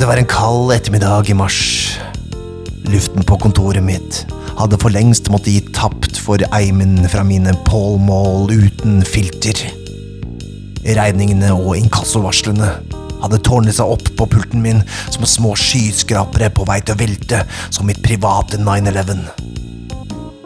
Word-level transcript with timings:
Det 0.00 0.06
var 0.06 0.16
en 0.16 0.26
kald 0.26 0.72
ettermiddag 0.72 1.30
i 1.30 1.34
mars. 1.34 1.98
Luften 2.88 3.24
på 3.26 3.36
kontoret 3.42 3.82
mitt 3.84 4.22
hadde 4.56 4.78
for 4.80 4.94
lengst 4.94 5.28
måttet 5.28 5.52
gi 5.52 5.72
tapt 5.76 6.16
for 6.16 6.40
eimen 6.56 7.08
fra 7.12 7.24
mine 7.26 7.52
Paul 7.66 7.98
Mall 8.00 8.48
uten 8.48 9.02
filter. 9.04 9.60
Regningene 10.86 11.50
og 11.52 11.74
inkassovarslene 11.76 12.70
hadde 13.20 13.42
tårnet 13.44 13.76
seg 13.76 13.92
opp 13.92 14.08
på 14.16 14.30
pulten 14.30 14.64
min 14.64 14.80
som 15.10 15.28
små 15.28 15.52
skyskrapere 15.58 16.48
på 16.54 16.64
vei 16.70 16.80
til 16.80 16.96
å 16.96 17.02
velte 17.02 17.42
som 17.68 17.90
mitt 17.90 18.00
private 18.06 18.62
9-11. 18.62 19.20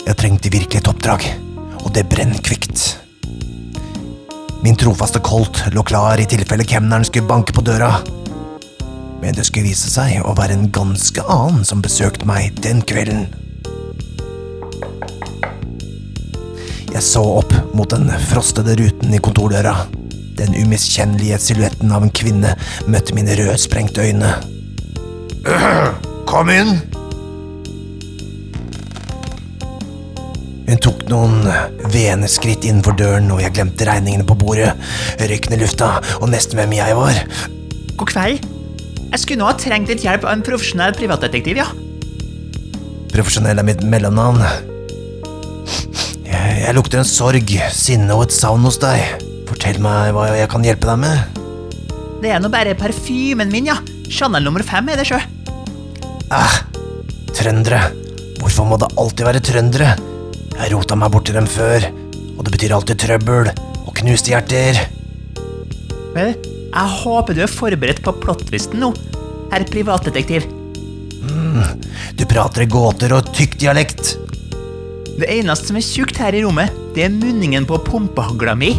Jeg 0.09 0.19
trengte 0.19 0.51
virkelig 0.57 0.83
et 0.83 0.91
oppdrag, 0.91 1.31
og 1.85 1.95
det 1.95 2.09
brennkvikt. 2.11 3.04
Min 4.65 4.77
trofaste 4.77 5.19
Colt 5.19 5.65
lå 5.73 5.83
klar 5.83 6.21
i 6.21 6.25
tilfelle 6.25 6.65
kemneren 6.65 7.05
skulle 7.05 7.29
banke 7.29 7.53
på 7.53 7.61
døra. 7.61 7.99
Men 9.21 9.37
det 9.37 9.45
skulle 9.45 9.67
vise 9.69 9.91
seg 9.93 10.23
å 10.25 10.33
være 10.39 10.57
en 10.57 10.71
ganske 10.73 11.21
annen 11.21 11.67
som 11.69 11.83
besøkte 11.85 12.25
meg 12.25 12.57
den 12.65 12.81
kvelden. 12.81 13.27
Jeg 16.95 17.05
så 17.05 17.27
opp 17.43 17.53
mot 17.77 17.93
den 17.93 18.09
frostede 18.31 18.79
ruten 18.81 19.13
i 19.13 19.21
kontordøra. 19.21 19.77
Den 20.41 20.57
umiskjennelige 20.57 21.43
silhuetten 21.45 21.93
av 21.93 22.09
en 22.09 22.17
kvinne 22.17 22.57
møtte 22.89 23.13
mine 23.21 23.37
rødsprengte 23.37 24.09
øyne. 24.09 24.33
Kom 26.31 26.49
inn! 26.57 26.79
Hun 30.65 30.81
tok 30.81 31.03
noen 31.11 31.43
vene 31.93 32.29
skritt 32.31 32.65
innenfor 32.65 32.97
døren, 32.97 33.29
og 33.35 33.43
jeg 33.43 33.53
glemte 33.57 33.85
regningene 33.89 34.25
på 34.25 34.37
bordet. 34.41 34.73
Røyken 35.21 35.57
i 35.57 35.61
lufta, 35.61 35.99
og 36.23 36.31
nesten 36.33 36.57
hvem 36.61 36.73
jeg 36.79 36.97
var. 36.97 37.21
God 38.01 38.11
kveld. 38.11 38.47
Jeg 39.13 39.21
skulle 39.23 39.43
nå 39.43 39.51
ha 39.51 39.57
trengt 39.61 39.91
litt 39.93 40.03
hjelp 40.03 40.25
av 40.27 40.33
en 40.33 40.45
profesjonell 40.47 40.97
privatdetektiv, 40.97 41.61
ja. 41.61 41.69
Profesjonell 43.13 43.61
er 43.61 43.67
mitt 43.69 43.85
mellomnavn. 43.87 44.41
Jeg, 46.25 46.57
jeg 46.65 46.75
lukter 46.75 47.03
en 47.03 47.07
sorg, 47.07 47.53
sinne 47.77 48.17
og 48.17 48.27
et 48.27 48.35
savn 48.35 48.65
hos 48.67 48.81
deg. 48.83 49.21
Fortell 49.47 49.79
meg 49.85 50.15
hva 50.17 50.31
jeg 50.33 50.51
kan 50.51 50.65
hjelpe 50.67 50.89
deg 50.89 51.03
med. 51.05 51.41
Det 52.25 52.33
er 52.33 52.41
nå 52.41 52.49
bare 52.51 52.73
parfymen 52.79 53.53
min, 53.53 53.69
ja. 53.69 53.77
Chanel 54.11 54.49
nummer 54.49 54.65
fem 54.67 54.89
er 54.89 54.99
det 54.99 55.07
sjø. 55.13 55.21
Æh, 56.33 56.57
trøndere. 57.37 57.85
Hvorfor 58.41 58.67
må 58.69 58.81
det 58.81 58.91
alltid 58.99 59.29
være 59.29 59.45
trøndere? 59.45 59.93
Jeg 60.55 60.71
rota 60.73 60.97
meg 60.99 61.11
bort 61.13 61.27
til 61.29 61.37
dem 61.37 61.47
før, 61.51 61.89
og 62.39 62.45
det 62.47 62.53
betyr 62.55 62.75
alltid 62.77 63.01
trøbbel 63.03 63.51
og 63.85 63.95
knuste 63.99 64.31
hjerter. 64.33 64.79
Vel, 66.15 66.35
jeg 66.75 66.99
håper 67.03 67.37
du 67.37 67.43
er 67.45 67.51
forberedt 67.51 68.03
på 68.05 68.15
plottvisten 68.23 68.81
nå, 68.83 68.93
herr 69.53 69.67
privatdetektiv. 69.71 70.47
Du 72.15 72.25
prater 72.31 72.65
i 72.65 72.71
gåter 72.71 73.15
og 73.17 73.33
tykk 73.35 73.59
dialekt. 73.63 74.15
Det 75.15 75.29
eneste 75.31 75.71
som 75.71 75.79
er 75.79 75.87
tjukt 75.87 76.19
her 76.19 76.35
i 76.35 76.43
rommet, 76.43 76.75
det 76.95 77.07
er 77.07 77.13
munningen 77.15 77.67
på 77.67 77.79
pumpehagla 77.87 78.55
mi. 78.59 78.73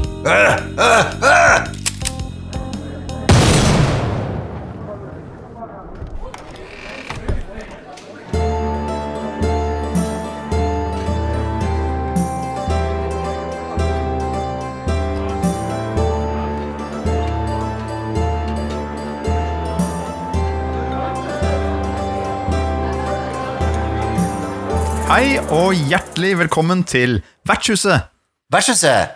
Hei 25.15 25.37
og 25.39 25.71
hjertelig 25.87 26.33
velkommen 26.41 26.81
til 26.83 27.21
Vertshuset. 27.47 28.09
Vertshuset. 28.51 29.13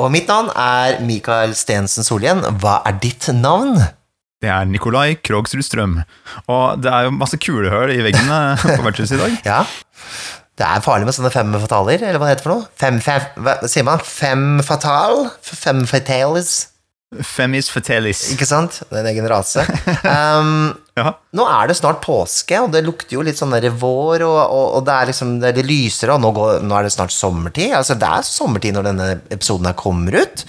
Og 0.00 0.08
mitt 0.08 0.30
navn 0.30 0.46
er 0.56 1.02
Mikael 1.04 1.52
Stensen 1.52 2.06
Solhjell. 2.06 2.40
Hva 2.62 2.78
er 2.88 2.96
ditt 3.02 3.26
navn? 3.36 3.76
Det 4.40 4.48
er 4.48 4.64
Nikolai 4.64 5.18
Krogsrud 5.20 5.66
Strøm. 5.66 5.98
Og 6.48 6.80
det 6.80 6.88
er 6.88 7.04
jo 7.04 7.12
masse 7.18 7.36
kulehull 7.36 7.92
i 7.92 8.00
veggene 8.06 8.38
på 8.62 8.78
Vertshuset 8.86 9.18
i 9.18 9.20
dag. 9.20 9.36
Ja. 9.50 9.60
Det 10.56 10.64
er 10.64 10.80
farlig 10.80 11.10
med 11.10 11.18
sånne 11.18 11.34
fem 11.34 11.52
fataler, 11.60 12.00
eller 12.00 12.22
hva 12.22 12.30
det 12.30 12.38
heter 12.38 12.48
for 12.48 12.54
noe? 12.54 12.70
Fem, 12.80 13.04
fem, 13.04 13.28
hva 13.44 13.58
sier 13.68 13.84
man? 13.84 14.00
Fem 14.00 14.62
fatal? 14.64 15.26
Fem 15.44 15.84
fatalis? 15.90 16.54
Femis 17.22 17.68
fatalis. 17.70 18.24
Ikke 18.34 18.46
sant? 18.48 18.80
Det 18.88 18.96
er 18.98 19.04
en 19.04 19.10
egen 19.12 19.28
rase. 19.30 19.66
Um, 20.04 20.72
Ja. 20.94 21.10
nå 21.34 21.42
er 21.50 21.66
det 21.66 21.74
snart 21.74 21.98
påske, 22.04 22.54
og 22.62 22.68
det 22.70 22.84
lukter 22.86 23.16
jo 23.16 23.22
litt 23.26 23.34
sånn 23.40 23.50
der 23.50 23.64
vår, 23.74 24.22
og, 24.22 24.36
og, 24.44 24.66
og 24.78 24.84
det 24.86 24.94
er 24.94 25.08
liksom 25.10 25.32
det 25.42 25.48
er 25.50 25.66
lysere, 25.66 26.14
og 26.14 26.22
nå, 26.22 26.30
går, 26.36 26.60
nå 26.62 26.76
er 26.78 26.86
det 26.86 26.92
snart 26.94 27.10
sommertid. 27.10 27.72
Altså, 27.74 27.96
det 27.98 28.06
er 28.06 28.22
sommertid 28.28 28.76
når 28.76 28.86
denne 28.86 29.08
episoden 29.34 29.66
her 29.66 29.74
kommer 29.74 30.14
ut. 30.22 30.44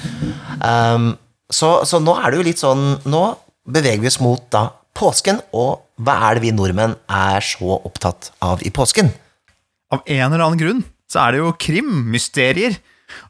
Um, 0.62 1.08
så, 1.50 1.72
så 1.90 1.98
nå 2.02 2.14
er 2.22 2.30
det 2.30 2.40
jo 2.40 2.46
litt 2.46 2.62
sånn 2.62 2.86
Nå 3.10 3.24
beveger 3.70 4.02
vi 4.02 4.10
oss 4.10 4.20
mot 4.22 4.46
da 4.54 4.68
påsken, 4.98 5.42
og 5.58 5.82
hva 6.06 6.16
er 6.30 6.38
det 6.38 6.46
vi 6.46 6.54
nordmenn 6.56 6.94
er 7.10 7.42
så 7.46 7.80
opptatt 7.82 8.30
av 8.46 8.62
i 8.66 8.70
påsken? 8.74 9.10
Av 9.94 10.06
en 10.06 10.28
eller 10.30 10.46
annen 10.46 10.62
grunn 10.62 10.86
så 11.10 11.22
er 11.26 11.34
det 11.36 11.42
jo 11.42 11.52
krim, 11.62 11.90
mysterier, 12.14 12.78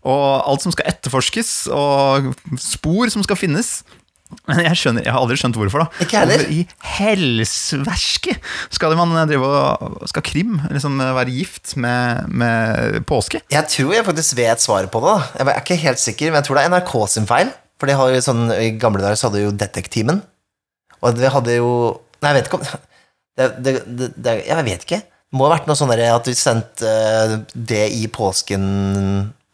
og 0.05 0.25
alt 0.49 0.65
som 0.65 0.73
skal 0.75 0.89
etterforskes, 0.91 1.53
og 1.73 2.33
spor 2.61 3.11
som 3.13 3.25
skal 3.25 3.39
finnes. 3.39 3.79
Men 4.49 4.63
jeg, 4.65 4.77
skjønner, 4.79 5.05
jeg 5.05 5.13
har 5.13 5.21
aldri 5.21 5.37
skjønt 5.37 5.57
hvorfor. 5.59 5.85
da 5.85 6.03
Ikke 6.03 6.21
heller. 6.23 6.43
I 6.49 6.63
helsverske 6.97 8.33
skal 8.73 8.95
man 8.97 9.13
drive 9.29 9.45
og 9.45 10.07
Skal 10.09 10.25
krim 10.25 10.57
liksom 10.71 10.97
være 10.97 11.33
gift 11.33 11.75
med, 11.81 12.25
med 12.33 13.05
påske? 13.09 13.43
Jeg 13.53 13.69
tror 13.71 13.93
jeg 13.93 14.07
faktisk 14.07 14.37
vet 14.39 14.63
svaret 14.63 14.91
på 14.91 15.01
det. 15.03 15.13
da. 15.13 15.29
Jeg 15.37 15.53
er 15.53 15.61
ikke 15.61 15.79
helt 15.85 16.01
sikker, 16.01 16.31
men 16.31 16.41
jeg 16.41 16.49
tror 16.49 16.59
det 16.59 16.65
er 16.65 16.73
NRK 16.73 16.95
sin 17.13 17.29
feil. 17.29 17.53
For 17.79 17.91
de 17.91 17.97
har 17.99 18.11
jo 18.13 18.23
sånn, 18.23 18.47
I 18.55 18.73
gamle 18.81 19.03
dager 19.03 19.19
så 19.19 19.29
hadde 19.29 19.45
jo 19.45 19.53
Detektimen. 19.55 20.23
Og 21.03 21.19
vi 21.19 21.31
hadde 21.31 21.59
jo 21.59 21.71
Nei, 22.23 22.31
jeg 22.31 22.37
vet 22.39 22.47
ikke 22.49 22.57
om 22.57 22.67
det, 23.37 23.47
det, 23.61 23.73
det, 23.85 24.11
det, 24.15 24.35
Jeg 24.47 24.67
vet 24.71 24.87
ikke. 24.87 25.01
Det 25.05 25.37
må 25.37 25.49
ha 25.49 25.55
vært 25.57 25.69
noe 25.69 25.77
sånn 25.77 25.91
at 25.93 26.29
vi 26.29 26.35
sendte 26.37 26.89
eh, 26.89 27.33
det 27.53 27.85
i 27.93 28.05
påsken 28.09 28.63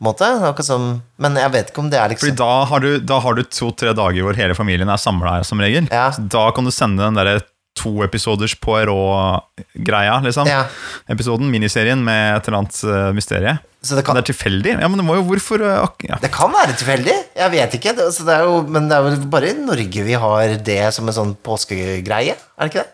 måte. 0.04 0.28
Som, 0.66 0.92
men 1.22 1.40
jeg 1.40 1.54
vet 1.54 1.72
ikke 1.72 1.84
om 1.84 1.90
det 1.92 2.00
er 2.00 2.12
Fordi 2.12 2.32
liksom 2.32 2.42
da 2.42 2.52
har 2.70 2.84
du, 2.84 2.92
da 3.00 3.22
har 3.24 3.38
du 3.38 3.44
to-tre 3.48 3.96
dager 3.98 4.28
hvor 4.28 4.38
hele 4.38 4.58
familien 4.58 4.92
er 4.92 5.02
samla 5.02 5.40
her, 5.40 5.48
som 5.48 5.62
regel. 5.64 5.90
Ja. 5.92 6.10
Da 6.18 6.50
kan 6.56 6.68
du 6.68 6.74
sende 6.74 7.04
den 7.06 7.20
derre 7.20 7.40
to 7.80 8.04
episoders 8.04 8.54
Poirot-greia, 8.60 10.18
liksom. 10.26 10.50
Ja. 10.50 10.66
Episoden, 11.12 11.48
miniserien 11.52 12.02
med 12.04 12.36
et 12.36 12.48
eller 12.50 12.62
annet 12.62 12.80
uh, 12.84 13.12
mysterie. 13.16 13.56
Så 13.82 13.96
det 13.98 14.04
Kan 14.06 14.18
det 14.18 14.26
er 14.26 14.34
tilfeldig? 14.34 14.76
Ja, 14.76 14.90
men 14.92 15.00
det 15.00 15.06
må 15.08 15.16
jo 15.18 15.24
Hvorfor 15.26 15.64
uh, 15.64 15.88
ja. 16.06 16.20
det 16.22 16.30
kan 16.36 16.52
være 16.54 16.76
tilfeldig. 16.78 17.16
Jeg 17.40 17.54
vet 17.56 17.78
ikke. 17.80 17.96
Det, 17.98 18.10
så 18.14 18.28
det 18.28 18.38
er 18.38 18.50
jo, 18.50 18.60
men 18.68 18.90
det 18.92 18.98
er 18.98 19.08
vel 19.08 19.22
bare 19.32 19.54
i 19.54 19.58
Norge 19.58 20.06
vi 20.06 20.18
har 20.26 20.58
det 20.72 20.82
som 20.96 21.08
en 21.08 21.18
sånn 21.18 21.38
påskegreie. 21.42 22.36
Er 22.36 22.68
det 22.68 22.74
ikke 22.74 22.84
det? 22.84 22.92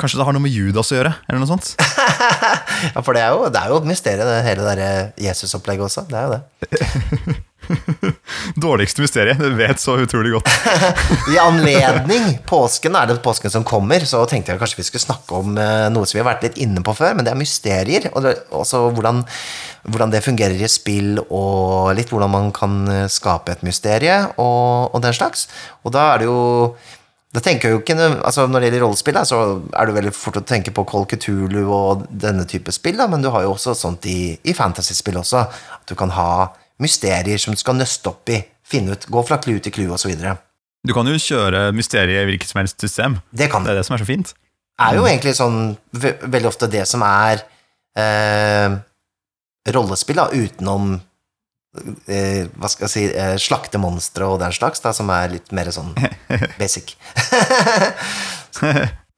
Kanskje 0.00 0.20
det 0.20 0.24
har 0.24 0.32
noe 0.32 0.44
med 0.44 0.54
Judas 0.54 0.90
å 0.94 0.96
gjøre? 0.96 1.12
Eller 1.28 1.42
noe 1.42 1.50
sånt? 1.50 1.74
Ja, 2.94 3.02
for 3.04 3.12
det 3.12 3.20
er 3.20 3.34
jo, 3.36 3.50
det 3.52 3.60
er 3.60 3.68
jo 3.68 3.76
et 3.82 3.88
mysterium, 3.90 4.24
det 4.24 4.40
hele 4.46 4.64
det 4.64 4.76
der 4.78 5.10
Jesus-opplegget 5.20 5.84
også. 5.84 6.06
Det 6.08 6.16
er 6.16 6.24
jo 6.24 6.38
det. 6.38 7.40
Dårligste 8.64 9.02
mysteriet. 9.04 9.38
Du 9.38 9.52
vet 9.58 9.80
så 9.82 9.98
utrolig 10.00 10.32
godt. 10.32 10.48
I 11.34 11.38
anledning 11.42 12.38
påsken, 12.48 12.96
er 12.96 13.10
det 13.10 13.18
påsken 13.24 13.52
som 13.52 13.66
kommer, 13.66 14.04
så 14.08 14.22
tenkte 14.28 14.54
jeg 14.54 14.62
kanskje 14.62 14.80
vi 14.80 14.86
skulle 14.88 15.04
snakke 15.04 15.40
om 15.42 15.58
eh, 15.60 15.88
noe 15.92 16.08
som 16.08 16.16
vi 16.16 16.22
har 16.22 16.30
vært 16.30 16.46
litt 16.48 16.60
inne 16.64 16.82
på 16.86 16.94
før, 16.96 17.12
men 17.18 17.26
det 17.26 17.34
er 17.34 17.40
mysterier. 17.40 18.08
Og 18.14 18.24
det, 18.24 18.36
også 18.56 18.86
hvordan, 18.96 19.22
hvordan 19.86 20.14
det 20.14 20.24
fungerer 20.26 20.56
i 20.56 20.70
spill, 20.72 21.20
og 21.28 21.92
litt 21.98 22.12
hvordan 22.12 22.32
man 22.32 22.48
kan 22.56 22.80
eh, 22.88 23.10
skape 23.12 23.58
et 23.58 23.66
mysterie, 23.66 24.22
og, 24.38 24.94
og 24.94 25.04
den 25.04 25.16
slags. 25.16 25.46
Og 25.84 25.94
da 25.94 26.14
er 26.14 26.24
det 26.24 26.30
jo 26.30 26.40
da 27.30 27.40
tenker 27.44 27.68
jeg 27.68 27.76
jo 27.76 27.80
ikke, 27.84 27.94
altså 28.26 28.46
Når 28.50 28.58
det 28.58 28.68
gjelder 28.68 28.82
rollespill, 28.84 29.14
da, 29.14 29.22
så 29.28 29.40
er 29.70 29.86
det 29.86 29.94
veldig 29.94 30.12
fort 30.16 30.40
å 30.40 30.46
tenke 30.46 30.72
på 30.74 30.84
Col 30.88 31.06
Cthulhu 31.10 31.62
og 31.70 32.06
denne 32.10 32.46
type 32.50 32.74
spill, 32.74 32.98
da, 32.98 33.06
men 33.10 33.22
du 33.22 33.30
har 33.30 33.44
jo 33.46 33.52
også 33.54 33.76
sånt 33.78 34.06
i, 34.10 34.34
i 34.42 34.54
fantasyspill 34.56 35.20
også. 35.20 35.44
At 35.78 35.86
du 35.86 35.94
kan 35.98 36.10
ha 36.16 36.50
mysterier 36.82 37.38
som 37.38 37.54
du 37.54 37.60
skal 37.60 37.78
nøste 37.78 38.10
opp 38.10 38.32
i, 38.34 38.40
finne 38.66 38.96
ut, 38.96 39.06
gå 39.06 39.22
fra 39.28 39.38
clou 39.42 39.60
til 39.62 39.74
clou 39.76 39.94
osv. 39.94 40.16
Du 40.80 40.94
kan 40.96 41.06
jo 41.06 41.20
kjøre 41.20 41.68
mysteriet 41.76 42.24
i 42.24 42.28
hvilket 42.32 42.50
som 42.50 42.62
helst 42.62 42.82
system. 42.82 43.20
Det 43.30 43.50
kan 43.52 43.62
Det 43.66 43.76
er 43.76 43.82
det 43.82 43.86
som 43.86 43.94
er 43.94 44.02
så 44.02 44.08
fint. 44.08 44.34
Det 44.34 44.88
er 44.88 44.96
jo 44.96 45.06
egentlig 45.06 45.34
sånn 45.36 45.58
ve 45.92 46.14
veldig 46.24 46.48
ofte 46.48 46.70
det 46.72 46.86
som 46.88 47.02
er 47.04 47.44
eh, 48.00 48.74
rollespill, 49.70 50.18
da, 50.18 50.30
utenom 50.32 50.96
hva 51.70 52.68
skal 52.70 52.86
jeg 52.88 52.92
si, 52.92 53.04
eh, 53.14 53.36
slakte 53.38 53.78
monstre 53.78 54.26
og 54.26 54.40
den 54.42 54.54
slags, 54.54 54.82
da, 54.82 54.90
som 54.96 55.10
er 55.14 55.30
litt 55.36 55.52
mer 55.54 55.70
sånn 55.74 55.92
basic. 56.60 56.96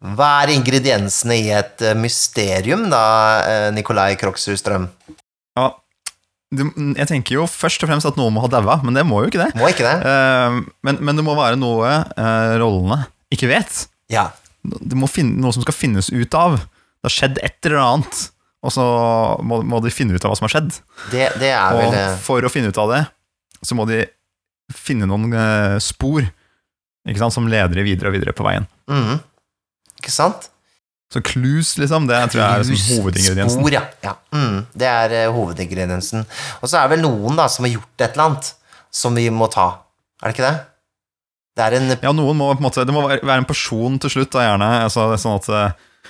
Hva 0.02 0.28
er 0.42 0.50
ingrediensene 0.56 1.36
i 1.38 1.50
et 1.54 1.82
eh, 1.86 1.94
mysterium, 1.94 2.88
da, 2.90 3.04
eh, 3.46 3.68
Nikolai 3.72 4.16
Kroksrud 4.20 4.58
Strøm? 4.58 4.88
Ja, 5.56 5.68
jeg 6.52 7.08
tenker 7.08 7.38
jo 7.38 7.46
først 7.48 7.80
og 7.84 7.88
fremst 7.88 8.08
at 8.08 8.18
noen 8.20 8.34
må 8.34 8.42
ha 8.44 8.50
daua, 8.52 8.80
men 8.84 8.96
det 8.96 9.06
må 9.08 9.22
jo 9.22 9.30
ikke 9.30 9.40
det. 9.46 9.52
Må 9.56 9.70
ikke 9.72 9.86
det? 9.86 9.94
Eh, 10.04 10.58
men, 10.84 10.98
men 11.00 11.16
det 11.18 11.24
må 11.24 11.36
være 11.38 11.56
noe 11.60 11.94
eh, 12.02 12.54
rollene 12.60 13.04
ikke 13.32 13.48
vet. 13.48 13.86
Ja. 14.12 14.28
Det 14.62 14.98
må 14.98 15.08
finne, 15.08 15.38
noe 15.40 15.54
som 15.56 15.64
skal 15.64 15.76
finnes 15.76 16.10
ut 16.12 16.36
av. 16.36 16.58
Det 16.60 17.08
har 17.08 17.14
skjedd 17.14 17.40
et 17.42 17.70
eller 17.70 17.80
annet, 17.80 18.26
og 18.62 18.70
så 18.70 18.84
må, 19.42 19.60
må 19.66 19.80
de 19.82 19.90
finne 19.90 20.14
ut 20.14 20.22
av 20.22 20.32
hva 20.32 20.38
som 20.38 20.46
har 20.46 20.54
skjedd. 20.54 20.76
Det, 21.10 21.26
det 21.42 21.50
er 21.50 21.78
vel 21.78 21.88
Og 21.88 21.98
eh, 21.98 22.14
for 22.22 22.46
å 22.46 22.52
finne 22.52 22.70
ut 22.70 22.78
av 22.78 22.92
det, 22.94 23.02
så 23.62 23.78
må 23.78 23.86
de 23.90 24.04
finne 24.72 25.08
noen 25.10 25.34
eh, 25.34 25.76
spor 25.82 26.22
ikke 27.08 27.18
sant, 27.18 27.34
som 27.34 27.48
leder 27.50 27.80
de 27.80 27.84
videre 27.86 28.10
og 28.10 28.14
videre 28.14 28.34
på 28.36 28.46
veien. 28.46 28.68
Mm. 28.90 29.18
Ikke 29.98 30.12
sant? 30.14 30.48
Så 31.12 31.20
clues, 31.26 31.74
liksom, 31.76 32.06
det 32.08 32.18
tror 32.32 32.40
jeg 32.40 32.48
er 32.48 32.62
liksom 32.62 33.00
hovedingrediensen. 33.02 33.58
Spor, 33.58 33.74
ja. 33.74 33.82
ja. 34.04 34.14
Mm, 34.32 34.60
det 34.78 34.88
er 34.88 35.14
uh, 35.26 35.34
hovedingrediensen. 35.34 36.22
Og 36.62 36.70
så 36.70 36.78
er 36.78 36.86
det 36.86 36.94
vel 36.94 37.02
noen 37.04 37.36
da 37.36 37.48
som 37.52 37.66
har 37.66 37.74
gjort 37.74 38.04
et 38.06 38.14
eller 38.14 38.30
annet 38.30 38.52
som 39.02 39.18
vi 39.18 39.26
må 39.34 39.50
ta. 39.52 39.66
Er 40.22 40.30
det 40.30 40.36
ikke 40.38 40.46
det? 40.46 40.60
Det 41.58 41.66
er 41.66 41.76
en, 41.76 41.94
Ja, 42.00 42.14
noen 42.16 42.38
må 42.38 42.46
på 42.54 42.62
en 42.62 42.64
måte 42.64 42.84
Det 42.88 42.94
må 42.96 43.02
være 43.10 43.42
en 43.42 43.48
person 43.48 43.98
til 44.00 44.14
slutt, 44.14 44.30
da 44.32 44.46
gjerne. 44.46 44.70
Altså, 44.86 45.10
sånn 45.20 45.42
at 45.42 45.50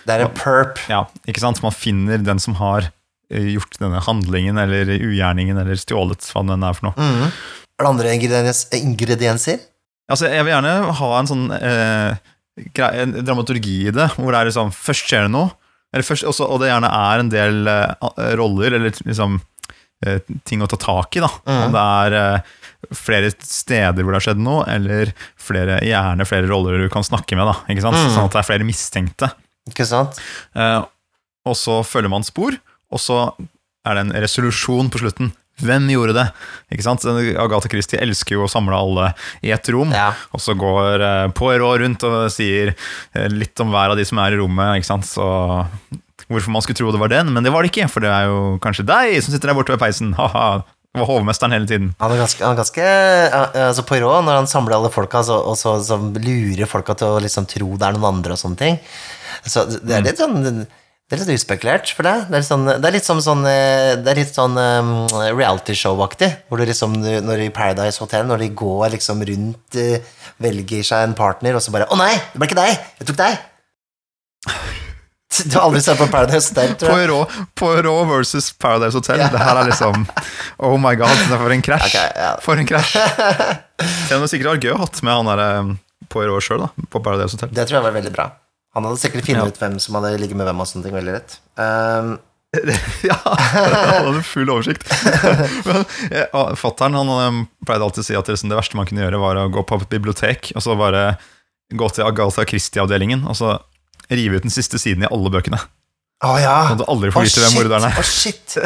det 0.07 0.15
er 0.15 0.27
en 0.27 0.37
perp. 0.37 0.81
Ja, 0.91 1.05
ikke 1.29 1.43
sant? 1.45 1.63
Man 1.65 1.75
finner 1.75 2.23
den 2.23 2.43
som 2.43 2.57
har 2.61 2.89
eh, 3.31 3.53
gjort 3.55 3.79
denne 3.81 4.03
handlingen 4.05 4.61
eller 4.61 4.91
ugjerningen 4.99 5.61
eller 5.63 5.79
stjålet 5.81 6.31
hva 6.33 6.45
den 6.49 6.67
er 6.67 6.79
for 6.79 6.91
noe. 6.91 6.97
Mm. 6.99 7.29
Er 7.31 7.87
det 7.87 7.93
andre 7.93 8.15
ingrediens, 8.17 8.67
ingredienser? 8.77 9.63
Altså, 10.11 10.29
jeg 10.29 10.45
vil 10.45 10.53
gjerne 10.53 10.75
ha 10.99 11.11
en 11.19 11.31
sånn 11.31 11.49
eh, 11.57 12.31
en 12.83 13.15
dramaturgi 13.25 13.79
i 13.89 13.95
det, 13.95 14.11
hvor 14.19 14.33
det 14.33 14.41
er 14.41 14.51
liksom 14.51 14.73
Først 14.77 15.09
skjer 15.09 15.27
det 15.27 15.33
noe, 15.33 15.53
eller 15.93 16.07
først, 16.07 16.27
også, 16.29 16.49
og 16.49 16.61
det 16.63 16.71
gjerne 16.71 16.91
er 16.93 17.23
en 17.23 17.31
del 17.33 17.71
eh, 17.71 18.35
roller, 18.41 18.77
eller 18.77 18.93
liksom 18.93 19.39
eh, 20.07 20.21
ting 20.49 20.65
å 20.65 20.69
ta 20.71 20.79
tak 20.81 21.17
i, 21.17 21.23
da. 21.25 21.31
Mm. 21.47 21.61
Om 21.67 21.77
det 21.77 21.85
er 21.85 22.19
eh, 22.19 22.53
flere 22.97 23.31
steder 23.37 24.03
hvor 24.03 24.13
det 24.13 24.21
har 24.21 24.27
skjedd 24.29 24.43
noe, 24.43 24.67
eller 24.73 25.13
flere, 25.41 25.81
gjerne 25.87 26.29
flere 26.29 26.51
roller 26.51 26.81
du 26.81 26.89
kan 26.93 27.07
snakke 27.07 27.39
med, 27.39 27.49
da. 27.49 27.57
Ikke 27.73 27.85
sant? 27.85 28.01
Mm. 28.01 28.13
Sånn 28.17 28.29
at 28.29 28.37
det 28.37 28.43
er 28.43 28.51
flere 28.51 28.69
mistenkte. 28.69 29.33
Ikke 29.71 29.87
sant? 29.87 30.19
Eh, 30.59 30.81
og 31.47 31.59
så 31.59 31.81
følger 31.87 32.11
man 32.13 32.27
spor, 32.27 32.57
og 32.93 33.03
så 33.03 33.23
er 33.87 33.99
det 33.99 34.05
en 34.07 34.17
resolusjon 34.25 34.91
på 34.93 35.03
slutten. 35.03 35.33
Hvem 35.63 35.91
gjorde 35.93 36.15
det? 36.17 36.27
Ikke 36.75 36.85
sant? 36.87 37.05
Agatha 37.07 37.71
Christie 37.71 38.01
elsker 38.03 38.39
jo 38.39 38.47
å 38.47 38.51
samle 38.51 38.79
alle 38.79 39.11
i 39.45 39.53
ett 39.55 39.69
rom. 39.75 39.93
Ja. 39.95 40.11
Og 40.35 40.43
så 40.43 40.57
går 40.59 41.03
uh, 41.05 41.33
Poirot 41.37 41.83
rundt 41.83 42.07
og 42.09 42.17
sier 42.35 42.73
eh, 42.73 43.29
litt 43.31 43.61
om 43.63 43.71
hver 43.75 43.93
av 43.93 44.01
de 44.01 44.07
som 44.09 44.19
er 44.23 44.35
i 44.35 44.41
rommet. 44.41 44.81
Ikke 44.81 44.89
sant? 44.89 45.07
Så 45.07 45.27
hvorfor 46.33 46.55
man 46.55 46.65
skulle 46.65 46.81
tro 46.81 46.93
det 46.95 47.03
var 47.03 47.13
den, 47.13 47.35
men 47.35 47.45
det 47.45 47.53
var 47.55 47.63
det 47.63 47.73
ikke. 47.73 47.91
For 47.93 48.03
det 48.03 48.11
er 48.11 48.31
jo 48.31 48.57
kanskje 48.65 48.89
deg 48.89 49.19
som 49.21 49.35
sitter 49.35 49.53
der 49.53 49.59
borte 49.59 49.77
ved 49.77 49.83
peisen. 49.83 50.15
Ha-ha. 50.21 50.63
Var 50.93 51.09
hovmesteren 51.09 51.55
hele 51.57 51.65
tiden. 51.65 51.95
Han 52.03 52.13
er 52.13 52.19
ganske, 52.21 52.43
han 52.45 52.53
er 52.53 52.59
ganske 52.59 52.89
altså 53.63 53.85
Poirot, 53.89 54.27
når 54.27 54.43
han 54.43 54.49
samler 54.51 54.77
alle 54.77 54.91
folka 54.93 55.23
så, 55.25 55.39
og 55.41 55.57
så, 55.57 55.79
så 55.81 55.97
lurer 55.97 56.69
folka 56.69 56.97
til 57.01 57.15
å 57.15 57.23
liksom 57.25 57.49
tro 57.49 57.71
det 57.81 57.87
er 57.87 57.97
noen 57.97 58.11
andre 58.11 58.37
og 58.37 58.41
sånne 58.43 58.61
ting 58.61 58.77
Så 59.45 59.67
det 59.71 59.83
Mm. 59.83 59.97
er 59.99 60.03
litt 60.11 60.19
sånn 60.23 60.67
Det 61.13 61.19
er 61.21 61.25
litt 61.27 61.41
uspekulert 61.43 61.91
for 61.93 62.07
deg. 62.09 62.23
Det 62.31 62.35
er 62.35 62.41
litt 62.41 62.49
sånn, 62.49 62.65
det 62.81 62.89
er 62.89 62.95
litt 62.95 63.05
som 63.05 63.19
sånn 63.21 63.43
eh, 63.45 63.97
Det 64.01 64.09
er 64.15 64.21
litt 64.23 64.33
sånn 64.35 64.57
um, 64.57 64.93
realityshow-aktig. 65.13 66.31
Hvor 66.49 66.57
du 66.59 66.65
liksom, 66.65 66.95
når 67.27 67.43
i 67.47 67.51
Paradise 67.53 67.99
Hotel, 68.01 68.25
når 68.27 68.39
de 68.47 68.49
går 68.57 68.91
liksom 68.95 69.21
rundt, 69.29 69.77
uh, 69.77 69.99
velger 70.41 70.83
seg 70.89 71.05
en 71.11 71.15
partner, 71.19 71.55
og 71.59 71.61
så 71.61 71.71
bare 71.75 71.89
Å 71.93 71.99
nei, 72.01 72.15
det 72.33 72.41
ble 72.41 72.49
ikke 72.49 72.61
deg! 72.63 72.79
Jeg 73.03 73.11
tok 73.11 73.21
deg! 73.21 73.39
Du 75.49 75.55
har 75.57 75.65
aldri 75.65 75.81
sett 75.81 75.97
på 75.97 76.07
Paradise 76.13 76.51
Hotel, 76.53 76.75
tror 76.77 76.91
jeg? 76.93 77.09
Poirot, 77.09 77.37
Poirot 77.57 78.09
versus 78.11 78.51
Paradise 78.53 78.93
Hotel. 78.99 79.19
Ja. 79.23 79.31
Det 79.33 79.41
her 79.41 79.57
er 79.63 79.69
liksom 79.71 80.05
Oh 80.61 80.77
my 80.81 80.93
god, 81.01 81.09
det 81.31 81.39
for 81.41 81.55
en 81.55 81.65
krasj. 81.65 81.89
Okay, 81.89 82.11
ja. 82.21 82.35
For 82.45 82.61
en 82.61 82.69
krasj. 82.69 82.93
Selv 83.01 84.17
om 84.19 84.27
det 84.27 84.31
sikkert 84.35 84.51
var 84.53 84.61
gøy 84.61 84.75
å 84.75 84.77
ha 84.77 84.85
hatt 84.85 85.01
med 85.03 85.17
han 85.17 85.31
der 85.33 85.43
eh, 85.47 85.71
Poirot 86.13 86.45
sjøl 86.45 86.67
på 86.93 87.01
Paradise 87.01 87.33
Hotel. 87.39 87.49
Det 87.57 87.65
tror 87.65 87.81
jeg 87.81 87.87
var 87.89 87.97
veldig 87.97 88.13
bra. 88.13 88.29
Han 88.77 88.87
hadde 88.89 89.01
sikkert 89.03 89.27
funnet 89.27 89.43
Ja. 89.43 89.49
ut 89.53 89.59
hvem 89.61 89.79
som 89.83 89.97
hadde 89.99 90.15
ligget 90.21 90.39
med 90.39 90.49
hvem 90.49 90.63
og 90.65 90.69
sånne 90.69 90.87
ting 90.87 90.95
veldig 90.97 91.17
rett. 91.19 91.35
Um, 91.61 92.15
ja, 93.09 93.17
han 93.25 94.05
hadde 94.05 94.23
full 94.29 94.51
oversikt. 94.53 94.85
Men 95.69 95.85
Fattern 96.61 96.97
han 96.99 97.13
eh, 97.17 97.39
pleide 97.65 97.87
alltid 97.87 98.05
å 98.05 98.07
si 98.11 98.17
at 98.19 98.29
liksom, 98.29 98.53
det 98.53 98.59
verste 98.59 98.77
man 98.77 98.89
kunne 98.89 99.05
gjøre, 99.07 99.21
var 99.23 99.41
å 99.41 99.47
gå 99.53 99.65
på 99.69 99.79
et 99.81 99.93
bibliotek 99.93 100.51
og 100.57 100.65
så 100.65 100.77
bare 100.77 101.15
gå 101.73 101.89
til 101.97 102.05
Agatha 102.05 102.45
Christie-avdelingen 102.49 103.25
og 103.25 103.39
så 103.39 103.55
rive 104.13 104.37
ut 104.37 104.45
den 104.45 104.53
siste 104.53 104.81
siden 104.81 105.07
i 105.07 105.09
alle 105.09 105.33
bøkene. 105.33 105.61
Å 106.23 106.35
ja! 106.39 106.57
Sånn 106.69 106.77
at 106.77 106.85
du 106.85 106.91
aldri 106.93 107.13
får 107.15 107.25
vite 107.25 107.41
hvem 107.41 107.55
shit, 107.55 107.59
morderen 107.63 107.89
er. 107.89 107.97
Oh, 107.97 108.05
shit. 108.07 108.59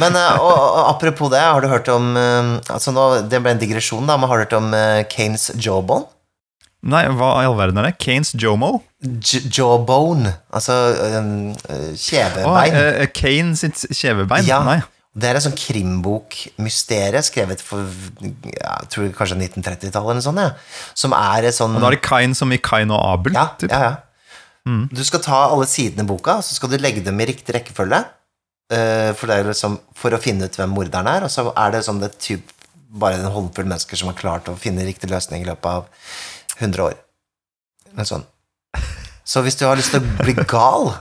Men 0.00 0.16
eh, 0.16 0.40
og, 0.40 0.56
og, 0.56 0.82
apropos 0.94 1.32
det, 1.32 1.44
har 1.44 1.60
du 1.64 1.68
hørt 1.72 1.88
om 1.92 2.08
eh, 2.20 2.50
altså 2.72 2.92
nå, 2.96 3.04
Det 3.28 3.40
ble 3.44 3.52
en 3.54 3.60
digresjon, 3.60 4.08
da, 4.08 4.16
men 4.20 4.28
har 4.32 4.40
du 4.40 4.46
hørt 4.46 4.56
om 4.56 4.72
Kanes 5.12 5.50
jawbone? 5.60 6.08
Nei, 6.86 7.02
hva 7.18 7.30
i 7.42 7.46
all 7.48 7.56
verden 7.58 7.80
er 7.82 7.88
det? 7.88 7.96
Kanes 8.02 8.30
Jomo? 8.38 8.76
J 9.02 9.42
jawbone, 9.52 10.32
altså 10.54 10.74
um, 11.18 11.32
kjevebein. 11.98 12.46
Oh, 12.46 12.60
eh, 12.62 13.08
Kane 13.14 13.56
sitt 13.58 13.82
kjevebein? 13.90 14.46
Ja. 14.46 14.60
Nei. 14.66 14.80
Det 15.16 15.30
er 15.30 15.38
en 15.38 15.46
sånn 15.46 15.56
krimbok-mysterie 15.56 17.22
skrevet 17.24 17.62
for 17.64 17.86
ja, 18.20 18.74
jeg 18.82 18.90
tror 18.92 19.06
kanskje 19.16 19.38
1930-tallet 19.38 20.10
eller 20.10 20.18
noe 20.18 20.26
sånt. 20.26 20.42
Ja. 20.42 20.90
Som 20.92 21.14
er 21.16 21.48
et 21.48 21.56
sånn 21.56 21.78
Og 21.78 21.80
da 21.80 21.88
er 21.88 21.96
det 21.96 22.02
Kain 22.04 22.36
som 22.36 22.52
i 22.52 22.58
Kain 22.60 22.92
og 22.92 23.00
Abel? 23.00 23.32
Ja, 23.36 23.46
typ. 23.56 23.72
ja, 23.72 23.80
ja. 23.86 23.94
Du 24.66 25.02
skal 25.06 25.22
ta 25.22 25.44
alle 25.46 25.64
sidene 25.70 26.02
i 26.02 26.10
boka, 26.10 26.40
så 26.42 26.56
skal 26.58 26.72
du 26.72 26.76
legge 26.82 27.00
dem 27.06 27.20
i 27.22 27.28
riktig 27.30 27.54
rekkefølge. 27.54 28.02
eh, 28.74 29.12
for, 29.14 29.30
det 29.30 29.46
liksom, 29.46 29.78
for 29.94 30.12
å 30.12 30.20
finne 30.20 30.48
ut 30.50 30.58
hvem 30.58 30.74
morderen 30.74 31.06
er. 31.06 31.24
Og 31.26 31.30
så 31.30 31.46
er 31.54 31.72
det 31.72 31.84
sånn 31.86 32.02
det 32.02 32.12
typ 32.18 32.50
bare 32.96 33.20
en 33.20 33.30
håndfull 33.32 33.68
mennesker 33.68 33.98
som 33.98 34.10
har 34.10 34.18
klart 34.18 34.48
å 34.50 34.56
finne 34.58 34.84
riktig 34.86 35.10
løsning 35.10 35.44
i 35.44 35.48
løpet 35.48 35.70
av 35.70 35.88
100 36.58 36.86
år. 36.86 36.96
Eller 37.92 38.08
sånn. 38.08 38.24
Så 39.26 39.42
hvis 39.42 39.58
du 39.58 39.66
har 39.66 39.78
lyst 39.78 39.94
til 39.94 40.02
å 40.02 40.24
bli 40.24 40.36
gal, 40.46 40.92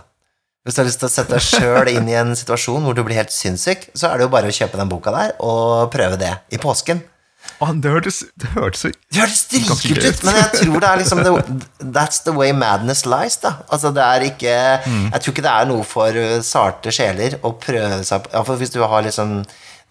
hvis 0.66 0.78
du 0.78 0.82
har 0.82 0.88
lyst 0.88 1.02
til 1.04 1.10
å 1.10 1.14
sette 1.14 1.36
deg 1.36 1.44
sjøl 1.46 1.92
inn 1.92 2.08
i 2.10 2.16
en 2.18 2.32
situasjon 2.38 2.86
hvor 2.88 2.96
du 2.98 3.04
blir 3.06 3.20
helt 3.20 3.34
sinnssyk, 3.34 3.92
så 3.94 4.10
er 4.10 4.18
det 4.18 4.26
jo 4.26 4.32
bare 4.34 4.50
å 4.50 4.56
kjøpe 4.56 4.80
den 4.80 4.90
boka 4.90 5.14
der 5.14 5.36
og 5.46 5.92
prøve 5.94 6.18
det 6.18 6.32
i 6.56 6.62
påsken. 6.62 7.04
Å, 7.62 7.68
det 7.78 7.92
hørtes, 7.94 8.88
det 9.14 9.20
hørtes 9.22 9.44
dritkult 9.52 10.02
ut, 10.02 10.24
men 10.26 10.38
jeg 10.40 10.64
tror 10.64 10.80
det 10.82 10.88
er 10.90 11.00
liksom 11.04 11.22
the, 11.22 11.34
That's 11.94 12.24
the 12.26 12.34
way 12.34 12.50
madness 12.58 13.06
lies, 13.06 13.38
da. 13.44 13.52
Altså, 13.70 13.92
det 13.96 14.02
er 14.02 14.26
ikke 14.32 14.56
Jeg 14.56 15.20
tror 15.22 15.36
ikke 15.36 15.46
det 15.46 15.54
er 15.54 15.70
noe 15.70 15.86
for 15.88 16.18
sarte 16.44 16.92
sjeler 16.96 17.38
å 17.46 17.54
prøve 17.62 18.02
seg 18.08 18.26
på 18.26 18.34
Iallfall 18.34 18.58
Hvis 18.64 18.74
du 18.74 18.80
har 18.82 19.06
liksom 19.06 19.38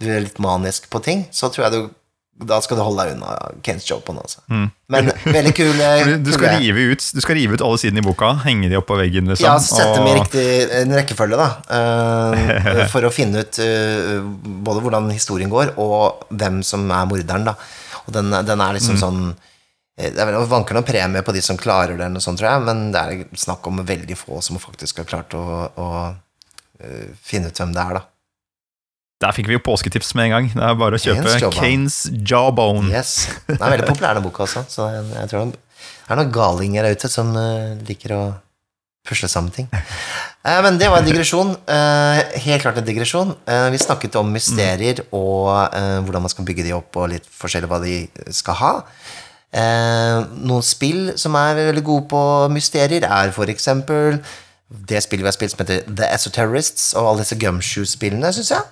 Du 0.02 0.08
er 0.10 0.26
litt 0.26 0.40
manisk 0.43 0.90
på 0.90 1.00
ting, 1.06 1.25
så 1.31 1.49
tror 1.55 1.69
jeg 1.69 1.76
du 1.76 1.94
Da 2.34 2.56
skal 2.64 2.81
du 2.81 2.82
holde 2.82 3.04
deg 3.04 3.14
unna 3.14 3.34
Kens 3.62 3.84
Jopon, 3.86 4.16
altså. 4.19 4.40
Men 4.90 5.10
veldig 5.36 5.52
kul 5.54 5.70
du, 6.25 6.32
skal 6.34 6.56
rive 6.58 6.88
ut, 6.90 7.04
du 7.14 7.20
skal 7.22 7.38
rive 7.38 7.54
ut 7.54 7.62
alle 7.62 7.78
sidene 7.78 8.02
i 8.02 8.06
boka, 8.06 8.32
henge 8.43 8.67
de 8.72 8.79
opp 8.81 8.88
på 8.91 8.96
veggen, 8.98 9.31
liksom. 9.31 9.46
Ja, 9.46 9.55
sette 9.62 10.00
dem 10.00 10.08
i 10.10 10.17
riktig 10.19 10.44
en 10.81 10.94
rekkefølge, 10.98 11.38
da. 11.38 11.48
Uh, 11.70 12.82
for 12.93 13.06
å 13.06 13.12
finne 13.14 13.44
ut 13.46 13.60
uh, 13.62 14.19
både 14.67 14.82
hvordan 14.82 15.06
historien 15.14 15.53
går, 15.53 15.76
og 15.79 16.26
hvem 16.34 16.58
som 16.67 16.88
er 16.91 17.06
morderen, 17.10 17.46
da. 17.53 17.55
Og 18.05 18.12
den, 18.19 18.34
den 18.34 18.60
er 18.60 18.74
Mm. 18.74 18.79
liksom 18.81 18.98
sånn 19.00 19.20
eh, 19.96 20.10
Det 20.12 20.20
er 20.20 20.34
vanker 20.50 20.76
noen 20.76 20.84
premie 20.84 21.22
på 21.24 21.32
de 21.32 21.41
som 21.44 21.56
klarer 21.60 21.96
det, 21.96 22.10
sånt, 22.20 22.43
tror 22.43 22.50
jeg, 22.50 22.64
men 22.67 22.91
det 22.93 23.00
er 23.05 23.38
snakk 23.38 23.67
om 23.70 23.84
veldig 23.86 24.19
få 24.19 24.43
som 24.43 24.58
faktisk 24.58 25.00
har 25.00 25.08
klart 25.08 25.38
å, 25.38 25.44
å 25.70 25.88
uh, 26.82 27.06
finne 27.22 27.48
ut 27.48 27.62
hvem 27.62 27.72
det 27.72 27.86
er, 27.86 28.00
da. 28.00 28.05
Der 29.24 29.32
fikk 29.32 29.48
vi 29.48 29.56
jo 29.56 29.62
påsketips 29.64 30.12
med 30.19 30.28
en 30.28 30.34
gang. 30.36 30.48
Det 30.52 30.64
er 30.69 30.74
bare 30.76 30.98
å 30.98 31.00
kjøpe 31.00 31.24
Kane's 31.24 31.38
Jawbone. 31.40 31.60
Kanes 31.64 32.00
Jawbone. 32.28 32.88
Yes. 32.93 33.12
Den 33.48 33.56
er 33.56 33.78
veldig 33.78 33.86
populær, 33.88 34.19
den 34.19 34.26
boka 34.26 34.44
også, 34.44 34.66
så 34.69 34.90
jeg, 34.93 35.06
jeg 35.16 35.31
tror 35.32 35.54
det 36.04 36.12
er 36.12 36.19
noen 36.20 36.32
galinger 36.34 36.84
der 36.84 36.98
ute 36.98 37.08
som 37.08 37.31
uh, 37.32 37.72
liker 37.88 38.12
å 38.12 38.22
pusle 39.08 39.28
sammen 39.28 39.52
ting. 39.54 39.70
Uh, 40.44 40.60
men 40.64 40.76
det 40.81 40.90
var 40.93 41.00
en 41.00 41.08
digresjon. 41.08 41.54
Uh, 41.64 42.20
helt 42.44 42.64
klart 42.64 42.81
en 42.81 42.86
digresjon. 42.86 43.32
Vi 43.72 43.81
snakket 43.81 44.20
om 44.20 44.28
mysterier 44.32 45.00
og 45.08 45.48
eh, 45.72 45.98
hvordan 46.04 46.24
man 46.24 46.32
skal 46.32 46.44
bygge 46.48 46.66
de 46.66 46.76
opp, 46.76 46.93
og 47.00 47.12
litt 47.14 47.28
forskjellig 47.28 47.70
hva 47.70 47.81
de 47.84 47.98
skal 48.36 48.60
ha. 48.60 48.72
Noen 49.54 50.64
spill 50.66 51.12
som 51.20 51.36
er 51.38 51.60
veldig 51.70 51.84
gode 51.86 52.08
på 52.10 52.22
mysterier, 52.52 53.06
er 53.06 53.32
for 53.32 53.48
eksempel 53.52 54.19
det 54.88 55.04
spillet 55.04 55.22
vi 55.22 55.31
har 55.31 55.36
spilt 55.36 55.54
som 55.54 55.62
heter 55.62 55.84
The 55.86 56.08
Esoterrorists, 56.10 56.88
og 56.98 57.06
alle 57.06 57.22
disse 57.22 57.38
Gumshoe-spillene, 57.38 58.32
syns 58.34 58.50
jeg. 58.56 58.64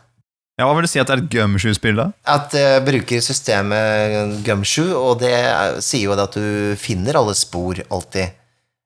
Ja, 0.59 0.67
Hva 0.69 0.75
vil 0.77 0.85
du 0.85 0.91
si 0.93 1.01
at 1.01 1.09
det 1.09 1.15
er 1.17 1.23
et 1.23 1.31
gumshoe-spill, 1.33 1.97
da? 1.97 2.11
At 2.29 2.51
det 2.53 2.85
bruker 2.85 3.23
systemet 3.25 4.43
Gumshoe, 4.45 4.93
og 4.93 5.19
det 5.23 5.33
er- 5.33 5.81
sier 5.81 6.11
jo 6.11 6.13
at 6.13 6.33
du 6.33 6.77
finner 6.77 7.17
alle 7.17 7.35
spor 7.35 7.75
alltid. 7.91 8.33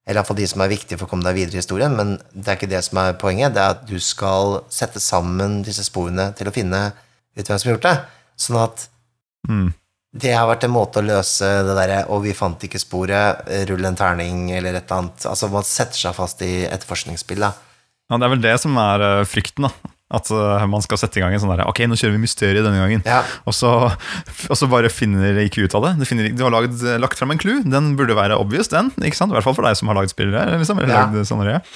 Eller 0.06 0.20
iallfall 0.23 0.37
de 0.37 0.46
som 0.46 0.61
er 0.62 0.68
viktige 0.68 0.96
for 0.96 1.06
å 1.06 1.11
komme 1.11 1.25
deg 1.25 1.35
videre 1.35 1.58
i 1.58 1.62
historien, 1.62 1.96
men 1.96 2.18
det 2.32 2.46
er 2.46 2.56
ikke 2.56 2.70
det 2.70 2.85
som 2.85 2.99
er 2.99 3.14
poenget. 3.14 3.52
Det 3.54 3.58
er 3.61 3.70
at 3.70 3.87
du 3.87 3.99
skal 3.99 4.62
sette 4.70 5.00
sammen 5.02 5.64
disse 5.64 5.82
sporene 5.82 6.32
til 6.37 6.46
å 6.46 6.54
finne 6.54 6.92
ut 7.37 7.44
hvem 7.44 7.58
som 7.58 7.68
har 7.70 7.76
gjort 7.76 7.88
det. 7.90 8.04
Sånn 8.38 8.62
at 8.62 8.88
Mm. 9.49 9.75
det 10.16 10.35
har 10.37 10.46
vært 10.46 10.62
en 10.64 10.70
måte 10.70 11.02
å 11.02 11.04
løse 11.04 11.40
det 11.66 11.75
derre 11.76 12.06
'og 12.08 12.23
vi 12.23 12.32
fant 12.32 12.61
ikke 12.61 12.78
sporet', 12.78 13.68
rull 13.68 13.85
en 13.85 13.96
terning 13.96 14.52
eller 14.52 14.75
et 14.76 14.87
eller 14.90 15.02
annet. 15.02 15.26
Altså 15.26 15.50
man 15.50 15.64
setter 15.64 15.99
seg 15.99 16.14
fast 16.14 16.40
i 16.42 16.64
etterforskningsspill, 16.64 17.40
da. 17.40 17.52
Ja, 18.08 18.18
Det 18.18 18.23
er 18.25 18.28
vel 18.28 18.40
det 18.40 18.61
som 18.61 18.76
er 18.76 19.00
eh, 19.20 19.25
frykten, 19.25 19.62
da. 19.62 19.73
At 20.06 20.28
eh, 20.30 20.62
man 20.70 20.78
skal 20.84 21.00
sette 21.00 21.18
i 21.18 21.22
gang 21.22 21.32
en 21.34 21.40
sånn 21.42 21.50
der 21.50 21.64
Ok, 21.66 21.80
nå 21.90 21.96
kjører 21.98 22.14
vi 22.14 22.20
mysteriet 22.22 22.62
denne 22.62 22.78
gangen. 22.78 23.02
Ja. 23.02 23.25
Og, 23.42 23.50
så, 23.58 23.90
og 24.46 24.54
så 24.54 24.68
bare 24.70 24.86
finner 24.92 25.34
de 25.34 25.42
ikke 25.48 25.64
ut 25.66 25.75
av 25.75 25.82
det. 25.82 25.90
De, 25.98 26.06
finner, 26.06 26.28
du 26.30 26.44
har 26.46 26.52
lagd, 26.54 26.78
lagt 27.02 27.18
frem 27.18 27.32
en 27.34 27.40
clue. 27.42 27.58
Den 27.66 27.96
burde 27.98 28.14
være 28.14 28.38
obvious, 28.38 28.70
den. 28.70 28.92
Ikke 29.02 29.18
sant? 29.18 29.34
I 29.34 29.36
hvert 29.38 29.46
fall 29.48 29.56
for 29.58 29.66
deg 29.66 29.75
som 29.78 29.90
har 29.90 29.98
laget 29.98 30.14
spillere. 30.14 30.60
Liksom, 30.62 30.78
eller 30.78 30.94
Ja. 30.94 31.00
lagd 31.10 31.26
scenariet. 31.26 31.66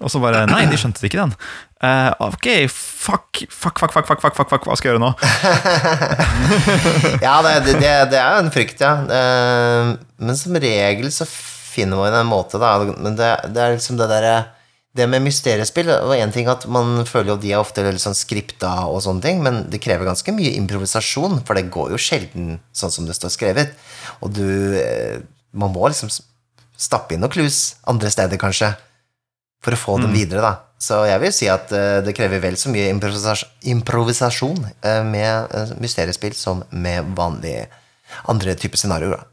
Og 0.00 0.08
så 0.12 0.16
bare 0.24 0.46
Nei, 0.48 0.64
de 0.72 0.78
skjønte 0.80 1.04
ikke 1.04 1.20
den. 1.20 1.36
Uh, 1.84 2.08
ok, 2.30 2.48
fuck, 2.72 3.44
fuck, 3.52 3.76
fuck, 3.76 3.92
fuck, 3.92 4.08
fuck, 4.08 4.20
fuck, 4.24 4.32
fuck, 4.38 4.48
fuck, 4.48 4.64
hva 4.64 4.72
skal 4.80 4.88
jeg 4.88 4.96
gjøre 4.96 5.04
nå? 5.04 5.12
Ja, 7.26 7.34
det, 7.44 7.76
det, 7.76 7.92
det, 8.14 8.20
er 8.22 8.40
en 8.40 8.48
frykt, 8.54 8.80
ja. 8.80 8.94
Uh, 9.04 10.00
Men 10.16 10.32
som 10.40 10.56
regel 10.56 11.12
så 11.12 11.28
finner 11.28 12.00
man 12.00 12.16
en 12.16 12.24
måte, 12.32 12.56
da. 12.56 12.80
Men 12.96 13.20
det, 13.20 13.36
det 13.52 13.60
er 13.60 13.76
liksom 13.76 14.00
det 14.00 14.08
derre 14.08 14.55
Det 14.96 15.04
med 15.10 15.24
mysteriespill 15.26 15.88
var 15.90 16.16
én 16.16 16.32
ting 16.32 16.48
at 16.48 16.64
man 16.72 17.02
føler 17.08 17.34
jo 17.34 17.40
de 17.42 17.52
er 17.52 17.60
ofte 17.60 17.84
litt 17.84 18.00
sånn 18.00 18.16
skripta 18.16 18.86
og 18.88 19.02
sånne 19.04 19.24
ting, 19.24 19.42
men 19.44 19.66
det 19.72 19.82
krever 19.84 20.08
ganske 20.08 20.32
mye 20.32 20.54
improvisasjon, 20.56 21.42
for 21.44 21.58
det 21.58 21.68
går 21.74 21.92
jo 21.92 22.00
sjelden 22.00 22.56
sånn 22.76 22.94
som 22.94 23.08
det 23.08 23.16
står 23.18 23.34
skrevet. 23.34 23.74
Og 24.24 24.32
du 24.36 24.46
eh, 24.80 25.18
Man 25.56 25.72
må 25.72 25.86
liksom 25.88 26.10
stappe 26.76 27.14
inn 27.14 27.22
noen 27.24 27.32
clues 27.32 27.76
andre 27.88 28.10
steder, 28.12 28.36
kanskje, 28.36 28.74
for 29.64 29.72
å 29.72 29.78
få 29.80 29.94
dem 30.02 30.12
videre, 30.12 30.42
da. 30.44 30.50
Så 30.76 30.98
jeg 31.08 31.22
vil 31.22 31.32
si 31.32 31.46
at 31.48 31.72
eh, 31.72 32.02
det 32.04 32.12
krever 32.16 32.42
vel 32.42 32.58
så 32.60 32.68
mye 32.68 32.90
improvisasjon 32.92 34.58
eh, 34.84 35.00
med 35.06 35.80
mysteriespill 35.80 36.36
som 36.36 36.60
med 36.70 37.14
vanlige 37.16 37.70
andre 38.28 38.52
typer 38.60 38.80
scenarioer. 38.82 39.24
da. 39.24 39.32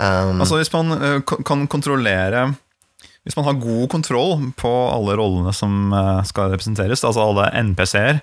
Um, 0.00 0.40
Altså 0.40 0.60
Hvis 0.60 0.72
man 0.72 1.22
kan 1.24 1.66
kontrollere 1.68 2.50
Hvis 3.26 3.36
man 3.36 3.44
har 3.44 3.58
god 3.60 3.88
kontroll 3.92 4.46
på 4.56 4.70
alle 4.90 5.16
rollene 5.20 5.52
som 5.56 5.92
eh, 5.92 6.20
skal 6.28 6.54
representeres, 6.54 7.04
altså 7.04 7.26
alle 7.26 7.50
NPC-er 7.70 8.22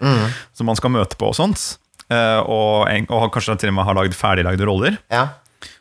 som 0.58 0.70
man 0.70 0.80
skal 0.80 0.94
møte 0.96 1.20
på 1.20 1.30
og 1.30 1.38
sånt, 1.38 1.66
eh, 2.10 2.39
og, 2.42 2.88
og 3.13 3.27
kanskje 3.36 3.60
til 3.62 3.74
og 3.74 3.77
med 3.77 3.88
har 3.89 4.00
lagd 4.00 4.18
ferdiglagde 4.18 4.66
roller, 4.66 4.98
ja. 5.13 5.27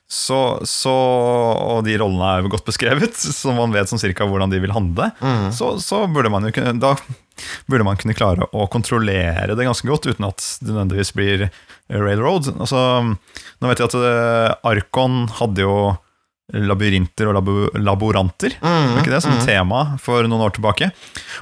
så, 0.04 0.60
så, 0.68 0.92
og 0.92 1.80
de 1.88 1.96
rollene 2.02 2.34
er 2.34 2.50
godt 2.52 2.68
beskrevet, 2.68 3.16
så 3.40 3.56
man 3.56 3.72
vet 3.72 3.88
sånn 3.88 4.04
cirka 4.04 4.28
hvordan 4.28 4.52
de 4.52 4.60
vil 4.60 4.76
handle, 4.76 5.08
så, 5.56 5.78
så 5.80 6.04
burde 6.12 6.32
man 6.32 6.48
jo 6.48 6.52
kunne 6.58 6.76
Da 6.82 6.96
burde 7.68 7.84
man 7.84 7.98
kunne 8.00 8.16
klare 8.16 8.46
å 8.56 8.68
kontrollere 8.72 9.56
det 9.56 9.66
ganske 9.66 9.88
godt 9.88 10.06
uten 10.08 10.28
at 10.28 10.44
det 10.60 10.72
nødvendigvis 10.72 11.12
blir 11.16 11.48
railroad. 11.92 12.48
Altså, 12.56 12.80
nå 13.60 13.70
vet 13.70 13.82
jeg 13.82 13.90
at 13.90 13.96
eh, 14.00 14.54
Arkon 14.70 15.26
hadde 15.38 15.64
jo 15.66 15.76
labyrinter 16.54 17.26
og 17.26 17.34
labo 17.40 17.54
laboranter, 17.74 18.54
var 18.62 19.00
ikke 19.02 19.10
det, 19.16 19.22
som 19.24 19.34
tema 19.46 19.80
for 19.98 20.22
noen 20.30 20.44
år 20.46 20.54
tilbake. 20.54 20.92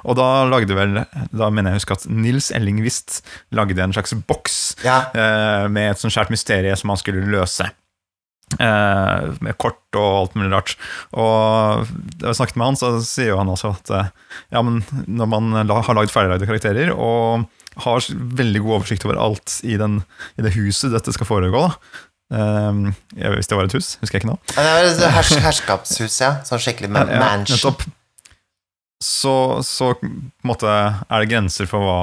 Og 0.09 0.17
da 0.17 0.29
lagde 0.49 0.77
vel, 0.79 1.03
da 1.31 1.51
mener 1.53 1.77
jeg 1.77 1.85
at 1.93 2.07
Nils 2.09 2.49
Ellingvist 2.57 3.21
lagde 3.53 3.83
en 3.85 3.93
slags 3.93 4.15
boks 4.27 4.77
Ja. 4.85 5.03
eh, 5.13 5.69
med 5.69 5.91
et 5.93 6.01
sånt 6.01 6.15
skjært 6.17 6.33
mysterie 6.33 6.75
som 6.81 6.89
han 6.95 7.01
skulle 7.01 7.27
løse. 7.29 7.69
Eh, 8.61 9.29
med 9.41 9.57
kort 9.59 9.81
og 9.99 10.09
alt 10.23 10.35
mulig 10.39 10.53
rart. 10.53 10.75
Og 11.13 11.89
da 12.21 12.31
jeg 12.31 12.39
snakket 12.41 12.57
med 12.61 12.67
han, 12.71 12.77
så 12.81 12.91
sier 13.05 13.33
jo 13.33 13.39
han 13.41 13.51
også 13.51 13.73
at 13.75 13.91
eh, 13.97 14.11
ja, 14.55 14.63
men 14.63 14.81
når 15.09 15.31
man 15.33 15.53
har 15.69 15.95
lagd 15.97 16.13
ferdiglagde 16.15 16.49
karakterer 16.49 16.93
og 16.95 17.47
har 17.85 18.05
veldig 18.15 18.61
god 18.63 18.77
oversikt 18.81 19.05
over 19.09 19.19
alt 19.19 19.57
i, 19.67 19.75
den, 19.81 20.01
i 20.39 20.45
det 20.47 20.53
huset 20.55 20.93
dette 20.95 21.13
skal 21.17 21.27
foregå, 21.27 21.65
da. 21.67 21.75
Jeg, 22.33 23.31
hvis 23.35 23.51
det 23.51 23.59
var 23.59 23.69
et 23.69 23.77
hus, 23.77 23.91
husker 24.01 24.17
jeg 24.17 24.25
ikke 24.25 24.33
nå. 24.33 24.39
Det 24.55 24.65
er 24.65 24.89
et 24.89 25.03
hers 25.15 25.35
herskapshus, 25.45 26.17
ja. 26.23 26.31
Sånn 26.47 26.63
skikkelig 26.63 26.91
ma 26.95 27.05
Ja, 27.11 27.21
mansion. 27.21 27.77
Så, 29.05 29.35
så 29.67 29.93
måte 30.47 30.71
er 30.71 31.21
det 31.21 31.29
grenser 31.29 31.69
for 31.69 31.85
hva 31.85 32.01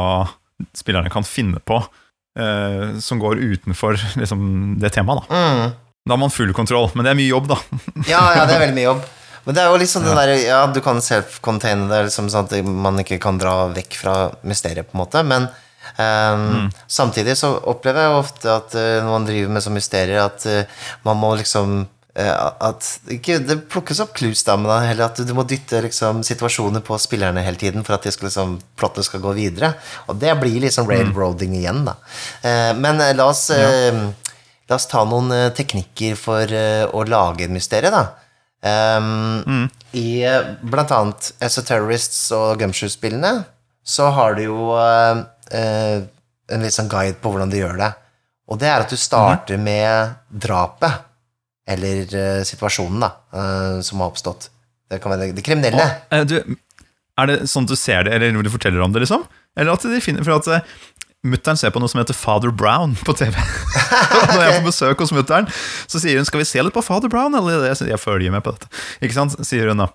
spillerne 0.78 1.10
kan 1.10 1.26
finne 1.26 1.62
på 1.66 1.80
uh, 1.82 3.00
som 3.02 3.22
går 3.22 3.42
utenfor 3.42 3.98
liksom, 4.20 4.76
det 4.82 4.94
temaet. 4.94 5.26
Da. 5.26 5.40
Mm. 5.40 5.72
da 6.06 6.14
har 6.14 6.22
man 6.22 6.34
full 6.34 6.54
kontroll, 6.54 6.92
men 6.94 7.08
det 7.08 7.14
er 7.14 7.20
mye 7.20 7.32
jobb, 7.32 7.50
da. 7.52 7.58
Ja, 8.14 8.22
ja, 8.38 8.46
det 8.46 8.56
er 8.56 8.64
veldig 8.68 8.78
mye 8.78 8.88
jobb. 8.92 9.10
Men 9.42 9.58
det 9.58 9.64
er 9.64 9.74
jo 9.74 9.82
liksom 9.82 10.06
den 10.06 10.20
der, 10.20 10.36
ja, 10.38 10.62
du 10.70 10.78
kan 10.86 11.02
self-containe 11.02 11.90
det, 11.90 12.04
liksom 12.12 12.30
sånn 12.30 12.46
at 12.46 12.72
man 12.86 13.02
ikke 13.02 13.18
kan 13.24 13.42
dra 13.42 13.56
vekk 13.74 13.98
fra 13.98 14.16
mysteriet, 14.46 14.92
på 14.92 14.98
en 14.98 15.02
måte, 15.02 15.24
men 15.26 15.50
ehm, 16.00 16.70
samtidig 16.88 17.36
så 17.40 17.54
opplever 17.72 18.06
jeg 18.06 18.20
ofte 18.20 18.52
at 18.54 18.78
uh, 18.78 19.00
når 19.02 19.10
man 19.12 19.26
driver 19.28 19.56
med 19.56 19.66
sånne 19.66 19.80
mysterier, 19.82 20.22
at 20.24 20.46
uh, 20.48 20.86
man 21.08 21.20
må 21.20 21.34
liksom 21.40 21.82
eh, 22.16 22.32
at 22.68 22.88
ikke, 23.16 23.40
Det 23.48 23.58
plukkes 23.72 24.02
opp 24.04 24.16
clues, 24.18 24.44
da, 24.48 24.58
men 24.60 24.88
heller 24.88 25.10
at 25.10 25.20
du, 25.20 25.34
må 25.36 25.46
dytte 25.48 25.84
liksom, 25.88 26.24
situasjoner 26.28 26.84
på 26.86 26.98
spillerne 27.02 27.44
hele 27.46 27.60
tiden 27.60 27.88
for 27.88 27.98
at 27.98 28.08
de 28.08 28.14
skal, 28.14 28.30
liksom, 28.30 28.58
plottet 28.80 29.08
skal 29.08 29.24
gå 29.24 29.36
videre. 29.38 29.74
Og 30.08 30.20
det 30.22 30.34
blir 30.42 30.60
liksom 30.64 30.90
railroading 30.92 31.56
igjen, 31.60 31.86
da. 31.88 31.98
Eh, 32.44 32.72
men 32.78 33.02
la 33.18 33.30
oss 33.30 33.50
eh, 33.56 34.04
La 34.70 34.78
oss 34.78 34.86
ta 34.88 35.02
noen 35.04 35.34
eh, 35.36 35.50
teknikker 35.52 36.14
for 36.16 36.48
å 36.96 37.02
lage 37.04 37.44
et 37.44 37.52
mysterium, 37.52 37.92
da. 37.92 38.22
Ehm, 38.62 39.68
I 39.98 40.22
eh, 40.24 40.54
blant 40.62 40.94
annet 40.94 41.32
Esoterrorists 41.42 42.30
og 42.38 42.62
Gumshoe-spillene 42.62 43.42
så 43.82 44.12
har 44.14 44.38
du 44.38 44.44
jo 44.46 44.58
eh, 45.54 46.02
en 46.52 46.66
litt 46.66 46.76
sånn 46.76 46.90
guide 46.92 47.20
på 47.22 47.32
hvordan 47.32 47.52
du 47.52 47.58
gjør 47.60 47.78
det. 47.80 47.92
Og 48.52 48.60
det 48.60 48.68
er 48.68 48.84
at 48.84 48.92
du 48.92 48.98
starter 49.00 49.60
med 49.62 50.16
drapet, 50.44 51.06
eller 51.72 52.16
eh, 52.18 52.42
situasjonen, 52.48 53.04
da, 53.06 53.12
eh, 53.32 53.78
som 53.86 54.02
har 54.04 54.12
oppstått. 54.12 54.50
Det 54.92 55.00
kan 55.00 55.14
være 55.14 55.32
det 55.36 55.46
kriminelle. 55.46 55.86
Eh, 56.12 56.26
Du, 56.28 56.40
er 57.22 57.30
det 57.30 57.38
sånn 57.52 57.68
at 57.68 57.72
du 57.72 57.80
ser 57.80 58.08
det, 58.08 58.16
eller 58.18 58.44
du 58.44 58.50
forteller 58.52 58.82
om 58.84 58.92
det, 58.92 59.06
liksom? 59.06 59.24
Eller 59.60 59.76
at 59.76 59.84
de 59.84 60.00
finner 60.04 60.24
For 60.24 60.40
at 60.40 60.48
eh, 60.48 60.76
Mutter'n 61.28 61.58
ser 61.60 61.70
på 61.70 61.78
noe 61.78 61.92
som 61.92 62.00
heter 62.02 62.18
Father 62.18 62.50
Brown 62.50 62.96
på 63.06 63.14
TV. 63.14 63.36
Når 64.34 64.40
jeg 64.42 64.48
er 64.48 64.56
på 64.58 64.66
besøk 64.72 65.04
hos 65.04 65.12
mutter'n, 65.14 65.46
så 65.86 66.02
sier 66.02 66.18
hun 66.18 66.26
'Skal 66.26 66.42
vi 66.42 66.48
se 66.50 66.64
litt 66.66 66.74
på 66.74 66.82
Father 66.82 67.12
Brown?' 67.14 67.38
Eller 67.38 67.68
jeg, 67.70 67.78
jeg 67.92 68.00
følger 68.02 68.34
med 68.34 68.42
på 68.42 68.56
dette. 68.56 68.66
Ikke 69.06 69.14
sant? 69.14 69.36
Sier 69.46 69.70
hun 69.70 69.84
da. 69.84 69.92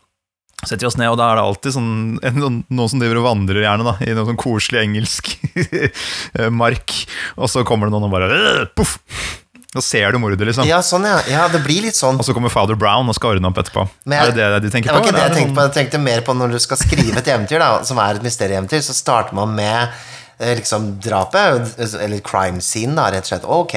Setter 0.65 0.87
vi 0.87 0.89
oss 0.89 0.97
ned, 0.97 1.11
og 1.13 1.19
da 1.21 1.27
er 1.33 1.37
det 1.37 1.43
alltid 1.45 1.75
sånn, 1.77 1.89
sånn- 2.23 2.63
noen 2.73 2.89
som 2.89 3.01
driver 3.03 3.19
og 3.21 3.27
vandrer 3.29 3.61
gjerne 3.67 3.85
da, 3.85 3.93
i 4.07 4.15
noe 4.17 4.25
sånn 4.25 4.39
koselig 4.41 4.81
engelsk 4.87 5.35
eh, 6.39 6.49
mark. 6.49 6.95
Og 7.37 7.51
så 7.53 7.61
kommer 7.69 7.87
det 7.91 7.93
noen 7.97 8.07
og 8.09 8.15
bare 8.15 8.31
«Øh, 8.33 8.63
Poff! 8.75 8.97
Da 9.77 9.83
ser 9.85 10.15
du 10.15 10.19
mordet, 10.23 10.41
liksom. 10.49 10.65
Ja, 10.65 10.79
sånn, 10.81 11.05
ja. 11.05 11.19
ja. 11.29 11.43
Det 11.53 11.61
blir 11.67 11.83
litt 11.85 11.99
sånn. 11.99 12.17
Og 12.17 12.25
så 12.25 12.33
kommer 12.33 12.49
Father 12.49 12.79
Brown 12.81 13.11
og 13.13 13.17
skal 13.19 13.35
ordne 13.35 13.51
opp 13.51 13.59
etterpå. 13.61 13.83
Jeg- 14.09 14.23
er 14.23 14.33
det 14.33 14.47
det 14.55 14.61
de 14.65 14.71
tenker 14.73 14.89
på? 14.89 14.95
Det 14.95 14.97
var 14.97 15.03
på? 15.03 15.09
ikke 15.11 15.17
det 15.19 15.25
jeg 15.27 15.35
tenkte 15.37 15.51
sånn- 15.51 15.59
på. 15.59 15.65
Jeg 15.67 15.75
tenkte 15.77 16.01
mer 16.01 16.23
på 16.25 16.37
når 16.39 16.55
du 16.57 16.59
skal 16.65 16.81
skrive 16.81 17.19
et 17.21 17.29
eventyr, 17.35 17.59
da, 17.61 17.83
som 17.85 17.99
er 18.01 18.17
et 18.17 18.25
mysterieeventyr, 18.25 18.81
så 18.87 18.97
starter 18.97 19.37
man 19.37 19.53
med 19.59 19.91
eh, 20.41 20.55
liksom 20.57 20.95
drapet, 21.05 21.75
eller 22.01 22.21
crime 22.25 22.65
scene, 22.65 22.97
da, 22.97 23.11
rett 23.13 23.29
og 23.29 23.33
slett. 23.35 23.45
Ok, 23.45 23.77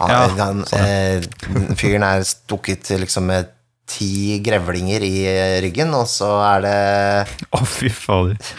han, 0.00 0.14
Ja, 0.14 0.22
han, 0.40 0.64
eh, 0.72 1.28
fyren 1.76 2.02
er 2.08 2.24
stukket 2.24 2.88
liksom 3.04 3.28
med 3.28 3.52
ti 3.88 4.38
grevlinger 4.44 5.04
i 5.04 5.14
ryggen, 5.60 5.92
og 5.96 6.06
så 6.08 6.30
er 6.46 6.62
det 6.64 6.76
Å, 7.52 7.60
fy 7.68 7.90
fader. 7.92 8.38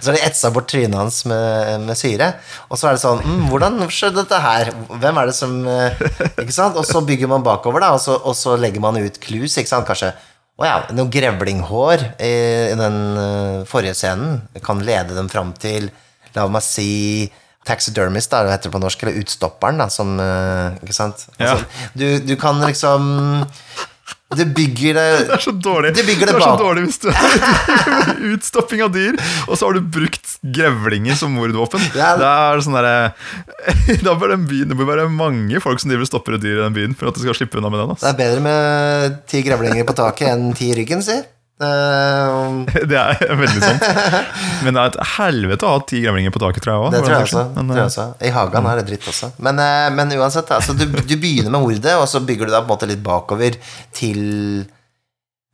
Så 0.00 0.10
er 0.10 0.16
det 0.16 0.24
etsa 0.26 0.50
bort 0.52 0.66
trynet 0.68 0.96
hans 0.96 1.22
med, 1.28 1.84
med 1.84 1.96
syre. 1.96 2.30
Og 2.68 2.78
så 2.80 2.88
er 2.88 2.96
det 2.96 3.02
sånn 3.02 3.20
mm, 3.24 3.42
Hvordan 3.50 3.78
skjedde 3.92 4.22
dette 4.22 4.38
her? 4.40 4.70
Hvem 4.88 5.20
er 5.20 5.28
det 5.28 5.34
som 5.36 5.54
eh, 5.68 6.00
Ikke 6.42 6.54
sant? 6.54 6.78
Og 6.80 6.86
så 6.88 7.02
bygger 7.04 7.30
man 7.30 7.44
bakover, 7.44 7.84
da, 7.84 7.92
og 7.96 8.02
så, 8.02 8.16
og 8.20 8.36
så 8.36 8.56
legger 8.60 8.84
man 8.84 8.98
ut 9.00 9.20
clues, 9.22 9.56
ikke 9.60 9.70
sant? 9.70 9.88
Kanskje 9.88 10.12
å 10.54 10.66
ja, 10.68 10.74
noe 10.94 11.10
grevlinghår 11.10 12.04
i, 12.22 12.34
i 12.70 12.76
den 12.78 12.98
eh, 13.18 13.62
forrige 13.66 13.96
scenen 13.98 14.44
kan 14.62 14.82
lede 14.86 15.16
dem 15.16 15.30
fram 15.32 15.50
til 15.58 15.90
La 16.34 16.44
meg 16.50 16.62
si 16.66 17.26
Taxidermist, 17.64 18.30
da, 18.32 18.44
det 18.44 18.54
heter 18.54 18.70
det 18.70 18.76
på 18.76 18.82
norsk, 18.82 19.02
eller 19.06 19.18
Utstopperen, 19.22 19.80
da, 19.80 19.88
som 19.92 20.14
eh, 20.20 20.78
Ikke 20.84 20.96
sant? 20.96 21.26
Ja. 21.38 21.54
Altså, 21.54 21.90
du, 21.96 22.06
du 22.28 22.34
kan 22.40 22.60
liksom 22.64 23.10
det 24.34 24.46
bygger 24.56 24.96
det 24.96 25.04
Det 25.28 25.34
er 25.36 25.42
så 25.42 25.52
dårlig. 25.52 25.92
det, 25.94 26.04
bygger 26.06 26.26
det 26.26 26.34
er 26.34 26.42
så 26.42 26.56
dårlig 26.58 26.84
hvis 26.88 26.98
du 27.04 27.10
Utstopping 28.34 28.82
av 28.82 28.90
dyr, 28.94 29.18
og 29.46 29.54
så 29.58 29.68
har 29.68 29.76
du 29.76 29.84
brukt 29.94 30.32
grevlinger 30.54 31.16
som 31.18 31.34
mordvåpen. 31.36 31.82
Ja. 31.94 32.14
Det 32.18 32.30
er 32.30 32.64
sånn 32.64 32.78
der, 32.78 32.88
Da 34.06 34.16
bør 34.18 34.34
den 34.34 34.48
byen 34.50 34.72
Det 34.72 34.78
bør 34.78 34.90
være 34.94 35.06
mange 35.12 35.60
folk 35.62 35.82
som 35.82 35.92
driver 35.92 36.06
og 36.06 36.10
stopper 36.10 36.38
et 36.38 36.44
dyr 36.44 36.58
i 36.58 36.64
den 36.64 36.76
byen 36.76 36.98
for 36.98 37.10
at 37.10 37.18
du 37.18 37.22
skal 37.22 37.38
slippe 37.38 37.60
unna 37.60 37.70
med 37.72 37.84
den. 37.84 37.94
Det 38.00 38.10
er 38.10 38.18
bedre 38.18 38.42
med 38.44 39.16
ti 39.30 39.44
grevlinger 39.46 39.86
på 39.86 39.96
taket 40.02 40.32
enn 40.32 40.50
ti 40.56 40.72
i 40.72 40.76
ryggen, 40.80 41.04
si. 41.04 41.20
Eh, 41.62 42.82
Det 42.90 42.98
er 42.98 43.36
veldig 43.38 43.62
sant. 43.62 43.84
Men 44.64 44.74
det 44.74 44.82
er 44.82 44.90
et 44.90 45.00
helvete 45.14 45.66
å 45.66 45.74
ha 45.76 45.82
ti 45.86 46.00
grevlinger 46.02 46.34
på 46.34 46.42
taket, 46.42 46.64
tror 46.64 46.74
jeg 46.74 46.82
òg. 46.82 46.94
det 46.94 47.02
tror 47.04 47.14
jeg 47.14 47.28
også. 47.28 47.44
Men, 47.54 47.68
tror 47.70 47.78
jeg 47.78 47.84
eh, 47.84 47.90
også. 47.92 48.06
I 48.26 48.32
hagen 48.34 48.70
er 48.70 48.80
det 48.80 48.86
dritt 48.90 49.10
også. 49.14 49.32
Men, 49.46 49.60
eh, 49.62 49.88
men 49.94 50.14
uansett, 50.18 50.54
altså, 50.56 50.74
du, 50.78 50.86
du 50.90 51.14
begynner 51.14 51.52
med 51.54 51.60
mordet, 51.62 51.94
og 52.00 52.06
så 52.10 52.22
bygger 52.26 52.50
du 52.50 52.54
deg 52.56 52.64
på 52.64 52.66
en 52.66 52.74
måte 52.74 52.90
litt 52.90 53.04
bakover 53.04 53.60
til 53.94 54.24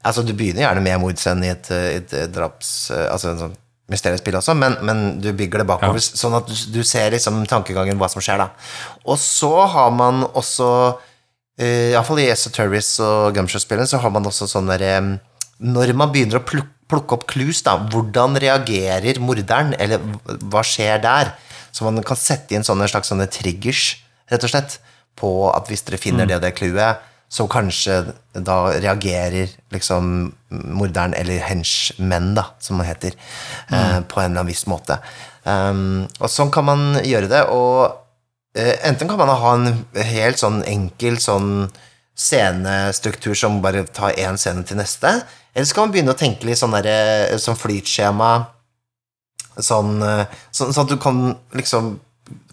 Altså, 0.01 0.23
du 0.25 0.31
begynner 0.33 0.63
gjerne 0.63 0.81
med 0.81 0.97
mordscenen 1.03 1.45
i 1.45 1.51
et, 1.53 1.67
et, 1.77 2.13
et 2.17 2.31
draps... 2.33 2.89
Altså 2.89 3.35
en 3.35 3.43
sånn 3.43 3.59
mysteriespill 3.91 4.39
også, 4.39 4.55
men, 4.55 4.79
men 4.87 5.01
du 5.21 5.33
bygger 5.37 5.61
det 5.61 5.67
bakover, 5.67 5.99
sånn 6.01 6.37
at 6.39 6.47
du, 6.47 6.55
du 6.73 6.79
ser 6.87 7.11
liksom 7.11 7.43
tankegangen, 7.51 7.99
hva 7.99 8.07
som 8.09 8.23
skjer, 8.23 8.39
da. 8.39 8.47
Og 9.03 9.19
så 9.19 9.51
har 9.75 9.91
man 9.93 10.23
også 10.31 10.71
Iallfall 11.61 12.23
i 12.23 12.29
Esoterrorists 12.31 13.03
og 13.05 13.35
Gumshow-spillene 13.37 13.91
så 13.91 13.99
har 14.01 14.15
man 14.15 14.31
også 14.31 14.47
sånn 14.49 14.71
derre 14.71 14.95
Når 15.61 15.93
man 15.99 16.13
begynner 16.13 16.41
å 16.41 16.47
pluk 16.47 16.69
plukke 16.91 17.17
opp 17.17 17.27
clues, 17.31 17.63
da. 17.67 17.77
Hvordan 17.91 18.39
reagerer 18.43 19.21
morderen, 19.23 19.77
eller 19.79 20.03
hva 20.51 20.65
skjer 20.67 20.99
der? 21.05 21.35
Så 21.71 21.87
man 21.87 22.03
kan 22.07 22.19
sette 22.19 22.57
inn 22.57 22.67
sånne 22.67 22.89
slags 22.91 23.13
sånne 23.13 23.29
triggers, 23.31 23.93
rett 24.31 24.47
og 24.47 24.51
slett, 24.53 24.81
på 25.19 25.31
at 25.53 25.71
hvis 25.71 25.85
dere 25.87 26.01
finner 26.01 26.29
det 26.29 26.39
og 26.39 26.45
det 26.45 26.55
clouet, 26.59 27.07
så 27.31 27.47
kanskje 27.47 28.01
da 28.35 28.57
reagerer 28.75 29.53
liksom 29.71 30.33
morderen, 30.51 31.15
eller 31.15 31.45
henchmenn, 31.47 32.33
da, 32.35 32.49
som 32.59 32.81
det 32.83 32.89
heter, 32.89 33.19
eh, 33.71 34.01
på 34.03 34.19
en 34.19 34.33
eller 34.33 34.41
annen 34.41 34.51
viss 34.51 34.67
måte. 34.71 34.99
Um, 35.45 36.09
og 36.19 36.27
sånn 36.29 36.51
kan 36.53 36.67
man 36.67 36.83
gjøre 37.07 37.31
det, 37.31 37.45
og 37.55 38.01
eh, 38.59 38.75
enten 38.89 39.09
kan 39.09 39.21
man 39.21 39.31
ha 39.31 39.55
en 39.55 39.85
helt 40.11 40.43
sånn 40.43 40.65
enkel 40.67 41.21
sånn 41.23 41.71
scenestruktur 42.21 43.35
som 43.39 43.61
bare 43.65 43.87
tar 43.89 44.19
én 44.21 44.39
scene 44.41 44.65
til 44.67 44.81
neste, 44.81 45.15
eller 45.55 45.67
så 45.67 45.77
kan 45.77 45.89
man 45.89 45.95
begynne 45.95 46.15
å 46.15 46.19
tenke 46.19 46.47
litt 46.47 46.61
sånn 46.61 46.77
der, 46.77 47.39
sånn 47.41 47.59
flytskjema, 47.59 48.31
sånn, 49.57 49.97
eh, 50.05 50.39
sånn, 50.53 50.75
sånn 50.75 50.85
at 50.85 50.93
du 50.93 51.01
kan 51.01 51.23
liksom 51.57 51.95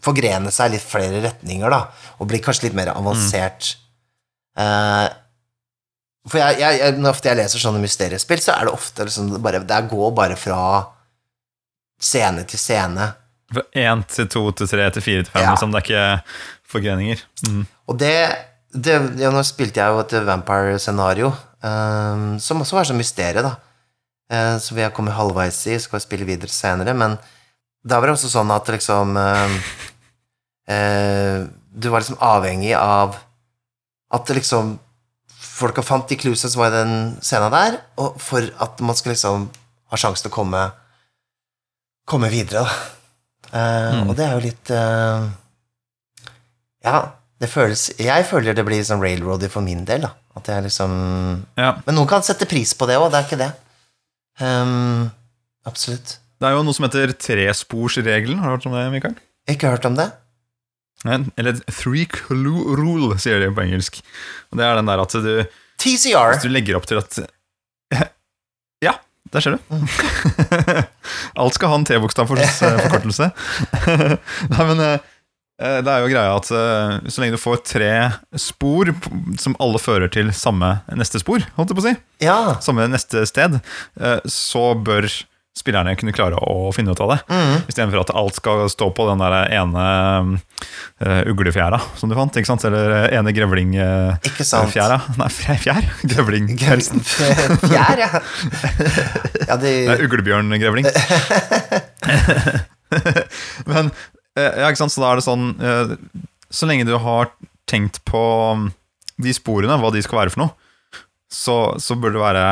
forgrene 0.04 0.52
seg 0.54 0.74
litt 0.74 0.86
flere 0.86 1.22
retninger, 1.26 1.70
da, 1.74 1.84
og 2.18 2.32
bli 2.32 2.42
kanskje 2.44 2.70
litt 2.70 2.78
mer 2.80 2.94
avansert. 2.96 3.76
Eh, 4.58 5.06
for 6.28 6.42
jeg, 6.42 6.60
jeg, 6.60 6.80
jeg, 6.82 6.98
når 7.00 7.14
ofte 7.14 7.30
jeg 7.30 7.40
leser 7.40 7.64
sånne 7.64 7.84
mysteriespill, 7.84 8.42
så 8.44 8.56
er 8.56 8.68
det 8.68 8.76
ofte 8.76 9.06
liksom 9.08 9.30
bare 9.44 9.62
Det 9.64 9.78
går 9.92 10.12
bare 10.16 10.36
fra 10.40 10.60
scene 12.04 12.44
til 12.50 12.60
scene. 12.60 13.12
Fra 13.54 13.64
én 13.80 14.04
til 14.12 14.28
to 14.32 14.44
til 14.60 14.68
tre 14.68 14.90
til 14.92 15.06
fire 15.06 15.24
til 15.24 15.32
fem, 15.32 15.48
liksom. 15.48 15.72
Det 15.72 15.80
er 15.80 15.86
ikke 15.86 16.74
forgreninger. 16.74 17.24
Mm. 17.48 17.64
Og 17.88 18.00
det, 18.02 18.18
det 18.74 18.96
ja, 19.22 19.30
Nå 19.32 19.42
spilte 19.48 19.80
jeg 19.80 19.94
jo 19.94 20.02
et 20.04 20.14
vampire-scenario, 20.28 21.32
um, 21.64 22.36
som 22.44 22.62
også 22.62 22.76
var 22.78 22.88
sånn 22.90 23.00
mysteriet 23.00 23.46
da. 23.46 23.54
Uh, 24.28 24.56
så 24.60 24.76
vi 24.76 24.84
har 24.84 24.92
kommet 24.96 25.16
halvveis 25.16 25.60
i, 25.72 25.78
skal 25.80 26.02
spille 26.04 26.28
videre 26.28 26.52
senere, 26.52 26.94
men 26.98 27.16
da 27.88 28.00
var 28.02 28.10
det 28.10 28.18
også 28.18 28.32
sånn 28.34 28.52
at 28.52 28.68
liksom 28.74 29.16
uh, 29.16 29.54
uh, 30.68 31.46
Du 31.72 31.88
var 31.94 32.04
liksom 32.04 32.20
avhengig 32.20 32.74
av 32.76 33.16
at 34.12 34.30
liksom 34.36 34.76
Folka 35.58 35.82
fant 35.82 36.06
de 36.10 36.18
clusene 36.20 36.52
som 36.52 36.60
var 36.62 36.70
i 36.74 36.78
den 36.78 36.92
scenen 37.26 37.54
der, 37.54 37.80
og 37.98 38.20
for 38.22 38.46
at 38.62 38.82
man 38.86 38.98
skal 38.98 39.14
liksom 39.14 39.48
ha 39.90 39.98
sjanse 39.98 40.22
til 40.26 40.34
å 40.34 40.36
komme 40.36 40.66
Komme 42.08 42.30
videre, 42.32 42.62
da. 42.64 42.70
Eh, 43.52 43.94
Mm. 43.98 44.10
Og 44.10 44.16
det 44.16 44.24
er 44.26 44.34
jo 44.36 44.44
litt 44.44 44.70
Ja, 46.84 47.00
føles 47.46 47.92
Jeg 48.02 48.26
føler 48.26 48.56
det 48.58 48.64
blir 48.66 48.82
sånn 48.82 49.02
railroady 49.04 49.46
for 49.54 49.62
min 49.62 49.84
del. 49.86 50.08
At 50.38 50.48
jeg 50.50 50.64
liksom 50.66 50.92
Ja. 51.58 51.76
Men 51.86 51.96
noen 52.00 52.10
kan 52.10 52.26
sette 52.26 52.48
pris 52.50 52.74
på 52.74 52.88
det 52.90 52.98
òg, 52.98 53.12
det 53.14 53.20
er 53.22 53.28
ikke 53.30 53.42
det. 53.44 53.52
Um, 54.42 55.12
absolutt. 55.70 56.18
Det 56.42 56.50
er 56.50 56.54
jo 56.58 56.64
noe 56.66 56.74
som 56.78 56.86
heter 56.86 57.14
tresporsregelen. 57.14 58.40
Har 58.42 58.50
du 58.50 58.58
hørt 58.58 58.66
om 58.70 58.74
det, 58.78 58.86
Mikael? 58.94 59.16
Ikke 59.50 59.70
hørt 59.74 59.86
om 59.86 59.96
det? 59.98 60.10
Nei, 61.06 61.20
Eller 61.38 61.58
three 61.70 62.06
clue 62.10 62.76
rule, 62.78 63.18
sier 63.22 63.40
de 63.42 63.52
på 63.54 63.62
engelsk. 63.66 64.02
Og 64.52 64.58
Det 64.58 64.66
er 64.66 64.76
den 64.80 64.90
der 64.90 65.02
at 65.02 65.14
du, 65.14 65.34
TCR. 65.78 66.34
hvis 66.34 66.46
du 66.46 66.50
legger 66.50 66.78
opp 66.78 66.88
til 66.90 66.98
at 67.02 67.20
Ja, 68.86 68.96
der 69.34 69.40
ser 69.46 69.58
du. 69.58 69.76
Alt 71.42 71.58
skal 71.58 71.70
ha 71.70 71.78
en 71.78 71.86
T-bokstav 71.86 72.30
for 72.30 72.38
forkortelse. 72.38 73.30
Nei, 74.54 74.66
men 74.72 74.82
eh, 74.86 75.00
det 75.58 75.90
er 75.90 76.04
jo 76.04 76.10
greia 76.12 76.36
at 76.38 76.52
eh, 76.54 77.08
så 77.10 77.22
lenge 77.24 77.34
du 77.34 77.42
får 77.42 77.64
tre 77.66 77.90
spor 78.38 78.92
som 79.42 79.56
alle 79.64 79.82
fører 79.82 80.12
til 80.14 80.30
samme 80.38 80.76
neste 80.94 81.22
spor, 81.24 81.42
holdt 81.58 81.74
jeg 81.74 81.80
på 81.80 81.82
å 81.82 81.88
si, 81.88 81.96
Ja. 82.28 82.38
samme 82.62 82.86
neste 82.92 83.26
sted, 83.26 83.58
eh, 83.98 84.20
så 84.30 84.70
bør 84.78 85.10
spillerne 85.58 85.96
kunne 85.98 86.14
klare 86.14 86.38
å 86.38 86.70
finne 86.76 86.94
ut 86.94 87.00
av 87.02 87.10
det. 87.16 87.18
Mm. 87.34 87.64
Istedenfor 87.72 88.04
at 88.04 88.12
alt 88.14 88.38
skal 88.38 88.68
stå 88.70 88.92
på 88.94 89.08
den 89.10 89.24
der 89.24 89.36
ene 89.58 89.86
uh, 91.02 91.22
uglefjæra 91.32 91.80
som 91.98 92.12
du 92.12 92.16
fant. 92.18 92.38
ikke 92.38 92.50
sant? 92.52 92.66
Eller 92.70 93.10
ene 93.18 93.34
grevlingfjæra. 93.34 95.00
Nei, 95.18 95.30
fjær? 95.34 95.90
Grevling. 96.12 96.52
Fjær, 96.62 98.04
ja. 98.04 98.22
ja 99.50 99.58
de, 99.62 99.74
uglebjørngrevling. 100.06 100.86
Men 103.68 103.90
eh, 103.90 104.08
ja, 104.38 104.68
ikke 104.70 104.82
sant, 104.84 104.94
så 104.94 105.02
da 105.04 105.12
er 105.12 105.20
det 105.20 105.26
sånn 105.26 105.46
eh, 105.60 105.94
Så 106.54 106.68
lenge 106.70 106.86
du 106.88 106.94
har 107.02 107.32
tenkt 107.68 108.00
på 108.08 108.22
mm, 108.60 108.68
de 109.26 109.34
sporene, 109.36 109.76
hva 109.82 109.90
de 109.92 110.04
skal 110.06 110.22
være 110.22 110.34
for 110.36 110.46
noe, 110.46 110.54
så, 111.34 111.56
så 111.82 111.98
bør 112.00 112.14
det 112.16 112.22
være 112.22 112.44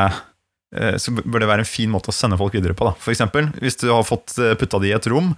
eh, 0.75 0.95
så 0.99 1.13
bør 1.15 1.43
det 1.45 1.49
være 1.51 1.63
en 1.63 1.69
fin 1.69 1.91
måte 1.93 2.11
å 2.11 2.15
sende 2.15 2.39
folk 2.41 2.55
videre 2.57 2.75
på. 2.75 2.87
Da. 2.89 2.95
For 2.99 3.13
eksempel, 3.13 3.51
hvis 3.63 3.77
du 3.79 3.87
har 3.93 4.03
fått 4.07 4.35
eh, 4.41 4.55
putta 4.59 4.81
de 4.83 4.89
i 4.91 4.95
et 4.97 5.07
rom 5.13 5.33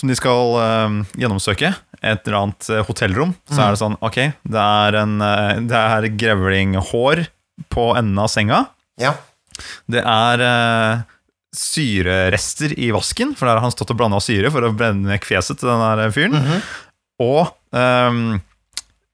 som 0.00 0.10
de 0.10 0.16
skal 0.18 0.56
eh, 0.58 0.96
gjennomsøke, 1.22 1.70
et 2.04 2.26
eller 2.26 2.40
annet 2.40 2.70
eh, 2.74 2.82
hotellrom, 2.88 3.36
så 3.46 3.60
er 3.62 3.76
det 3.76 3.80
sånn 3.84 3.94
Ok, 4.04 4.18
det 4.42 4.64
er, 4.64 4.98
en, 5.04 5.14
eh, 5.22 5.60
det 5.70 5.78
er 5.78 6.08
grevlinghår 6.24 7.26
på 7.70 7.86
enden 7.94 8.18
av 8.24 8.32
senga. 8.32 8.64
ja. 9.00 9.14
Det 9.86 10.00
er 10.02 10.40
eh, 10.42 11.02
syrerester 11.54 12.74
i 12.78 12.90
vasken, 12.94 13.34
for 13.38 13.46
der 13.48 13.58
har 13.58 13.64
han 13.64 13.74
stått 13.74 13.92
og 13.94 14.00
blanda 14.00 14.20
syre 14.22 14.50
for 14.54 14.66
å 14.66 14.72
brenne 14.74 15.14
vekk 15.14 15.28
fjeset 15.30 15.60
til 15.60 15.70
den 15.70 15.84
der 15.84 16.12
fyren. 16.14 16.34
-hmm. 16.34 16.64
Og 17.22 17.46
um, 17.70 18.40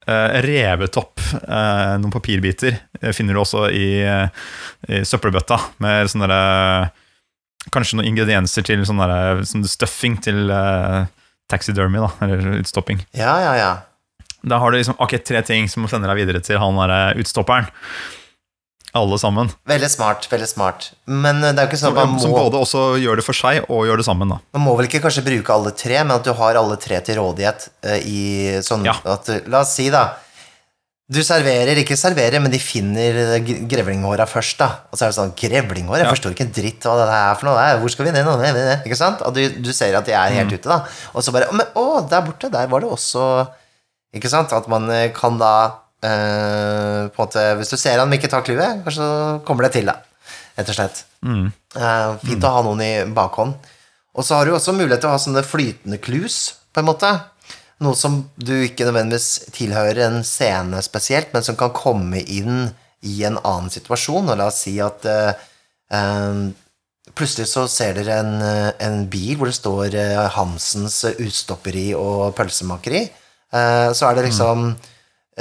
eh, 0.06 0.40
revet 0.46 0.96
opp 0.96 1.20
eh, 1.20 1.98
noen 2.00 2.12
papirbiter 2.12 2.78
eh, 3.02 3.12
finner 3.12 3.34
du 3.34 3.40
også 3.40 3.68
i, 3.70 4.00
i 4.88 5.04
søppelbøtta, 5.04 5.60
med 5.78 6.10
sånne 6.10 6.28
derre 6.28 6.90
Kanskje 7.70 7.98
noen 7.98 8.08
ingredienser 8.08 8.64
til 8.64 8.80
sånn 8.88 9.02
sånn 9.44 9.64
stuffing 9.68 10.14
til 10.24 10.48
uh, 10.48 11.04
taxidermy, 11.52 12.00
da, 12.00 12.08
eller 12.24 12.54
utstopping. 12.62 13.02
ja, 13.12 13.34
ja, 13.44 13.52
ja. 13.58 13.72
Da 14.40 14.56
har 14.58 14.70
du 14.70 14.78
liksom 14.78 14.96
akkurat 14.96 15.26
tre 15.28 15.42
ting 15.44 15.68
som 15.68 15.84
sender 15.88 16.08
deg 16.08 16.22
videre 16.22 16.40
til 16.40 16.56
han 16.56 16.78
derre 16.80 17.12
utstopperen. 17.20 17.68
Alle 18.98 19.18
sammen. 19.22 19.50
Veldig 19.70 19.90
smart, 19.92 20.24
veldig 20.30 20.48
smart. 20.50 20.88
Men 21.06 21.44
eh, 21.44 21.52
det 21.54 21.62
er 21.62 21.68
jo 21.68 21.70
ikke 21.70 21.78
sånn 21.84 21.92
at 21.94 22.00
man 22.00 22.14
må... 22.16 22.22
Som 22.24 22.32
både 22.34 22.58
også 22.58 22.80
gjør 22.98 23.20
det 23.20 23.24
for 23.28 23.38
seg 23.38 23.62
og 23.70 23.84
gjør 23.86 24.00
det 24.02 24.06
sammen, 24.08 24.32
da. 24.34 24.40
man 24.56 24.64
må 24.66 24.74
vel 24.80 24.88
ikke 24.88 25.02
kanskje 25.04 25.22
bruke 25.26 25.54
alle 25.54 25.70
tre, 25.78 26.00
men 26.02 26.16
at 26.16 26.24
du 26.26 26.32
har 26.34 26.58
alle 26.58 26.76
tre 26.82 26.98
til 27.06 27.20
rådighet 27.20 27.68
eh, 27.86 28.00
i 28.02 28.24
sånn 28.66 28.84
Ja. 28.88 28.96
at 29.14 29.30
La 29.46 29.60
oss 29.62 29.76
si, 29.78 29.86
da 29.94 30.08
du 31.10 31.18
serverer, 31.26 31.74
ikke 31.82 31.96
serverer, 31.98 32.38
men 32.38 32.52
de 32.52 32.58
finner 32.62 33.16
gre- 33.42 33.64
grevlinghåra 33.66 34.28
først, 34.30 34.60
da. 34.60 34.68
Og 34.92 34.98
så 34.98 35.08
er 35.08 35.10
det 35.10 35.16
sånn 35.16 35.32
Grevlinghår? 35.34 35.96
Jeg 35.98 36.06
Ja. 36.06 36.10
forstår 36.12 36.34
ikke 36.36 36.44
en 36.46 36.52
dritt 36.54 36.84
hva 36.86 36.92
det 37.00 37.06
er 37.16 37.34
for 37.34 37.48
noe. 37.48 37.64
Hvor 37.82 37.90
skal 37.90 38.06
vi 38.06 38.12
ned. 38.14 38.84
Ikke 38.86 38.94
sant? 39.00 39.22
Og 39.26 39.34
du, 39.34 39.40
du 39.58 39.72
ser 39.74 39.96
at 39.98 40.06
de 40.06 40.12
er 40.14 40.30
Mm. 40.30 40.36
helt 40.38 40.52
ute, 40.54 40.68
da. 40.70 40.84
Og 41.12 41.24
så 41.26 41.32
bare 41.34 41.48
«Å, 41.50 41.56
Men 41.58 41.66
å, 41.74 42.08
der 42.08 42.22
borte, 42.22 42.46
der 42.48 42.68
var 42.70 42.78
det 42.86 42.90
også 42.94 43.48
Ikke 44.14 44.30
sant? 44.30 44.52
At 44.54 44.68
man 44.70 44.86
eh, 44.90 45.08
kan 45.10 45.36
da 45.38 45.50
eh, 46.04 47.08
på 47.10 47.22
en 47.22 47.26
måte 47.26 47.44
Hvis 47.58 47.72
du 47.72 47.76
ser 47.80 48.00
han 48.00 48.12
ikke 48.14 48.30
tar 48.30 48.44
clouet, 48.46 48.86
så 48.94 49.40
kommer 49.46 49.66
det 49.66 49.74
til, 49.78 49.90
da. 49.90 49.98
Rett 50.56 50.72
og 50.72 50.76
slett. 50.76 51.04
Mm. 51.24 51.50
Uh, 51.76 52.16
fint 52.24 52.44
å 52.44 52.54
ha 52.54 52.62
noen 52.66 52.82
i 52.84 52.92
bakhånd. 53.16 53.70
Og 54.16 54.26
så 54.26 54.36
har 54.36 54.48
du 54.48 54.54
også 54.56 54.74
mulighet 54.76 55.04
til 55.04 55.10
å 55.10 55.14
ha 55.14 55.20
sånne 55.22 55.44
flytende 55.46 56.00
clues, 56.02 56.40
på 56.74 56.82
en 56.82 56.88
måte. 56.90 57.10
Noe 57.80 57.96
som 57.96 58.18
du 58.36 58.52
ikke 58.66 58.84
nødvendigvis 58.88 59.52
tilhører 59.56 60.02
en 60.04 60.20
scene 60.26 60.82
spesielt, 60.84 61.30
men 61.32 61.46
som 61.46 61.56
kan 61.58 61.72
komme 61.72 62.20
inn 62.20 62.68
i 63.06 63.22
en 63.24 63.38
annen 63.40 63.70
situasjon. 63.72 64.28
Og 64.28 64.36
la 64.36 64.50
oss 64.50 64.60
si 64.66 64.74
at 64.84 65.06
uh, 65.08 65.30
eh, 65.96 66.42
plutselig 67.16 67.48
så 67.48 67.64
ser 67.70 67.96
dere 67.96 68.18
en, 68.20 68.34
en 68.76 69.00
bil 69.10 69.38
hvor 69.38 69.48
det 69.48 69.56
står 69.56 69.96
Hansens 70.36 71.00
utstopperi 71.14 71.88
og 71.96 72.34
pølsemakeri. 72.36 73.06
Så 73.50 74.06
er 74.06 74.14
det 74.14 74.28
liksom 74.28 74.68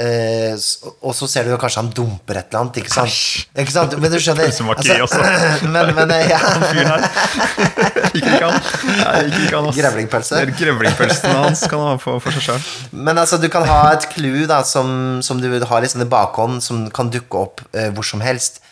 eh, 0.00 0.54
Og 1.04 1.14
så 1.16 1.28
ser 1.30 1.46
du 1.46 1.52
jo 1.52 1.58
kanskje 1.60 1.82
han 1.82 1.90
dumper 1.94 2.40
et 2.40 2.48
eller 2.50 2.64
annet, 2.64 2.80
ikke 2.82 2.92
sant? 2.92 3.16
Ikke 3.60 3.74
sant? 3.74 3.96
Men 4.00 4.12
du 4.12 4.18
skjønner 4.22 4.48
altså. 4.50 5.20
Men, 5.74 5.92
men 5.96 6.14
ja. 6.16 6.28
ja. 6.34 6.40
Fyren 6.64 6.90
her. 6.90 7.06
Ikke 8.10 8.34
ikke 8.34 8.48
han. 8.48 8.58
Ikke 9.28 9.42
ikke 9.44 9.56
han, 9.56 9.68
ass. 9.70 9.78
Grevlingpølse. 9.78 10.42
Grevlingpølsen 10.58 11.36
hans 11.36 11.64
kan 11.70 11.82
han 11.82 11.94
ha 11.94 12.00
for, 12.02 12.22
for 12.24 12.36
seg 12.36 12.48
sjøl. 12.48 12.66
Men 12.96 13.20
altså, 13.20 13.38
du 13.42 13.48
kan 13.52 13.66
ha 13.68 13.80
et 13.94 14.08
clou 14.14 14.46
da, 14.50 14.62
som, 14.66 15.20
som 15.26 15.42
du 15.42 15.48
har 15.50 15.84
liksom 15.84 16.04
i 16.04 16.10
bakhånd, 16.10 16.60
som 16.64 16.86
kan 16.94 17.12
dukke 17.12 17.44
opp 17.44 17.64
eh, 17.74 17.90
hvor 17.94 18.06
som 18.06 18.24
helst. 18.24 18.62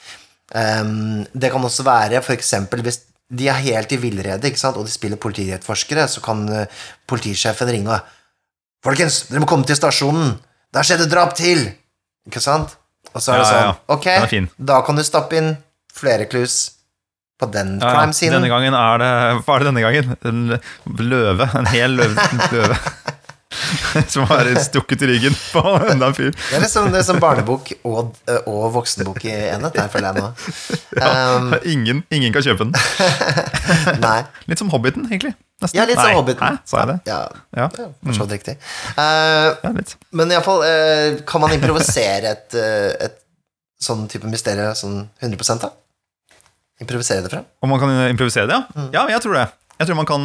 Um, 0.49 1.27
det 1.37 1.53
kan 1.53 1.65
også 1.65 1.85
være 1.85 2.23
eksempel 2.33 2.81
hvis 2.81 3.03
de 3.29 3.51
er 3.53 3.59
helt 3.61 3.91
i 3.93 3.99
villrede 4.01 4.49
ikke 4.49 4.61
sant? 4.61 4.79
og 4.81 4.87
de 4.89 4.93
spiller 4.93 5.21
politietterforskere, 5.21 6.07
så 6.09 6.23
kan 6.25 6.47
uh, 6.49 6.87
politisjefen 7.07 7.69
ringe 7.69 7.93
og 7.93 8.15
Folkens, 8.79 9.25
dere 9.27 9.43
må 9.43 9.49
komme 9.51 9.67
til 9.67 9.75
stasjonen! 9.75 10.37
Der 10.75 10.85
skjedde 10.87 11.09
drap 11.11 11.35
til! 11.39 11.63
Ikke 12.29 12.43
sant? 12.45 12.75
Og 13.15 13.23
så 13.25 13.33
er 13.33 13.41
det 13.41 13.45
Ja, 13.45 13.49
ja, 13.49 13.53
sånn, 13.53 13.69
ja. 13.71 13.77
ok, 13.95 14.05
Den 14.09 14.23
er 14.27 14.33
fin. 14.33 14.49
da 14.59 14.81
kan 14.85 14.99
du 14.99 15.03
stappe 15.07 15.39
inn 15.39 15.55
flere 15.97 16.27
clues 16.29 16.59
på 17.41 17.47
den 17.55 17.79
Ja, 17.81 17.87
ja. 17.89 17.95
crime-siden. 18.03 18.35
Denne 18.37 18.51
gangen 18.53 18.75
er 18.77 18.99
det 19.01 19.11
Hva 19.47 19.55
er 19.57 19.63
det 19.65 19.69
denne 19.71 19.85
gangen? 19.87 20.17
En 20.29 20.43
løve. 21.09 21.47
En 21.57 21.67
hel 21.73 21.97
løve. 21.97 22.27
løve. 22.53 22.77
Som 24.13 24.27
har 24.29 24.45
stukket 24.61 25.03
i 25.03 25.09
ryggen 25.09 25.35
på 25.55 25.63
enda 25.89 26.11
en 26.11 26.15
fyr. 26.15 26.35
Det 26.37 26.59
er 26.59 26.63
liksom, 26.67 26.91
det 26.93 27.01
er 27.01 27.07
som 27.09 27.19
barnebok 27.23 27.71
og, 27.89 28.13
og 28.45 28.67
voksenbok 28.75 29.25
i 29.25 29.33
enhet, 29.55 29.79
her 29.81 29.89
føler 29.93 30.13
jeg 30.13 30.23
nå. 30.23 30.29
Um, 30.99 31.53
ingen, 31.65 32.01
ingen 32.11 32.33
kan 32.35 32.43
kjøpe 32.45 32.67
den. 32.67 32.75
nei. 34.03 34.19
Litt 34.51 34.59
som 34.61 34.71
Hobbiten, 34.73 35.05
egentlig. 35.09 35.33
Nesten. 35.59 35.79
Ja, 35.81 35.85
litt 35.91 35.99
Nei, 35.99 36.13
Hobbiten. 36.15 36.45
Hæ? 36.47 36.59
Sa 36.71 36.83
jeg 36.85 36.91
det? 36.93 36.99
Ja, 37.11 37.19
Ja. 37.57 37.65
ja 37.67 37.89
for 38.05 38.15
så 38.15 38.27
vidt 38.27 38.37
riktig. 38.37 38.55
Uh, 38.95 39.57
Ja, 39.65 39.73
litt. 39.75 39.97
men 40.15 40.31
iallfall, 40.31 40.63
uh, 40.63 41.19
kan 41.27 41.43
man 41.43 41.51
improvisere 41.57 42.31
et, 42.31 42.55
uh, 42.55 42.95
et 43.09 43.19
sånn 43.83 44.07
type 44.11 44.29
mysterium 44.31 44.77
sånn 44.79 45.09
100 45.23 45.59
da? 45.65 45.73
Improvisere 46.79 47.25
det 47.25 47.33
frem? 47.33 47.45
Om 47.63 47.73
man 47.75 47.81
kan 47.83 47.91
improvisere 48.07 48.47
det, 48.47 48.55
ja? 48.55 48.63
Mm. 48.77 48.91
Ja, 48.95 49.05
jeg 49.11 49.23
tror 49.25 49.35
det. 49.35 49.47
Jeg 49.81 49.89
tror 49.89 49.99
man 49.99 50.07
kan 50.07 50.25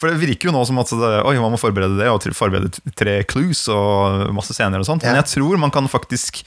For 0.00 0.08
det 0.08 0.16
virker 0.22 0.48
jo 0.48 0.52
nå 0.54 0.62
som 0.64 0.78
at 0.80 0.88
det, 0.96 1.08
oi, 1.28 1.34
man 1.36 1.52
må 1.52 1.58
forberede 1.60 1.98
det, 1.98 2.06
og 2.08 2.24
forberede 2.32 2.70
tre 2.96 3.18
clues 3.28 3.66
og 3.68 4.30
masse 4.32 4.54
scener 4.56 4.80
og 4.80 4.86
sånt. 4.88 5.04
Men 5.04 5.18
jeg 5.20 5.28
tror 5.28 5.58
man 5.60 5.70
kan 5.70 5.84
faktisk 5.92 6.40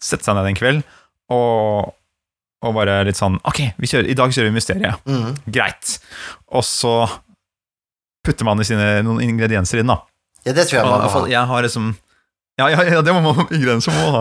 sette 0.00 0.24
seg 0.24 0.38
ned 0.38 0.48
en 0.48 0.56
kveld 0.56 0.80
og, 1.28 1.92
og 2.64 2.72
bare 2.76 3.02
litt 3.04 3.18
sånn 3.20 3.36
Ok, 3.44 3.60
vi 3.76 3.90
kjører, 3.90 4.08
i 4.08 4.16
dag 4.16 4.32
kjører 4.32 4.48
vi 4.48 4.56
mysteriet. 4.56 5.04
Mm. 5.04 5.36
Greit. 5.52 5.98
Og 6.48 6.64
så 6.64 6.94
putter 8.24 8.46
man 8.48 8.60
i 8.62 8.66
sine, 8.68 8.88
noen 9.06 9.22
ingredienser 9.24 9.82
inn, 9.82 9.90
da. 9.92 10.00
Ja, 10.44 10.52
det 10.56 10.66
tror 10.68 10.80
jeg 10.80 10.88
man 10.88 11.04
må 11.04 11.08
ha. 11.12 11.22
jeg 11.32 11.48
har 11.50 11.64
liksom 11.64 11.94
ja, 12.60 12.68
ja, 12.70 12.82
ja, 12.86 13.00
det 13.02 13.10
må 13.16 13.20
man 13.24 13.48
ingredienser 13.48 13.94
må 13.96 14.10
ha. 14.14 14.20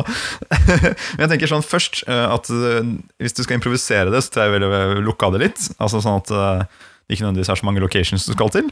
Men 1.20 1.26
jeg 1.28 1.32
tenker 1.36 1.52
sånn 1.52 1.66
først 1.66 2.00
eh, 2.10 2.24
at 2.34 2.48
eh, 2.50 2.88
hvis 3.22 3.36
du 3.38 3.44
skal 3.46 3.60
improvisere 3.60 4.10
det, 4.14 4.24
så 4.26 4.34
tror 4.34 4.48
jeg 4.48 4.56
jeg 4.56 4.72
ville 4.72 5.04
lukka 5.06 5.30
det 5.36 5.42
litt. 5.44 5.68
Altså 5.78 6.02
sånn 6.02 6.18
at 6.24 6.32
eh, 6.34 6.64
det 7.06 7.14
ikke 7.18 7.28
nødvendigvis 7.28 7.52
er 7.54 7.60
så 7.62 7.68
mange 7.68 7.84
locations 7.84 8.26
du 8.26 8.32
skal 8.34 8.50
til. 8.56 8.72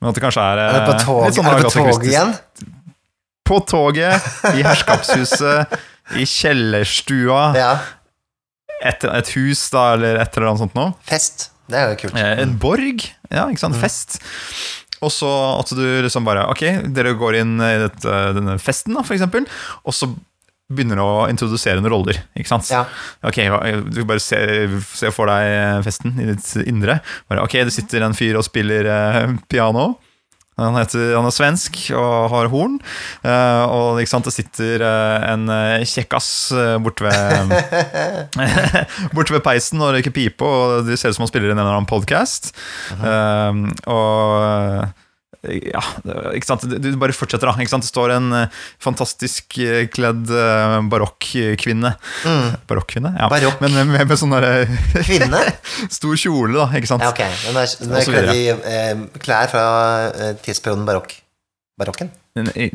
Men 0.00 0.10
at 0.10 0.18
det 0.18 0.24
kanskje 0.26 0.44
er, 0.44 0.60
Er 0.66 0.76
det 0.76 0.82
på 0.90 0.98
toget 1.06 1.32
tog, 1.32 1.38
sånn 1.38 1.48
er 1.48 1.56
det 1.56 1.62
på 1.64 1.70
Agatha 1.70 1.94
tog 1.96 2.04
igjen? 2.10 2.34
På 3.50 3.58
toget, 3.66 4.28
i 4.52 4.66
herskapshuset, 4.66 5.72
i 6.20 6.26
kjellerstua, 6.28 7.40
Ja. 7.56 7.70
et, 8.92 9.04
et 9.08 9.32
hus 9.38 9.64
da, 9.72 9.86
eller 9.96 10.20
et 10.20 10.36
eller 10.36 10.50
annet 10.52 10.62
sånt 10.66 10.76
noe. 10.76 10.92
Fest. 11.08 11.48
Det 11.70 11.78
er 11.80 11.92
jo 11.94 11.98
kult. 12.04 12.16
Eh, 12.18 12.42
En 12.44 12.56
borg, 12.60 13.04
ja, 13.30 13.46
ikke 13.48 13.62
sant, 13.62 13.78
fest. 13.80 14.18
Og 15.00 15.08
så 15.14 15.28
at 15.56 15.70
du 15.72 15.84
liksom 16.04 16.26
bare 16.28 16.42
Ok, 16.52 16.60
dere 16.92 17.14
går 17.16 17.38
inn 17.40 17.54
i 17.64 17.76
dette, 17.86 18.16
denne 18.36 18.58
festen, 18.60 18.92
da, 18.98 19.04
for 19.06 19.16
eksempel, 19.16 19.46
og 19.86 19.96
så 19.96 20.10
begynner 20.70 21.00
du 21.00 21.02
å 21.02 21.24
introdusere 21.30 21.80
noen 21.80 21.90
roller, 21.90 22.18
ikke 22.38 22.46
sant? 22.52 22.68
Ja. 22.70 22.84
Ok, 23.26 23.40
du 23.90 24.04
bare 24.06 24.22
ser, 24.22 24.68
ser 24.94 25.10
for 25.10 25.26
deg 25.26 25.80
festen 25.82 26.14
i 26.22 26.28
ditt 26.28 26.46
indre. 26.62 27.00
Bare, 27.26 27.42
ok, 27.42 27.56
det 27.66 27.74
sitter 27.74 28.04
en 28.06 28.14
fyr 28.14 28.38
og 28.38 28.44
spiller 28.46 28.86
eh, 28.86 29.32
piano. 29.50 29.88
Han, 30.60 30.78
heter, 30.78 31.14
han 31.16 31.28
er 31.28 31.34
svensk 31.34 31.78
og 31.96 32.30
har 32.34 32.50
horn. 32.52 32.78
Uh, 33.24 33.64
og 33.70 34.00
sant, 34.10 34.26
det 34.28 34.34
sitter 34.34 34.84
uh, 34.84 35.18
en 35.30 35.48
eh, 35.52 35.86
kjekkas 35.88 36.30
uh, 36.54 36.76
borte 36.82 37.06
ved 37.06 37.54
bort 39.16 39.32
ved 39.32 39.44
peisen 39.44 39.82
og 39.82 39.94
røyker 39.96 40.14
pipe, 40.14 40.44
og 40.44 40.86
det 40.88 40.98
ser 41.00 41.12
ut 41.12 41.18
som 41.18 41.26
han 41.26 41.32
spiller 41.32 41.52
inn 41.52 41.58
en 41.58 41.64
eller 41.64 41.78
annen 41.80 41.90
podkast. 41.90 42.52
og 43.00 44.34
eh, 44.40 45.06
ja, 45.40 45.80
ikke 46.36 46.48
sant? 46.50 46.66
Du 46.68 46.88
bare 47.00 47.14
fortsetter, 47.16 47.48
da. 47.48 47.54
Ikke 47.62 47.72
sant? 47.72 47.86
Det 47.86 47.88
står 47.88 48.12
en 48.18 48.34
eh, 48.36 48.58
fantastisk 48.82 49.56
eh, 49.64 49.86
kledd 49.88 50.28
uh, 50.28 50.76
barokkvinne. 50.92 51.94
Mm. 52.28 52.50
Barokkvinne? 52.68 53.14
Ja. 53.16 53.30
Barokk. 53.32 53.62
Men 53.64 53.78
med, 53.78 54.04
med, 54.04 54.18
sånn 54.20 54.34
derre 54.36 54.66
Kvinne? 55.06 55.40
stor 55.98 56.18
kjole, 56.20 56.52
da. 56.58 56.66
Ikke 56.76 56.90
sant? 56.92 57.06
Ja, 57.06 57.14
ok. 57.14 57.22
Den 57.46 57.56
er, 57.62 57.72
den 57.80 57.96
er 57.96 58.10
kledd 58.10 58.34
i 58.34 58.42
eh, 58.52 59.06
klær 59.24 59.48
fra 59.52 59.64
eh, 60.10 60.34
tidsperioden 60.44 60.84
barokk. 60.88 61.16
Barokken? 61.80 62.12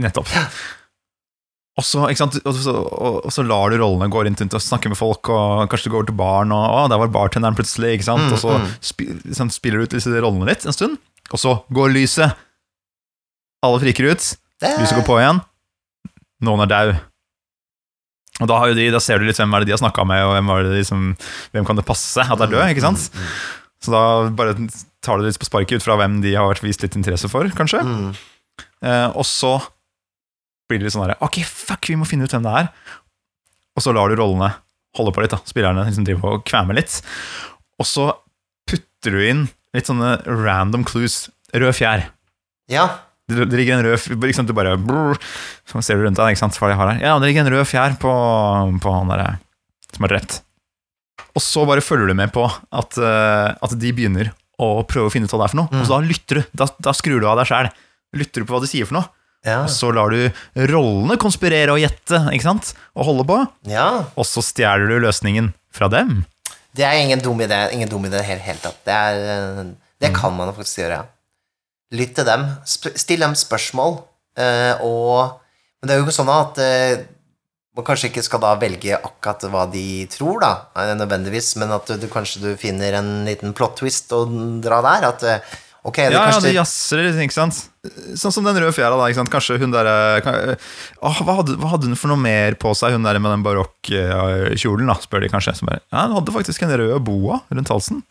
Nettopp. 0.01 0.33
Og 1.75 1.83
så? 1.83 2.05
Og, 2.07 2.55
så, 2.55 2.73
og, 2.73 3.25
så 3.35 3.43
lar 3.43 3.73
du 3.73 3.77
rollene 3.81 4.07
gå 4.09 4.23
rundt, 4.25 4.41
rundt 4.41 4.55
og 4.55 4.63
snakke 4.63 4.89
med 4.89 4.97
folk, 4.97 5.29
og 5.29 5.67
kanskje 5.69 5.91
du 5.91 5.97
går 5.97 6.07
til 6.09 6.17
baren, 6.17 6.53
og 6.55 6.65
å, 6.65 6.85
der 6.89 7.01
var 7.01 7.11
bartenderen 7.13 7.57
plutselig. 7.57 7.99
Mm, 8.07 8.31
og 8.31 8.39
så 8.41 8.55
mm. 8.63 9.51
spiller 9.53 9.83
du 9.83 9.85
ut 9.85 9.97
disse 9.97 10.13
rollene 10.15 10.47
litt 10.49 10.65
en 10.65 10.75
stund, 10.75 10.97
og 11.29 11.41
så 11.41 11.59
går 11.75 11.93
lyset. 11.93 12.41
Alle 13.63 13.79
friker 13.83 14.11
ut. 14.11 14.25
Det 14.61 14.71
Lyset 14.79 14.97
går 14.99 15.05
på 15.07 15.19
igjen. 15.21 15.39
Noen 16.45 16.63
er 16.65 16.71
dau. 16.71 16.93
Og 18.43 18.49
da, 18.51 18.57
de, 18.75 18.87
da 18.91 18.99
ser 18.99 19.21
du 19.21 19.25
litt 19.27 19.37
hvem 19.39 19.53
er 19.55 19.63
det 19.63 19.69
de 19.69 19.75
har 19.77 19.79
snakka 19.79 20.03
med, 20.07 20.23
og 20.27 20.33
hvem, 20.35 20.49
det 20.67 20.81
de 20.81 20.87
som, 20.87 21.03
hvem 21.55 21.67
kan 21.67 21.77
det 21.79 21.85
passe 21.87 22.19
at 22.23 22.41
er 22.43 22.51
død. 22.51 22.65
ikke 22.73 22.83
sant? 22.83 23.05
Mm, 23.15 23.29
Så 23.85 23.93
da 23.93 24.01
bare 24.35 24.55
tar 25.05 25.17
du 25.17 25.23
det 25.23 25.31
litt 25.31 25.39
på 25.39 25.47
sparket 25.47 25.79
ut 25.79 25.85
fra 25.85 25.95
hvem 26.01 26.19
de 26.23 26.33
har 26.35 26.59
vist 26.63 26.83
litt 26.83 26.97
interesse 26.99 27.29
for, 27.31 27.47
kanskje. 27.55 27.79
mm. 27.85 28.09
Eh, 28.85 29.07
og 29.17 29.23
så 29.27 29.55
blir 30.69 30.79
det 30.79 30.85
litt 30.87 30.93
sånn 30.93 31.07
der 31.07 31.17
Ok, 31.23 31.39
fuck, 31.47 31.87
vi 31.89 31.95
må 31.99 32.05
finne 32.07 32.27
ut 32.27 32.31
hvem 32.35 32.43
det 32.45 32.53
er. 32.59 32.67
Og 33.75 33.83
så 33.83 33.91
lar 33.95 34.11
du 34.11 34.19
rollene 34.19 34.51
holde 34.95 35.11
på 35.15 35.23
litt, 35.23 35.33
da. 35.33 35.39
Spillerne 35.47 35.83
liksom 35.87 36.05
driver 36.07 36.37
og 36.37 36.45
kvemer 36.47 36.77
litt. 36.77 36.99
Og 37.81 37.87
så 37.87 38.09
putter 38.69 39.15
du 39.15 39.19
inn 39.25 39.41
litt 39.75 39.89
sånne 39.89 40.17
random 40.27 40.85
clues. 40.87 41.25
Rød 41.55 41.75
fjær. 41.75 42.05
Ja. 42.71 42.85
Det, 43.27 43.47
ligger 43.57 43.79
en 43.79 43.85
rød 43.87 44.29
ikke 44.29 44.43
du 44.45 44.53
bare 44.53 44.75
brrr, 44.77 45.17
Så 45.65 45.81
ser 45.81 45.97
du 45.97 46.05
rundt 46.05 46.19
deg, 46.19 46.35
ikke 46.35 46.43
sant, 46.43 46.57
hva 46.61 46.69
de 46.69 46.77
har 46.77 46.91
her. 46.93 46.99
Ja, 47.01 47.15
det 47.19 47.31
ligger 47.31 47.45
en 47.47 47.53
rød 47.55 47.65
fjær 47.65 47.95
på, 48.01 48.11
på 48.83 48.93
han 48.93 49.09
der 49.09 49.37
som 49.95 50.05
er 50.05 50.13
drept. 50.13 50.41
Og 51.35 51.41
så 51.43 51.65
bare 51.67 51.83
følger 51.83 52.11
du 52.11 52.15
med 52.17 52.31
på 52.35 52.45
at, 52.45 52.97
eh, 53.01 53.49
at 53.65 53.73
de 53.79 53.91
begynner 53.95 54.29
å 54.61 54.83
prøve 54.87 55.09
å 55.09 55.11
finne 55.11 55.27
ut 55.27 55.33
hva 55.33 55.41
det 55.41 55.47
er 55.49 55.53
for 55.55 55.61
noe. 55.63 55.71
Mm. 55.73 55.81
Og 55.81 55.87
så 55.87 55.95
da 55.95 56.05
lytter 56.05 56.39
du. 56.39 56.43
Da, 56.55 56.67
da 56.85 56.93
skrur 56.95 57.19
du 57.23 57.27
av 57.27 57.39
deg 57.41 57.49
sjæl. 57.49 57.71
Lytter 58.15 58.43
du 58.43 58.47
på 58.47 58.55
hva 58.55 58.61
de 58.63 58.69
sier 58.71 58.87
for 58.87 58.99
noe. 58.99 59.09
Ja. 59.45 59.59
Og 59.65 59.69
så 59.73 59.91
lar 59.93 60.13
du 60.13 60.21
rollene 60.71 61.17
konspirere 61.21 61.73
og 61.75 61.81
gjette, 61.81 62.21
ikke 62.33 62.47
sant? 62.47 62.71
Og 62.97 63.09
holde 63.09 63.25
på. 63.29 63.41
ja. 63.69 63.89
Og 64.17 64.25
så 64.25 64.41
stjeler 64.45 64.89
du 64.89 64.95
løsningen 65.03 65.51
fra 65.75 65.89
dem. 65.91 66.23
Det 66.75 66.83
er 66.87 66.97
ingen 67.03 67.21
dum 67.23 67.39
idé 67.43 67.59
ingen 67.75 67.87
dum 67.91 68.03
idé 68.07 68.17
i 68.17 68.21
det 68.21 68.25
hele, 68.29 68.43
hele 68.47 68.63
tatt. 68.63 68.79
Det, 68.87 68.95
er, 68.95 69.19
eh, 69.35 69.67
det 70.01 70.11
Mm. 70.11 70.15
kan 70.21 70.33
man 70.37 70.53
faktisk 70.55 70.81
gjøre, 70.83 70.97
ja. 70.97 71.03
Lytt 71.95 72.15
til 72.19 72.27
dem. 72.27 72.45
Still 72.67 73.23
dem 73.25 73.35
spørsmål. 73.39 73.99
eh, 74.37 74.75
og 74.83 75.39
Men 75.81 75.87
det 75.87 75.93
er 75.95 75.99
jo 76.01 76.05
ikke 76.07 76.17
sånn 76.17 76.31
at 76.33 76.57
eh, 76.63 77.03
man 77.75 77.83
kanskje 77.85 78.07
ikke 78.09 78.23
skal 78.23 78.39
da 78.41 78.53
velge 78.57 78.95
akkurat 78.95 79.43
hva 79.51 79.65
de 79.71 80.05
tror, 80.09 80.39
da, 80.41 80.53
eh, 80.79 80.93
nødvendigvis, 80.95 81.53
men 81.59 81.71
at 81.75 81.85
du, 81.91 81.97
du 81.99 82.07
kanskje 82.07 82.41
du 82.41 82.49
finner 82.57 82.95
en 83.01 83.09
liten 83.27 83.51
plot 83.53 83.75
twist 83.81 84.11
og 84.15 84.31
dra 84.63 84.79
der. 84.85 85.07
At 85.11 85.23
eh, 85.27 85.55
ok, 85.85 85.99
det 86.07 86.15
Ja, 86.15 86.23
ja, 86.31 86.39
de 86.41 86.53
jazzer 86.55 87.03
litt, 87.03 87.19
ikke 87.27 87.35
sant? 87.35 87.59
Sånn 88.17 88.33
som 88.33 88.47
den 88.47 88.57
røde 88.57 88.73
fjæra, 88.73 88.95
da. 88.97 89.05
ikke 89.11 89.19
sant? 89.21 89.29
Kanskje 89.35 89.59
hun 89.61 89.75
derre 89.75 90.21
kan- 90.25 90.55
hva, 91.03 91.35
hva 91.43 91.69
hadde 91.75 91.85
hun 91.91 91.99
for 91.99 92.09
noe 92.09 92.17
mer 92.23 92.55
på 92.57 92.71
seg, 92.79 92.95
hun 92.95 93.03
der 93.05 93.19
med 93.21 93.35
den 93.35 93.43
barokkjolen, 93.45 94.87
da, 94.89 94.95
spør 95.03 95.21
de 95.27 95.29
kanskje. 95.35 95.53
Som 95.59 95.69
bare, 95.69 95.83
ja, 95.91 96.07
hun 96.07 96.15
hadde 96.17 96.33
faktisk 96.35 96.63
en 96.65 96.73
rød 96.79 96.95
boa 97.05 97.41
rundt 97.51 97.69
halsen, 97.75 98.01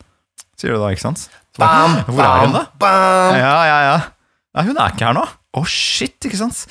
sier 0.55 0.71
du 0.77 0.79
da, 0.79 0.93
ikke 0.95 1.03
sant? 1.09 1.27
Bam, 1.59 2.01
Hvor 2.09 2.23
er 2.25 2.43
hun, 2.45 2.55
da? 2.55 2.65
Bam. 2.79 3.37
Ja, 3.39 3.55
ja, 3.69 3.77
ja. 3.89 3.95
Nei, 4.55 4.65
hun 4.67 4.79
er 4.79 4.95
ikke 4.95 5.07
her 5.07 5.15
nå. 5.15 5.23
Å, 5.55 5.63
shit, 5.69 6.17
ikke 6.27 6.39
sant? 6.39 6.65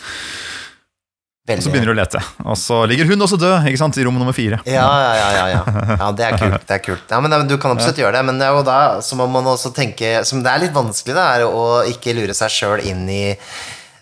Og 1.44 1.60
så 1.60 1.68
begynner 1.68 1.90
du 1.90 1.92
å 1.92 1.96
lete, 1.98 2.20
og 2.48 2.54
så 2.56 2.78
ligger 2.88 3.10
hun 3.10 3.20
også 3.20 3.36
død, 3.36 3.66
ikke 3.68 3.80
sant, 3.82 3.98
i 4.00 4.04
rom 4.06 4.16
nummer 4.16 4.32
fire. 4.32 4.62
Ja, 4.64 4.86
ja, 5.02 5.10
ja, 5.18 5.26
ja, 5.36 5.42
ja. 5.52 5.96
ja 6.00 6.06
det 6.16 6.24
er 6.24 6.38
kult. 6.40 6.62
det 6.64 6.76
er 6.78 6.80
kult 6.80 7.12
ja, 7.12 7.18
men, 7.20 7.34
Du 7.50 7.58
kan 7.60 7.74
absolutt 7.74 8.00
gjøre 8.00 8.16
det, 8.16 8.22
men 8.24 8.40
det 8.40 8.46
er 8.48 8.56
jo 8.56 8.62
da 8.64 8.78
så 9.04 9.18
må 9.20 9.26
man 9.28 9.50
også 9.52 9.74
tenke 9.76 10.22
Som 10.24 10.40
det 10.44 10.54
er 10.54 10.62
litt 10.62 10.72
vanskelig, 10.72 11.12
det 11.12 11.26
er 11.36 11.44
å 11.44 11.82
ikke 11.90 12.16
lure 12.16 12.36
seg 12.36 12.54
sjøl 12.54 12.84
inn 12.88 13.04
i 13.12 13.24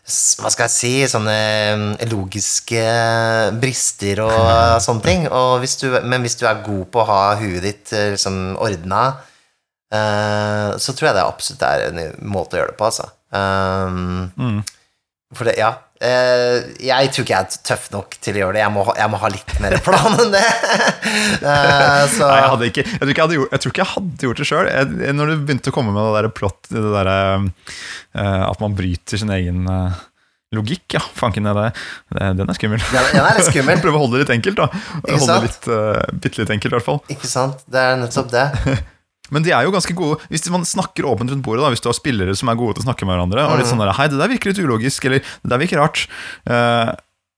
hva 0.03 0.51
skal 0.51 0.67
jeg 0.67 0.75
si 0.75 0.93
sånne 1.09 1.35
mm, 1.79 1.91
logiske 2.11 2.81
brister 3.63 4.23
og 4.25 4.81
sånne 4.87 5.05
ting. 5.07 5.27
Og 5.31 5.61
hvis 5.63 5.77
du, 5.79 5.87
men 6.03 6.27
hvis 6.27 6.35
du 6.41 6.43
er 6.47 6.63
god 6.65 6.89
på 6.93 7.03
å 7.03 7.07
ha 7.07 7.21
huet 7.39 7.63
ditt 7.63 7.93
eh, 7.95 8.11
liksom 8.17 8.57
ordna, 8.61 9.05
så 9.93 10.95
tror 10.97 11.11
jeg 11.11 11.17
det 11.19 11.25
absolutt 11.27 11.65
er 11.69 11.83
en 11.91 11.99
måte 12.33 12.57
å 12.57 12.63
gjøre 12.63 12.73
det 12.73 12.79
på, 12.81 12.89
altså. 12.89 13.11
Um, 13.33 14.31
Mm. 14.37 14.63
for 15.33 15.49
det, 15.49 15.55
ja. 15.57 15.71
eh, 16.05 16.59
jeg 16.85 17.09
tror 17.13 17.25
ikke 17.25 17.33
jeg 17.33 17.47
er 17.47 17.63
tøff 17.65 17.87
nok 17.95 18.17
til 18.21 18.37
å 18.37 18.41
gjøre 18.43 18.57
det. 18.59 18.61
Jeg 18.67 18.73
må, 18.75 18.83
jeg 18.99 19.09
må 19.13 19.21
ha 19.23 19.31
litt 19.33 19.55
mer 19.65 19.77
plan 19.85 20.19
enn 20.21 20.35
det. 20.35 20.45
Eh, 21.43 22.03
så 22.13 22.29
Nei, 22.29 22.37
jeg, 22.39 22.71
ikke, 22.71 22.83
jeg, 22.87 23.01
tror 23.01 23.11
ikke 23.13 23.25
jeg, 23.25 23.39
gjort, 23.41 23.51
jeg 23.53 23.63
tror 23.63 23.73
ikke 23.73 23.83
jeg 23.83 23.91
hadde 23.93 24.27
gjort 24.29 24.41
det 24.41 24.47
sjøl. 24.49 24.69
Når 25.17 25.31
du 25.33 25.35
begynte 25.49 25.73
å 25.73 25.75
komme 25.75 25.93
med 25.95 26.05
det 26.07 26.13
der 26.21 26.29
plott, 26.37 26.61
det 26.71 26.83
der, 26.95 27.11
eh, 28.15 28.45
at 28.47 28.63
man 28.63 28.77
bryter 28.79 29.21
sin 29.21 29.33
egen 29.35 29.67
eh, 29.73 29.99
logikk, 30.55 30.85
ja, 30.99 31.03
fanken 31.17 31.49
det, 31.49 31.67
det, 32.13 32.31
den 32.39 32.53
er 32.53 32.59
skummel. 32.59 32.85
Den, 32.93 33.11
den 33.17 33.25
er 33.25 33.41
litt 33.41 33.49
skummel. 33.51 33.81
Prøve 33.85 33.99
å 33.99 34.05
holde 34.05 34.21
det 34.21 34.27
litt 34.27 34.35
enkelt, 34.37 34.61
da. 34.61 34.69
Holde 35.09 35.29
det 35.33 35.49
litt, 35.49 35.69
uh, 35.73 36.01
bitte 36.23 36.43
litt 36.45 36.53
enkelt, 36.55 36.75
i 36.75 36.77
hvert 36.77 36.89
fall. 36.89 37.01
Ikke 37.17 37.31
sant? 37.31 37.65
Det 37.73 37.81
er 37.83 37.97
nettopp 38.05 38.31
det. 38.33 38.47
Men 39.33 39.43
de 39.47 39.53
er 39.57 39.65
jo 39.67 39.73
ganske 39.75 39.95
gode 39.97 40.21
Hvis 40.31 40.45
man 40.53 40.67
snakker 40.69 41.09
åpent 41.09 41.33
rundt 41.33 41.45
bordet, 41.47 41.65
da 41.65 41.71
hvis 41.73 41.83
du 41.85 41.89
har 41.91 41.97
spillere 41.99 42.37
som 42.39 42.51
er 42.53 42.59
gode 42.61 42.77
til 42.79 42.85
å 42.85 42.89
snakke 42.91 43.09
med 43.09 43.17
hverandre, 43.17 43.47
og 43.49 43.57
litt 43.59 43.67
Mm. 43.67 43.73
sånn 43.73 43.83
der, 43.85 43.95
Hei, 43.97 44.09
det 44.13 44.21
der 44.21 44.29
virker 44.33 44.53
litt 44.53 44.61
ulogisk, 44.63 45.05
eller 45.09 45.21
det 45.25 45.51
der 45.55 45.63
virker 45.63 45.81
rart. 45.83 46.05
uh, 46.49 46.93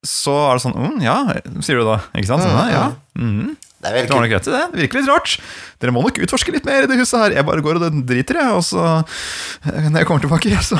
så 0.04 0.34
er 0.50 0.58
det 0.58 0.64
sånn 0.66 0.74
mm, 0.76 0.96
Ja, 1.02 1.16
sier 1.64 1.78
du 1.80 1.84
da. 1.88 2.00
Ikke 2.12 2.28
sant? 2.28 2.42
Sånn, 2.44 2.52
Mm, 2.52 2.72
ja. 2.74 2.92
Mm. 3.16 3.56
Det 3.84 3.90
er 3.90 3.96
veldig 4.08 4.30
Det 4.30 4.44
det. 4.48 4.60
Det 4.72 4.80
virker 4.80 5.00
litt 5.00 5.08
rart. 5.12 5.32
Dere 5.80 5.92
må 5.92 6.02
nok 6.02 6.16
utforske 6.24 6.52
litt 6.54 6.64
mer 6.64 6.84
i 6.84 6.88
det 6.88 6.96
huset 6.96 7.20
her. 7.20 7.34
Jeg 7.36 7.44
bare 7.44 7.60
går 7.60 7.76
og 7.76 7.98
driter, 8.08 8.38
jeg. 8.40 8.52
Og 8.56 8.62
så, 8.64 8.80
eh, 9.66 9.88
når 9.90 9.98
jeg 10.00 10.06
kommer 10.08 10.24
tilbake, 10.24 10.56
så 10.70 10.78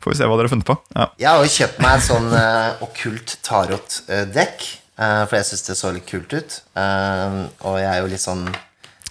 får 0.00 0.08
vi 0.08 0.16
se 0.16 0.24
hva 0.24 0.38
dere 0.38 0.48
har 0.48 0.54
funnet 0.54 0.68
på. 0.70 0.76
Ja. 0.96 1.06
Jeg 1.20 1.28
har 1.28 1.44
jo 1.44 1.52
kjøpt 1.52 1.82
meg 1.84 1.98
et 1.98 2.06
sånn 2.06 2.32
uh, 2.32 2.80
okkult 2.86 3.36
tarot-dekk, 3.44 4.66
eh, 5.00 5.20
for 5.26 5.36
jeg 5.36 5.48
syns 5.50 5.66
det 5.68 5.76
så 5.76 5.92
litt 5.92 6.08
kult 6.08 6.32
ut. 6.32 6.56
Uh, 6.72 7.44
og 7.68 7.76
jeg 7.82 7.90
er 7.92 8.00
jo 8.00 8.10
litt 8.14 8.24
sånn 8.24 8.46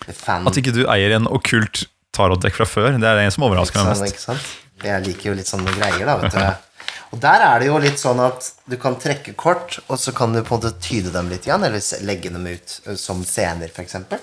fan 0.08 0.48
At 0.48 0.58
ikke 0.60 0.74
du 0.76 0.84
eier 0.88 1.16
en 1.18 1.28
okkult 1.30 1.86
tarotdekk 2.16 2.56
fra 2.58 2.66
før, 2.68 2.98
det 3.00 3.08
er 3.08 3.20
det 3.22 3.28
som 3.36 3.46
overrasker 3.48 3.84
meg 3.84 3.94
mest. 3.96 4.14
ikke 4.14 4.24
sant? 4.24 4.50
Jeg 4.84 5.04
liker 5.06 5.32
jo 5.32 5.38
litt 5.38 5.50
sånne 5.50 5.72
greier, 5.76 6.06
da, 6.08 6.16
vet 6.22 6.36
du. 6.36 6.66
Og 7.10 7.22
der 7.22 7.42
er 7.42 7.60
det 7.62 7.68
jo 7.70 7.78
litt 7.82 8.00
sånn 8.00 8.20
at 8.22 8.52
du 8.70 8.76
kan 8.82 8.96
trekke 9.02 9.34
kort, 9.40 9.80
og 9.90 9.98
så 10.00 10.14
kan 10.16 10.34
du 10.34 10.42
på 10.44 10.56
en 10.56 10.62
måte 10.62 10.76
tyde 10.84 11.12
dem 11.14 11.30
litt 11.32 11.48
igjen, 11.48 11.64
eller 11.66 11.82
legge 12.06 12.32
dem 12.34 12.46
ut 12.48 12.76
eh, 12.86 12.96
som 13.00 13.24
scener, 13.26 13.72
eksempel. 13.82 14.22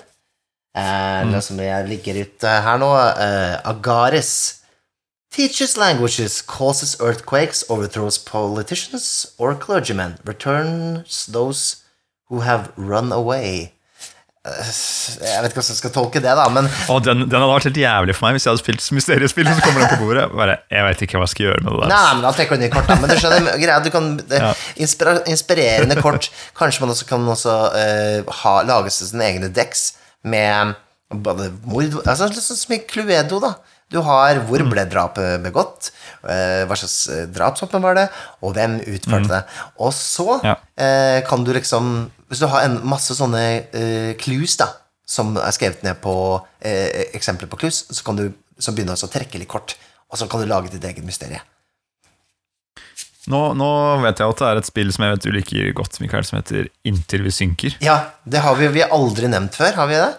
Eh, 0.77 1.21
Eller 1.23 1.41
som 1.43 1.59
jeg 1.59 1.87
ligger 1.89 2.21
ute 2.23 2.53
her 2.63 2.79
nå, 2.79 2.89
eh, 2.95 3.57
Agaris. 3.67 4.31
Teaches 5.33 5.75
languages, 5.77 6.41
causes 6.41 6.95
earthquakes, 7.01 7.65
overthrows 7.69 8.17
politicians 8.17 9.33
or 9.37 9.53
clergymen, 9.53 10.17
returns 10.23 11.25
those 11.25 11.83
who 12.29 12.39
have 12.41 12.71
run 12.77 13.11
away. 13.11 13.73
Eh, 14.47 14.71
Jeg 15.27 15.41
vet 15.43 15.49
ikke 15.51 15.59
hvordan 15.59 15.73
jeg 15.73 15.79
skal 15.81 15.93
tolke 15.95 16.21
det, 16.23 16.33
da, 16.39 16.45
men 16.53 16.69
Og 16.93 17.01
den, 17.05 17.25
den 17.27 17.35
hadde 17.41 17.49
vært 17.51 17.67
helt 17.69 17.79
jævlig 17.81 18.15
for 18.17 18.27
meg 18.27 18.37
hvis 18.37 18.45
jeg 18.47 18.53
hadde 18.53 18.63
spilt 18.63 18.87
mysteriespill, 18.97 19.49
og 19.51 19.57
så 19.59 19.65
kommer 19.65 19.83
den 19.83 19.91
på 19.93 20.05
bordet. 20.05 20.25
Bare, 20.39 20.55
jeg 20.71 20.87
vet 20.87 21.03
ikke 21.07 21.19
hva 21.19 21.27
jeg 21.27 21.33
skal 21.35 21.45
gjøre 21.47 21.61
med 21.65 21.71
det 21.73 21.81
der. 21.83 21.91
Nei, 21.93 22.13
men 22.15 22.25
da 22.27 22.31
trekker 22.37 22.55
du 22.55 22.61
inn 22.61 22.67
i 22.69 22.73
kort, 22.73 22.89
da. 22.89 22.97
Men 23.01 23.11
du 23.13 23.15
skjønner 23.21 23.61
greia, 23.61 23.77
du 23.83 23.91
kan 23.93 24.09
det, 24.23 24.41
Ja. 24.41 24.51
inspira, 24.87 25.15
Inspirerende 25.27 25.99
kort. 26.01 26.29
Kanskje 26.57 26.83
man 26.85 26.93
også 26.95 27.07
kan 27.09 27.27
også 27.35 27.55
uh, 27.75 28.35
ha, 28.41 28.55
lage 28.67 28.93
sine 28.95 29.25
egne 29.27 29.49
dekks 29.53 29.89
med 30.27 30.75
både 31.07 31.51
mord 31.63 32.01
altså 32.03 32.25
Litt 32.27 32.43
sånn 32.43 32.57
som 32.59 32.73
i 32.75 32.81
Cluedo, 32.89 33.39
da. 33.39 33.53
Du 33.89 34.01
har 34.03 34.35
hvor 34.47 34.59
Mm. 34.59 34.69
ble 34.73 34.83
drapet 34.91 35.41
begått, 35.43 35.91
eh, 36.27 36.65
hva 36.67 36.75
slags 36.75 37.07
eh, 37.09 37.25
drapsvåpen 37.31 37.81
var 37.81 37.95
det, 37.95 38.09
og 38.43 38.53
hvem 38.53 38.79
utførte 38.83 39.27
det. 39.31 39.43
Og 39.79 39.93
så 39.93 40.41
Mm. 40.41 40.43
Ja. 40.43 40.55
eh, 40.77 41.21
kan 41.27 41.43
du 41.43 41.53
liksom 41.53 42.11
Hvis 42.29 42.39
du 42.39 42.47
har 42.47 42.65
en 42.65 42.81
masse 42.83 43.15
sånne 43.15 43.63
eh, 43.73 44.13
clues, 44.19 44.57
da, 44.57 44.67
som 45.05 45.37
er 45.37 45.51
skrevet 45.55 45.81
ned 45.83 46.01
på 46.01 46.43
eksempler 47.15 47.47
på 47.47 47.57
clues, 47.57 47.85
så 47.89 48.03
kan 48.03 48.17
du 48.17 48.33
så 48.59 48.73
begynne 48.75 48.91
å 48.91 49.07
trekke 49.09 49.39
litt 49.39 49.47
kort, 49.47 49.75
og 50.11 50.17
så 50.19 50.27
kan 50.29 50.41
du 50.41 50.45
lage 50.45 50.69
ditt 50.69 50.83
eget 50.83 51.05
mysterie. 51.05 51.39
Nå, 53.27 53.53
nå 53.59 54.01
vet 54.03 54.19
jeg 54.19 54.27
at 54.31 54.39
det 54.39 54.47
er 54.47 54.57
et 54.61 54.65
spill 54.69 54.91
som 54.91 55.03
jeg 55.03 55.15
vet 55.15 55.23
du 55.25 55.31
liker 55.35 55.73
godt, 55.75 55.97
Mikael, 55.99 56.23
som 56.27 56.37
heter 56.39 56.67
Inntil 56.87 57.23
vi 57.23 57.29
synker. 57.35 57.75
Ja, 57.83 57.97
det 58.27 58.39
har 58.43 58.55
vi, 58.55 58.67
vi 58.71 58.83
har 58.85 58.89
aldri 58.95 59.27
nevnt 59.27 59.55
før, 59.55 59.73
har 59.75 59.87
vi 59.87 59.95
det? 59.99 60.13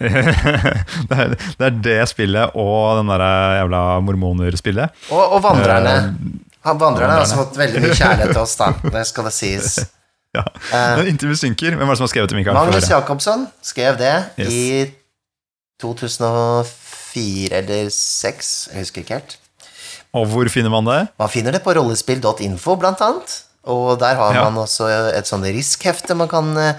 Det, 0.00 1.16
er, 1.16 1.34
det 1.58 1.66
er 1.68 1.78
det 1.84 1.96
spillet 2.10 2.54
og 2.58 3.00
den 3.00 3.10
der 3.12 3.24
jævla 3.60 3.80
mormonerspillet. 4.06 5.00
Og, 5.12 5.22
og 5.36 5.42
Vandrerne. 5.44 5.94
Eh, 6.00 6.36
Han, 6.66 6.76
vandrerne 6.80 7.12
har 7.14 7.22
også 7.24 7.38
fått 7.40 7.54
veldig 7.56 7.80
mye 7.86 7.94
kjærlighet 7.96 8.34
til 8.34 8.42
oss, 8.42 8.56
da. 8.60 8.66
Det 8.92 9.06
skal 9.08 9.28
det 9.30 9.34
sies. 9.36 9.78
Ja. 10.30 10.44
Uh, 10.70 11.00
Intervjuet 11.10 11.32
vi 11.34 11.38
synker, 11.40 11.74
hvem 11.74 11.88
er 11.88 11.90
det 11.90 11.98
som 11.98 12.04
har 12.04 12.10
skrevet 12.12 12.30
det, 12.30 12.36
Mikael? 12.38 12.54
Magnus. 12.54 12.84
Jacobsson 12.86 13.40
skrev 13.66 13.96
det 13.98 14.12
Yes. 14.38 14.52
i 14.54 14.84
2004 15.82 17.56
eller 17.58 17.88
2006, 17.90 18.50
jeg 18.70 18.84
husker 18.84 19.02
ikke 19.02 19.16
helt. 19.18 19.34
Og 20.14 20.28
hvor 20.30 20.46
finner 20.52 20.70
man 20.70 20.86
det? 20.86 21.00
Man 21.18 21.32
finner 21.32 21.54
det 21.56 21.62
på 21.64 21.74
rollespill.info, 21.74 22.76
blant 22.78 23.02
annet. 23.02 23.34
Og 23.70 23.98
der 24.00 24.14
har 24.18 24.34
Ja. 24.38 24.44
man 24.48 24.62
også 24.62 24.86
et 25.18 25.26
sånn 25.26 25.42
riskhefte 25.44 26.14
man 26.14 26.28
kan, 26.30 26.56
eh, 26.56 26.74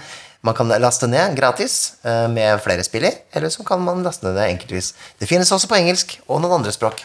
man 0.46 0.56
kan 0.58 0.70
laste 0.82 1.06
ned 1.10 1.36
gratis 1.38 1.94
eh, 2.02 2.26
med 2.30 2.58
flere 2.64 2.82
spill 2.86 3.06
i, 3.06 3.12
eller 3.34 3.52
så 3.52 3.64
kan 3.66 3.82
man 3.82 4.02
laste 4.02 4.26
ned 4.26 4.38
det 4.38 4.48
enkeltvis. 4.56 4.92
Det 5.20 5.28
finnes 5.30 5.50
også 5.54 5.70
på 5.70 5.78
engelsk 5.78 6.16
og 6.26 6.42
noen 6.42 6.58
andre 6.58 6.74
språk. 6.74 7.04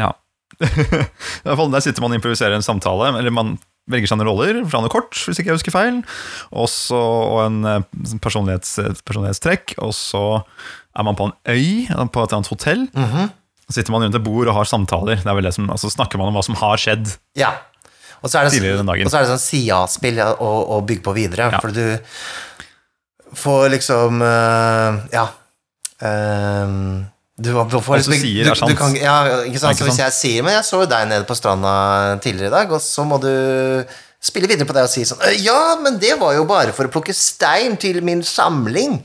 Ja. 0.00 0.12
I 0.62 1.46
hvert 1.46 1.58
fall 1.60 1.72
Der 1.72 1.84
sitter 1.84 2.02
man 2.02 2.14
og 2.14 2.20
improviserer 2.20 2.56
en 2.56 2.66
samtale, 2.66 3.10
eller 3.18 3.34
man 3.34 3.56
velger 3.88 4.10
seg 4.10 4.20
noen 4.20 4.28
roller 4.28 4.60
fra 4.68 4.82
noe 4.84 4.92
kort, 4.92 5.16
hvis 5.16 5.40
ikke 5.40 5.54
jeg 5.54 5.60
husker 5.60 5.72
feil, 5.72 6.02
og 6.52 6.68
så 6.68 7.00
og 7.00 7.42
en 7.46 7.58
eh, 7.64 8.18
personlighets, 8.20 8.76
personlighetstrekk, 9.08 9.78
og 9.80 9.94
så 9.96 10.24
er 10.98 11.06
man 11.08 11.16
på 11.16 11.30
en 11.30 11.36
øy, 11.48 11.88
på 12.12 12.24
et 12.24 12.34
annet 12.36 12.52
hotell. 12.52 12.88
Så 13.68 13.76
sitter 13.76 13.92
man 13.92 14.04
rundt 14.04 14.16
et 14.16 14.24
bord 14.24 14.48
og 14.48 14.56
har 14.56 14.68
samtaler. 14.68 15.20
Det 15.20 15.28
er 15.28 15.36
vel 15.36 15.44
det 15.44 15.52
som, 15.56 15.66
altså 15.68 15.90
snakker 15.92 16.20
man 16.20 16.30
om 16.30 16.36
hva 16.38 16.44
som 16.44 16.56
har 16.56 16.80
skjedd. 16.80 17.10
Ja. 17.36 17.50
Og 18.22 18.30
så 18.30 18.40
er 18.40 18.48
det, 18.48 18.52
Tidligere 18.56 18.80
den 18.80 18.86
dagen. 18.90 19.06
og 19.06 19.12
så 19.12 19.18
er 19.20 19.26
det 19.26 19.30
sånn 19.34 19.44
SIA-spill 19.44 20.18
å, 20.24 20.50
å 20.76 20.80
bygge 20.86 21.04
på 21.06 21.14
videre, 21.14 21.50
Ja. 21.52 21.60
for 21.62 21.70
du 21.70 21.98
får 23.38 23.68
liksom 23.76 24.22
uh, 24.24 24.98
Ja. 25.12 25.26
ehm, 26.02 27.06
du, 27.38 27.52
du 27.52 27.78
får 27.78 27.94
du 27.94 27.98
liksom 28.00 28.14
sier 28.18 28.44
du, 28.48 28.50
er. 28.50 28.62
Du 28.72 28.74
kan, 28.78 28.94
ja, 28.98 29.16
ikke 29.46 29.60
sant? 29.62 29.76
Ikke 29.76 29.84
Så 29.84 29.88
hvis 29.92 30.00
jeg 30.02 30.14
sier 30.16 30.42
Men 30.42 30.56
jeg 30.56 30.66
så 30.66 30.80
deg 30.90 31.04
nede 31.10 31.26
på 31.28 31.36
stranda 31.38 31.72
tidligere 32.24 32.50
i 32.50 32.56
dag, 32.56 32.72
og 32.74 32.82
så 32.82 33.04
må 33.06 33.20
du 33.22 33.30
spille 34.20 34.48
videre 34.50 34.66
på 34.66 34.74
det 34.74 34.82
og 34.82 34.90
si 34.90 35.04
sånn 35.06 35.20
«Øh, 35.22 35.36
Ja, 35.44 35.76
men 35.78 35.94
det 36.02 36.16
var 36.18 36.32
jo 36.34 36.42
bare 36.48 36.72
for 36.74 36.88
å 36.88 36.90
plukke 36.90 37.14
stein 37.14 37.76
til 37.78 38.00
min 38.02 38.18
samling. 38.26 38.96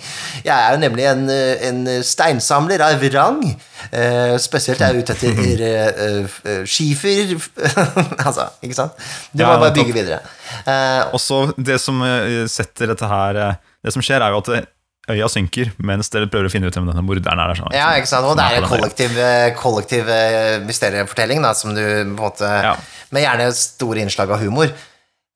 Jeg 0.42 0.54
er 0.56 0.74
jo 0.74 0.80
nemlig 0.82 1.06
en, 1.06 1.22
eh, 1.30 1.68
en 1.70 1.84
steinsamler 2.04 2.82
av 2.82 3.04
rang. 3.14 3.44
Eh, 3.92 4.34
spesielt 4.42 4.82
er 4.82 4.94
jeg 4.96 5.04
ute 5.04 5.14
etter 5.14 5.62
eh, 5.70 6.64
skifer 6.74 7.36
Altså, 8.26 8.48
ikke 8.66 8.78
sant? 8.80 8.98
Du 9.32 9.44
Ja, 9.44 9.52
må 9.54 9.60
bare 9.62 9.76
bygge 9.76 9.94
videre. 9.94 10.20
Eh, 10.66 11.04
Og 11.14 11.22
så 11.22 11.44
det 11.62 11.78
som 11.84 12.02
setter 12.50 12.90
dette 12.94 13.08
her 13.12 13.40
Det 13.84 13.94
som 13.94 14.02
skjer, 14.02 14.24
er 14.24 14.34
jo 14.34 14.42
at 14.42 14.68
øya 15.14 15.28
synker 15.30 15.70
mens 15.84 16.10
dere 16.10 16.30
prøver 16.32 16.48
å 16.48 16.52
finne 16.54 16.70
ut 16.72 16.74
hvem 16.78 16.88
denne 16.90 17.04
morderen 17.06 17.42
er. 17.44 17.54
Sånn, 17.60 17.74
ja, 17.76 17.90
ikke 18.00 18.08
sant? 18.10 18.26
Og 18.26 18.38
det 18.40 18.46
er 18.50 18.62
en 18.64 18.70
kollektiv, 18.72 19.18
kollektiv 19.60 20.10
mysteriefortelling, 20.66 21.44
da, 21.44 21.52
som 21.54 21.76
du 21.76 21.82
på 21.84 22.02
en 22.08 22.16
måte 22.18 22.50
Ja. 22.64 22.74
Med 23.14 23.26
gjerne 23.28 23.50
store 23.54 24.02
innslag 24.02 24.32
av 24.34 24.40
humor. 24.42 24.72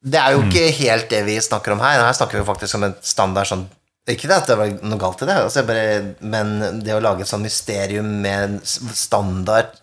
Det 0.08 0.20
er 0.22 0.32
jo 0.36 0.42
Mm. 0.44 0.50
ikke 0.52 0.72
helt 0.78 1.10
det 1.10 1.24
vi 1.26 1.36
snakker 1.44 1.74
om 1.74 1.80
her. 1.84 2.00
Her 2.06 2.14
snakker 2.16 2.40
vi 2.40 2.46
faktisk 2.48 2.76
om 2.80 2.84
en 2.88 2.96
standard 3.02 3.48
sånn 3.50 3.68
Ikke 4.08 4.30
det 4.30 4.38
at 4.38 4.48
det 4.48 4.56
var 4.58 4.70
noe 4.88 4.98
galt 5.02 5.20
i 5.22 5.26
det, 5.28 5.34
altså 5.36 5.66
bare, 5.68 6.16
men 6.24 6.80
det 6.82 6.94
å 6.96 7.02
lage 7.04 7.26
et 7.26 7.28
sånn 7.28 7.42
mysterium 7.44 8.22
med 8.24 8.44
en 8.46 8.62
standard 8.64 9.74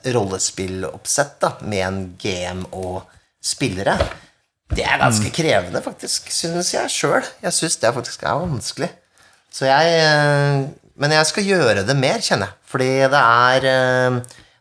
rollespilloppsett, 0.48 1.34
da, 1.42 1.50
med 1.60 1.82
en 1.86 1.98
GM 2.18 2.62
og 2.72 3.02
spillere, 3.44 3.98
det 4.74 4.84
er 4.86 4.98
ganske 5.02 5.28
Mm. 5.28 5.34
krevende, 5.36 5.82
faktisk, 5.84 6.30
synes 6.32 6.72
jeg 6.72 6.88
sjøl. 6.88 7.22
Jeg 7.42 7.52
syns 7.52 7.76
det 7.80 7.92
faktisk 7.94 8.22
er 8.22 8.40
vanskelig. 8.46 8.90
Så 9.52 9.66
jeg 9.66 9.92
eh, 9.92 10.68
Men 10.96 11.10
jeg 11.10 11.26
skal 11.26 11.44
gjøre 11.44 11.84
det 11.86 11.96
mer, 11.96 12.18
kjenner 12.20 12.46
jeg. 12.46 12.54
Fordi 12.70 12.88
det 13.10 13.20
er 13.20 13.64
eh, 13.66 14.20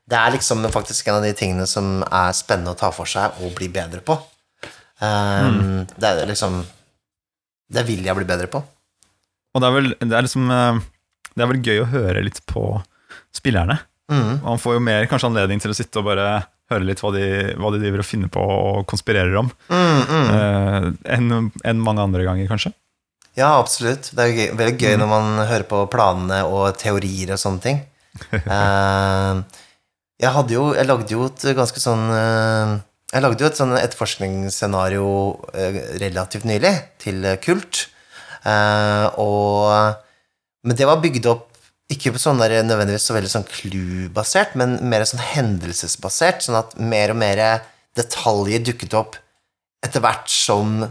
Det 0.10 0.18
er 0.20 0.32
liksom 0.32 0.66
faktisk 0.72 1.08
en 1.08 1.16
av 1.16 1.24
de 1.24 1.32
tingene 1.34 1.66
som 1.66 2.02
er 2.04 2.34
spennende 2.34 2.74
å 2.76 2.78
ta 2.78 2.90
for 2.92 3.06
seg 3.06 3.32
og 3.42 3.56
bli 3.56 3.70
bedre 3.70 4.02
på. 4.02 4.18
Um, 5.04 5.84
Det 6.00 6.08
er 6.08 6.30
liksom 6.30 6.62
Det 7.74 7.84
vil 7.88 8.06
jeg 8.06 8.16
bli 8.16 8.28
bedre 8.30 8.48
på. 8.48 8.62
Og 9.54 9.62
det 9.62 9.68
er 9.70 9.76
vel 9.76 9.90
det 10.00 10.16
er 10.16 10.24
liksom 10.26 10.48
eh, 10.54 10.78
Det 11.36 11.44
er 11.44 11.50
vel 11.52 11.62
gøy 11.66 11.82
å 11.84 11.90
høre 11.92 12.24
litt 12.24 12.40
på 12.50 12.64
spillerne. 13.36 13.80
Mm. 14.12 14.40
Man 14.44 14.60
får 14.62 14.78
jo 14.78 14.84
mer 14.86 15.08
kanskje 15.10 15.30
anledning 15.32 15.62
til 15.64 15.74
å 15.74 15.78
sitte 15.78 16.00
og 16.02 16.06
bare 16.08 16.28
høre 16.72 16.86
litt 16.88 17.02
hva 17.04 17.10
de, 17.16 17.24
hva 17.60 17.72
de 17.74 17.80
driver 17.82 18.04
og 18.04 18.08
finner 18.08 18.30
på 18.32 18.42
og 18.44 18.86
konspirerer 18.90 19.36
om, 19.42 19.50
Mm, 19.74 20.02
mm. 20.10 20.30
eh, 20.38 20.88
enn 21.18 21.52
en 21.66 21.82
mange 21.84 22.04
andre 22.06 22.24
ganger, 22.28 22.48
kanskje. 22.52 22.72
Ja, 23.36 23.56
absolutt. 23.58 24.12
Det 24.14 24.22
er 24.22 24.30
jo 24.30 24.38
gøy, 24.38 24.50
veldig 24.60 24.78
gøy 24.84 24.98
når 25.02 25.10
man 25.10 25.32
hører 25.50 25.66
på 25.70 25.82
planene 25.90 26.44
og 26.46 26.76
teorier 26.78 27.34
og 27.34 27.42
sånne 27.42 27.64
ting. 27.66 27.82
uh, 28.46 29.42
jeg 30.22 30.30
hadde 30.36 30.54
jo 30.54 30.68
Jeg 30.78 30.86
lagde 30.86 31.10
jo 31.16 31.26
et 31.26 31.46
ganske 31.58 31.82
sånn 31.82 32.04
eh, 32.14 32.74
Jeg 33.14 33.22
lagde 33.22 33.44
jo 33.44 33.50
et 33.52 33.60
sånn 33.60 33.76
etterforskningsscenario 33.78 35.08
eh, 35.54 35.76
relativt 36.02 36.48
nylig, 36.50 36.72
til 37.02 37.22
eh, 37.30 37.38
Kult. 37.44 37.88
Eh, 38.50 39.06
og 39.22 40.00
Men 40.64 40.80
det 40.80 40.88
var 40.88 41.02
bygd 41.04 41.28
opp 41.30 41.50
ikke 41.92 42.14
på 42.16 42.22
sånn 42.22 42.40
der 42.42 42.56
nødvendigvis 42.64 43.06
så 43.10 43.14
veldig 43.14 43.30
sånn 43.30 43.46
clue-basert, 43.46 44.56
men 44.58 44.78
mer 44.90 45.04
sånn 45.06 45.22
hendelsesbasert, 45.22 46.42
sånn 46.42 46.58
at 46.62 46.74
mer 46.80 47.14
og 47.14 47.20
mer 47.20 47.42
detaljer 48.00 48.64
dukket 48.66 48.96
opp 48.98 49.18
etter 49.84 50.02
hvert 50.02 50.32
som 50.32 50.86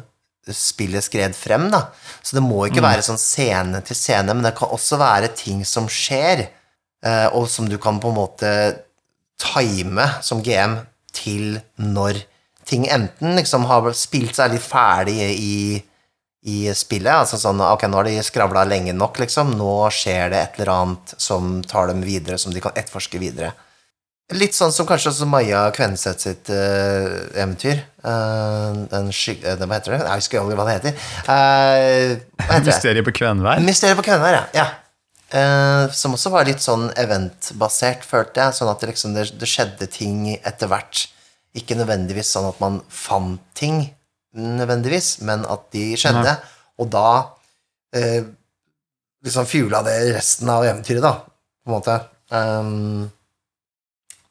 spillet 0.53 1.05
skred 1.07 1.35
frem, 1.39 1.69
da. 1.73 1.87
Så 2.23 2.37
det 2.37 2.45
må 2.45 2.67
ikke 2.67 2.85
være 2.85 3.05
sånn 3.07 3.21
scene 3.21 3.81
til 3.87 3.99
scene, 3.99 4.35
men 4.35 4.45
det 4.47 4.55
kan 4.59 4.71
også 4.75 4.99
være 5.01 5.33
ting 5.39 5.65
som 5.67 5.89
skjer, 5.91 6.45
eh, 7.03 7.29
og 7.33 7.49
som 7.51 7.67
du 7.71 7.79
kan 7.83 7.99
på 8.03 8.13
en 8.13 8.19
måte 8.21 8.53
time 9.43 10.07
som 10.23 10.43
GM 10.45 10.77
til 11.15 11.61
når 11.77 12.23
ting 12.69 12.87
enten 12.91 13.37
liksom 13.39 13.67
har 13.71 13.89
spilt 13.97 14.37
seg 14.39 14.55
litt 14.55 14.65
ferdig 14.65 15.17
i, 15.35 15.81
i 16.47 16.59
spillet, 16.77 17.13
altså 17.25 17.41
sånn 17.41 17.61
ok, 17.65 17.89
nå 17.91 18.01
har 18.01 18.09
de 18.09 18.23
skravla 18.25 18.65
lenge 18.69 18.95
nok, 18.97 19.19
liksom, 19.23 19.57
nå 19.59 19.75
skjer 19.95 20.33
det 20.33 20.41
et 20.41 20.61
eller 20.61 20.73
annet 20.77 21.15
som 21.21 21.59
tar 21.67 21.91
dem 21.91 22.03
videre, 22.07 22.39
som 22.39 22.55
de 22.55 22.63
kan 22.63 22.75
etterforske 22.77 23.21
videre. 23.23 23.53
Litt 24.33 24.55
sånn 24.57 24.73
som 24.73 24.87
kanskje 24.89 25.11
også 25.11 25.27
Maja 25.29 25.67
Kvenseth 25.77 26.25
sitt 26.25 26.49
uh, 26.53 27.27
eventyr. 27.37 27.83
Uh, 28.01 28.87
den 28.89 29.11
skyg... 29.13 29.43
Uh, 29.45 29.59
hva 29.61 29.77
heter 29.77 29.97
det? 29.97 29.99
Jeg 30.07 30.23
husker 30.23 30.41
aldri 30.41 30.57
hva 30.57 30.65
det 30.69 30.77
heter. 30.79 30.95
Eh, 31.21 32.15
hva 32.39 32.47
heter 32.55 32.65
det? 32.65 32.71
Mysteriet 32.71 33.09
på 33.09 33.15
Kvenvær. 33.19 33.61
Mysteriet 33.67 33.99
på 33.99 34.07
Kvenvær, 34.07 34.39
ja. 34.39 34.45
ja. 34.57 34.67
Eh, 35.33 35.87
som 35.97 36.13
også 36.13 36.31
var 36.33 36.45
litt 36.45 36.61
sånn 36.61 36.91
eventbasert, 37.01 38.05
følte 38.05 38.45
jeg. 38.45 38.57
Sånn 38.59 38.71
at 38.73 38.83
det, 38.83 38.91
liksom, 38.93 39.15
det, 39.17 39.31
det 39.41 39.49
skjedde 39.49 39.89
ting 39.93 40.27
etter 40.35 40.69
hvert. 40.69 41.07
Ikke 41.57 41.77
nødvendigvis 41.79 42.35
sånn 42.35 42.51
at 42.51 42.61
man 42.61 42.81
fant 42.93 43.41
ting, 43.57 43.87
nødvendigvis, 44.37 45.19
men 45.25 45.47
at 45.49 45.65
de 45.73 45.93
skjedde. 46.01 46.37
Og 46.81 46.89
da 46.93 47.09
eh, 47.97 48.25
liksom 49.25 49.49
fuela 49.49 49.83
det 49.87 49.97
resten 50.17 50.51
av 50.53 50.67
eventyret, 50.69 51.05
da, 51.05 51.15
på 51.25 51.71
en 51.71 51.77
måte. 51.77 51.97
Um, 52.33 53.11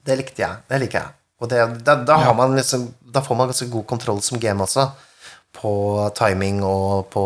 det 0.05 0.17
likte 0.19 0.43
jeg. 0.43 0.65
Det 0.69 0.81
liker 0.81 0.99
jeg. 0.99 1.17
Og 1.41 1.49
det, 1.49 1.61
da, 1.85 1.95
da, 2.05 2.17
har 2.27 2.35
man 2.37 2.53
liksom, 2.57 2.89
da 3.13 3.23
får 3.25 3.37
man 3.37 3.49
ganske 3.49 3.69
god 3.73 3.87
kontroll 3.89 4.21
som 4.25 4.41
game 4.41 4.61
også, 4.61 4.85
på 5.57 5.71
timing 6.17 6.61
og 6.65 7.09
på 7.13 7.23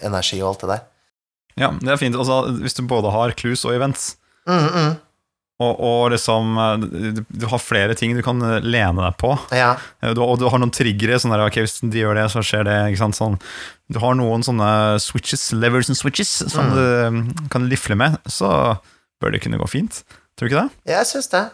energi 0.00 0.40
og 0.40 0.52
alt 0.52 0.64
det 0.64 0.72
der. 0.72 0.88
Ja, 1.60 1.72
det 1.80 1.92
er 1.92 2.00
fint. 2.00 2.16
Altså, 2.16 2.42
hvis 2.62 2.76
du 2.78 2.82
både 2.88 3.10
har 3.14 3.34
clues 3.38 3.64
og 3.68 3.74
events, 3.76 4.16
Mm, 4.42 4.64
mm. 4.74 4.94
og, 5.62 5.80
og 5.86 6.00
liksom 6.10 6.56
eh, 6.58 6.86
du, 7.14 7.20
du 7.30 7.44
har 7.46 7.60
flere 7.62 7.94
ting 7.94 8.16
du 8.18 8.24
kan 8.26 8.40
eh, 8.42 8.56
lene 8.66 9.04
deg 9.04 9.14
på, 9.20 9.36
Ja. 9.54 9.76
Eh, 10.02 10.10
du, 10.16 10.22
og 10.24 10.40
du 10.40 10.48
har 10.50 10.58
noen 10.58 10.72
triggere, 10.74 11.20
sånn 11.22 11.30
der, 11.30 11.44
ok, 11.46 11.60
hvis 11.62 11.76
de 11.84 12.00
gjør 12.02 12.18
det, 12.18 12.24
så 12.32 12.42
skjer 12.42 12.66
det, 12.66 12.74
ikke 12.90 13.02
sant, 13.04 13.18
sånn. 13.20 13.36
Du 13.92 14.00
har 14.02 14.16
noen 14.18 14.42
sånne 14.42 14.98
switches, 15.04 15.52
levers 15.54 15.92
and 15.92 16.00
switches, 16.00 16.32
som 16.50 16.72
du 16.74 16.82
mm, 16.82 17.22
kan 17.54 17.68
lifle 17.70 17.94
med, 18.00 18.18
så 18.26 18.50
bør 19.22 19.36
det 19.36 19.44
kunne 19.44 19.60
gå 19.62 19.70
fint. 19.70 20.02
Tror 20.34 20.48
du 20.48 20.54
ikke 20.56 20.64
det? 20.64 20.94
Jeg 20.96 21.06
syns 21.12 21.28
det. 21.30 21.44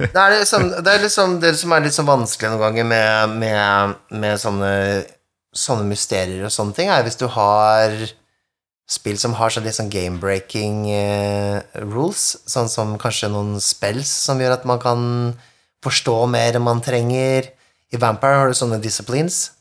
Det 0.00 0.16
er 0.18 0.34
liksom 0.40 0.62
det, 0.72 0.88
er 0.96 1.02
liksom, 1.04 1.34
det 1.44 1.50
som 1.60 1.74
er 1.76 1.84
litt 1.84 1.94
sånn 1.94 2.08
vanskelig 2.08 2.50
noen 2.56 2.62
ganger 2.64 2.86
med, 2.90 3.34
med, 3.44 3.94
med 4.24 4.40
sånne, 4.40 4.70
sånne 5.54 5.84
mysterier 5.86 6.42
og 6.48 6.54
sånne 6.54 6.74
ting, 6.74 6.90
er 6.90 7.04
hvis 7.06 7.20
du 7.20 7.28
har 7.30 7.94
spill 8.90 9.18
som 9.22 9.36
har 9.38 9.52
sånn 9.54 9.66
litt 9.66 9.76
sånn 9.78 9.90
game-breaking 9.92 10.88
eh, 10.90 11.60
rules, 11.86 12.34
sånn 12.50 12.70
som 12.70 12.96
kanskje 12.98 13.30
noen 13.30 13.60
spells 13.62 14.10
som 14.26 14.40
gjør 14.42 14.56
at 14.56 14.66
man 14.66 14.80
kan 14.82 15.04
forstå 15.84 16.16
mer 16.30 16.58
enn 16.58 16.66
man 16.66 16.82
trenger. 16.84 17.52
I 17.94 18.00
Vampire 18.02 18.40
har 18.40 18.50
du 18.50 18.58
sånne 18.58 18.80
disciplines 18.82 19.52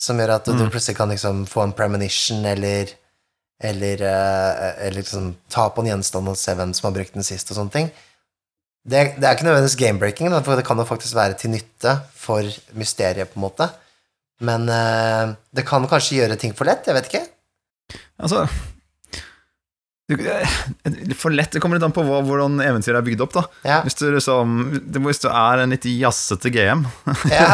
som 0.00 0.18
gjør 0.18 0.38
at 0.38 0.48
du 0.48 0.64
plutselig 0.70 0.96
kan 0.96 1.10
liksom 1.12 1.44
få 1.50 1.66
en 1.66 1.76
premonition 1.76 2.46
eller 2.46 2.94
eller, 3.58 4.02
eh, 4.06 4.86
eller 4.86 5.00
liksom 5.00 5.32
ta 5.50 5.64
på 5.74 5.82
en 5.82 5.88
gjenstand 5.90 6.30
og 6.30 6.38
se 6.38 6.52
hvem 6.54 6.70
som 6.76 6.86
har 6.86 6.94
brukt 6.94 7.16
den 7.16 7.26
sist, 7.26 7.50
og 7.50 7.58
sånne 7.58 7.74
ting. 7.74 7.88
Det, 8.86 9.00
det 9.18 9.26
er 9.26 9.34
ikke 9.34 9.48
nødvendigvis 9.48 9.74
game-breaking, 9.80 10.30
for 10.46 10.54
det 10.54 10.64
kan 10.68 10.78
jo 10.78 10.86
faktisk 10.86 11.16
være 11.18 11.34
til 11.40 11.50
nytte 11.56 11.96
for 12.14 12.46
mysteriet, 12.78 13.32
på 13.32 13.40
en 13.40 13.46
måte. 13.48 13.66
Men 14.46 14.70
eh, 14.70 15.34
det 15.50 15.66
kan 15.66 15.90
kanskje 15.90 16.20
gjøre 16.20 16.38
ting 16.38 16.54
for 16.54 16.70
lett, 16.70 16.86
jeg 16.86 16.94
vet 16.94 17.10
ikke. 17.10 17.24
Altså 18.22 18.46
For 20.08 21.30
lett, 21.34 21.52
det 21.52 21.60
kommer 21.60 21.76
litt 21.76 21.84
an 21.84 21.92
på 21.92 22.00
hva, 22.06 22.22
hvordan 22.24 22.54
eventyret 22.64 22.96
er 23.02 23.04
bygd 23.04 23.20
opp, 23.26 23.34
da. 23.36 23.42
Ja. 23.68 23.78
Hvis 23.84 23.98
du, 24.00 24.06
liksom, 24.14 24.54
hvis 25.04 25.20
du 25.20 25.26
er 25.28 25.60
en 25.64 25.74
litt 25.74 25.84
jazzete 25.84 26.48
GM, 26.54 26.86
Ja. 27.34 27.48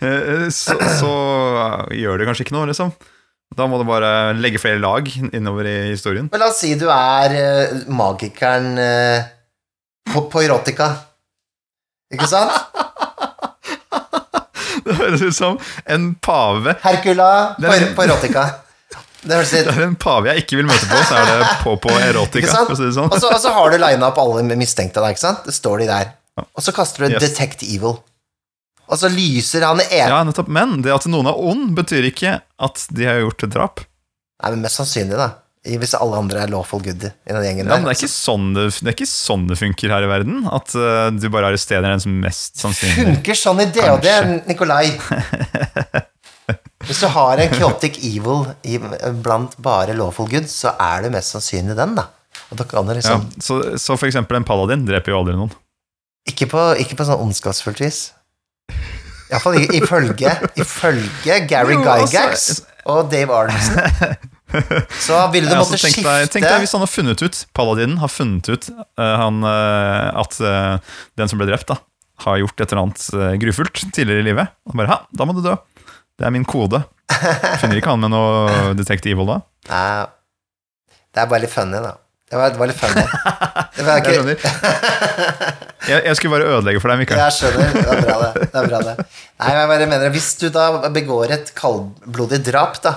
eh, 0.00 0.46
så, 0.54 0.78
så 1.00 1.12
gjør 1.92 2.22
det 2.22 2.30
kanskje 2.30 2.46
ikke 2.46 2.56
noe, 2.56 2.70
liksom. 2.72 2.94
Da 3.52 3.66
må 3.68 3.76
du 3.76 3.84
bare 3.84 4.32
legge 4.38 4.56
flere 4.62 4.80
lag 4.80 5.04
innover 5.36 5.68
i 5.68 5.76
historien. 5.90 6.30
Men 6.32 6.40
la 6.40 6.48
oss 6.48 6.62
si 6.64 6.72
du 6.80 6.86
er 6.88 7.34
eh, 7.36 7.74
magikeren 7.92 8.70
eh, 8.80 9.26
på, 10.08 10.24
på 10.32 10.40
erotika. 10.46 10.88
Ikke 12.12 12.28
sant? 12.30 12.56
Det 14.82 14.96
høres 14.98 15.20
ut 15.22 15.36
som 15.36 15.58
en 15.86 16.08
pave. 16.18 16.72
Herkula 16.82 17.28
på, 17.60 17.74
på 17.94 18.02
erotica. 18.02 18.42
Det 19.22 19.36
høres 19.38 19.52
litt 19.54 19.68
er 19.70 19.84
en 19.86 19.98
pave 20.02 20.32
jeg 20.32 20.42
ikke 20.42 20.58
vil 20.58 20.66
møte 20.66 20.88
på, 20.90 20.98
så 21.06 21.18
er 21.20 21.28
det 21.30 21.50
på 21.62 21.76
på 21.82 21.92
erotika. 21.94 22.64
Si 22.74 22.88
sånn. 22.96 23.06
Og 23.12 23.18
så, 23.22 23.28
og 23.30 23.38
så 23.42 23.52
har 23.54 23.70
du 23.70 23.78
lina 23.78 24.08
opp 24.08 24.18
alle 24.18 24.42
mistenkte 24.58 24.98
der, 25.02 25.14
ikke 25.14 25.22
sant? 25.22 25.44
Det 25.46 25.54
står 25.54 25.84
de 25.84 25.90
der. 25.92 26.10
Og 26.42 26.64
så 26.64 26.74
kaster 26.74 27.04
du 27.06 27.12
Yes. 27.14 27.22
'detect 27.22 27.62
evil'. 27.62 28.00
Og 28.92 28.98
så 28.98 29.08
lyser 29.08 29.62
han 29.64 29.80
en 29.80 30.08
Ja, 30.10 30.22
nettopp. 30.26 30.48
Men 30.52 30.82
det 30.82 30.92
at 30.92 31.06
noen 31.06 31.30
er 31.30 31.38
ond, 31.38 31.70
betyr 31.76 32.10
ikke 32.10 32.40
at 32.42 32.86
de 32.90 33.06
har 33.08 33.22
gjort 33.22 33.46
et 33.46 33.54
drap. 33.54 33.84
Nei, 34.42 34.50
men 34.50 34.66
mest 34.66 34.80
sannsynlig, 34.80 35.16
da. 35.16 35.30
Hvis 35.62 35.94
alle 35.94 36.18
andre 36.18 36.40
er 36.42 36.50
lawful 36.50 36.80
good 36.82 37.04
i 37.06 37.30
den 37.30 37.44
gjengen 37.44 37.68
Ja, 37.68 37.76
der. 37.76 37.82
men 37.84 37.92
det, 37.92 38.02
er 38.02 38.10
sånn 38.10 38.48
det, 38.56 38.64
det 38.82 38.88
er 38.90 38.96
ikke 38.96 39.06
sånn 39.06 39.44
det 39.46 39.60
funker 39.60 39.92
her 39.94 40.02
i 40.02 40.10
verden. 40.10 40.40
At 40.50 40.74
uh, 40.74 41.06
du 41.14 41.28
bare 41.30 41.52
arresterer 41.52 41.86
den 41.86 42.02
som 42.02 42.16
mest 42.24 42.58
sannsynlig 42.58 43.04
Funker 43.12 43.38
sånn 43.38 43.62
i 43.62 43.68
DHD. 43.70 44.08
Nikolai. 44.50 44.88
Du 47.02 47.08
har 47.10 47.40
en 47.42 47.54
chaotic 47.58 47.98
evil 48.06 48.44
i, 48.62 48.78
blant 49.24 49.56
bare 49.62 49.96
lawful 49.98 50.28
good, 50.30 50.46
så 50.50 50.76
er 50.78 51.02
det 51.06 51.12
mest 51.14 51.34
sannsynlig 51.34 51.74
den, 51.78 51.96
da. 51.98 52.06
Og 52.52 52.58
da 52.60 52.66
kan 52.68 52.86
du 52.86 52.92
ja, 52.92 52.98
liksom 53.00 53.24
så, 53.42 53.58
så 53.80 53.96
for 53.98 54.08
eksempel 54.08 54.38
en 54.38 54.46
paladin 54.46 54.84
dreper 54.86 55.12
jo 55.12 55.22
aldri 55.22 55.34
noen. 55.36 55.52
ikke, 56.28 56.46
på, 56.52 56.66
ikke 56.84 56.98
på 57.00 57.06
sånn 57.08 57.24
ondskapsfullt 57.24 57.82
vis. 57.82 58.02
Iallfall 59.32 59.56
ifølge, 59.64 60.34
ifølge 60.60 61.38
Gary 61.48 61.78
Jo, 61.78 61.84
altså, 61.88 62.12
Gygax 62.12 62.46
og 62.92 63.08
Dave 63.12 63.32
Arnesen. 63.32 63.80
Så 65.06 65.16
ville 65.32 65.48
du 65.48 65.56
måtte 65.56 65.78
skifte 65.80 66.04
deg, 66.04 66.28
tenk 66.28 66.44
deg 66.44 66.58
hvis 66.60 66.74
han 66.76 66.82
har 66.84 66.90
funnet 66.92 67.22
ut 67.24 67.38
Paladinen 67.56 68.02
har 68.02 68.10
funnet 68.12 68.50
ut 68.52 68.66
uh, 68.68 69.14
han, 69.16 69.38
uh, 69.40 70.12
at 70.20 70.36
uh, 70.44 70.98
den 71.16 71.32
som 71.32 71.40
ble 71.40 71.48
drept, 71.48 71.72
da 71.72 71.80
har 72.26 72.36
gjort 72.38 72.60
et 72.60 72.68
eller 72.68 72.84
annet 72.84 73.38
grufullt 73.42 73.80
tidligere 73.96 74.22
i 74.22 74.26
livet. 74.28 74.52
Og 74.68 74.76
bare, 74.78 74.92
ha, 74.92 74.98
da 75.10 75.24
må 75.26 75.32
du 75.34 75.40
dø. 75.42 75.56
Det 76.18 76.28
er 76.28 76.34
min 76.34 76.46
kode. 76.48 76.82
Finner 77.60 77.78
ikke 77.78 77.92
han 77.92 78.02
med 78.02 78.12
noe 78.12 78.72
Detect 78.78 79.06
Evil 79.10 79.28
da? 79.28 79.40
Nei, 79.68 80.06
det 81.12 81.22
er 81.22 81.28
bare 81.30 81.44
litt 81.44 81.52
funny, 81.52 81.80
da. 81.84 81.96
Det 82.32 82.38
var, 82.40 82.54
det 82.54 82.60
var 82.62 82.70
litt 82.70 82.80
funny. 82.80 83.02
Det 83.76 83.84
var 83.84 83.98
Jeg 83.98 84.02
ikke, 84.04 84.12
skjønner. 84.14 85.60
Jeg, 85.88 86.02
jeg 86.06 86.16
skulle 86.16 86.32
bare 86.36 86.48
ødelegge 86.54 86.80
for 86.80 86.92
deg, 86.92 87.00
Mikael. 87.02 87.20
Jeg 87.20 87.34
skjønner. 87.38 87.72
Det 87.72 87.82
er 87.82 88.02
bra, 88.04 88.16
det. 88.20 88.42
det, 88.44 88.60
er 88.60 88.68
bra 88.68 88.80
det. 88.84 88.94
Nei, 89.02 89.48
men 89.48 89.58
jeg 89.58 89.70
bare 89.72 89.86
mener 89.90 90.12
Hvis 90.14 90.28
du 90.40 90.44
da 90.54 90.66
begår 90.92 91.32
et 91.36 91.52
kaldblodig 91.58 92.38
drap, 92.46 92.76
da, 92.84 92.92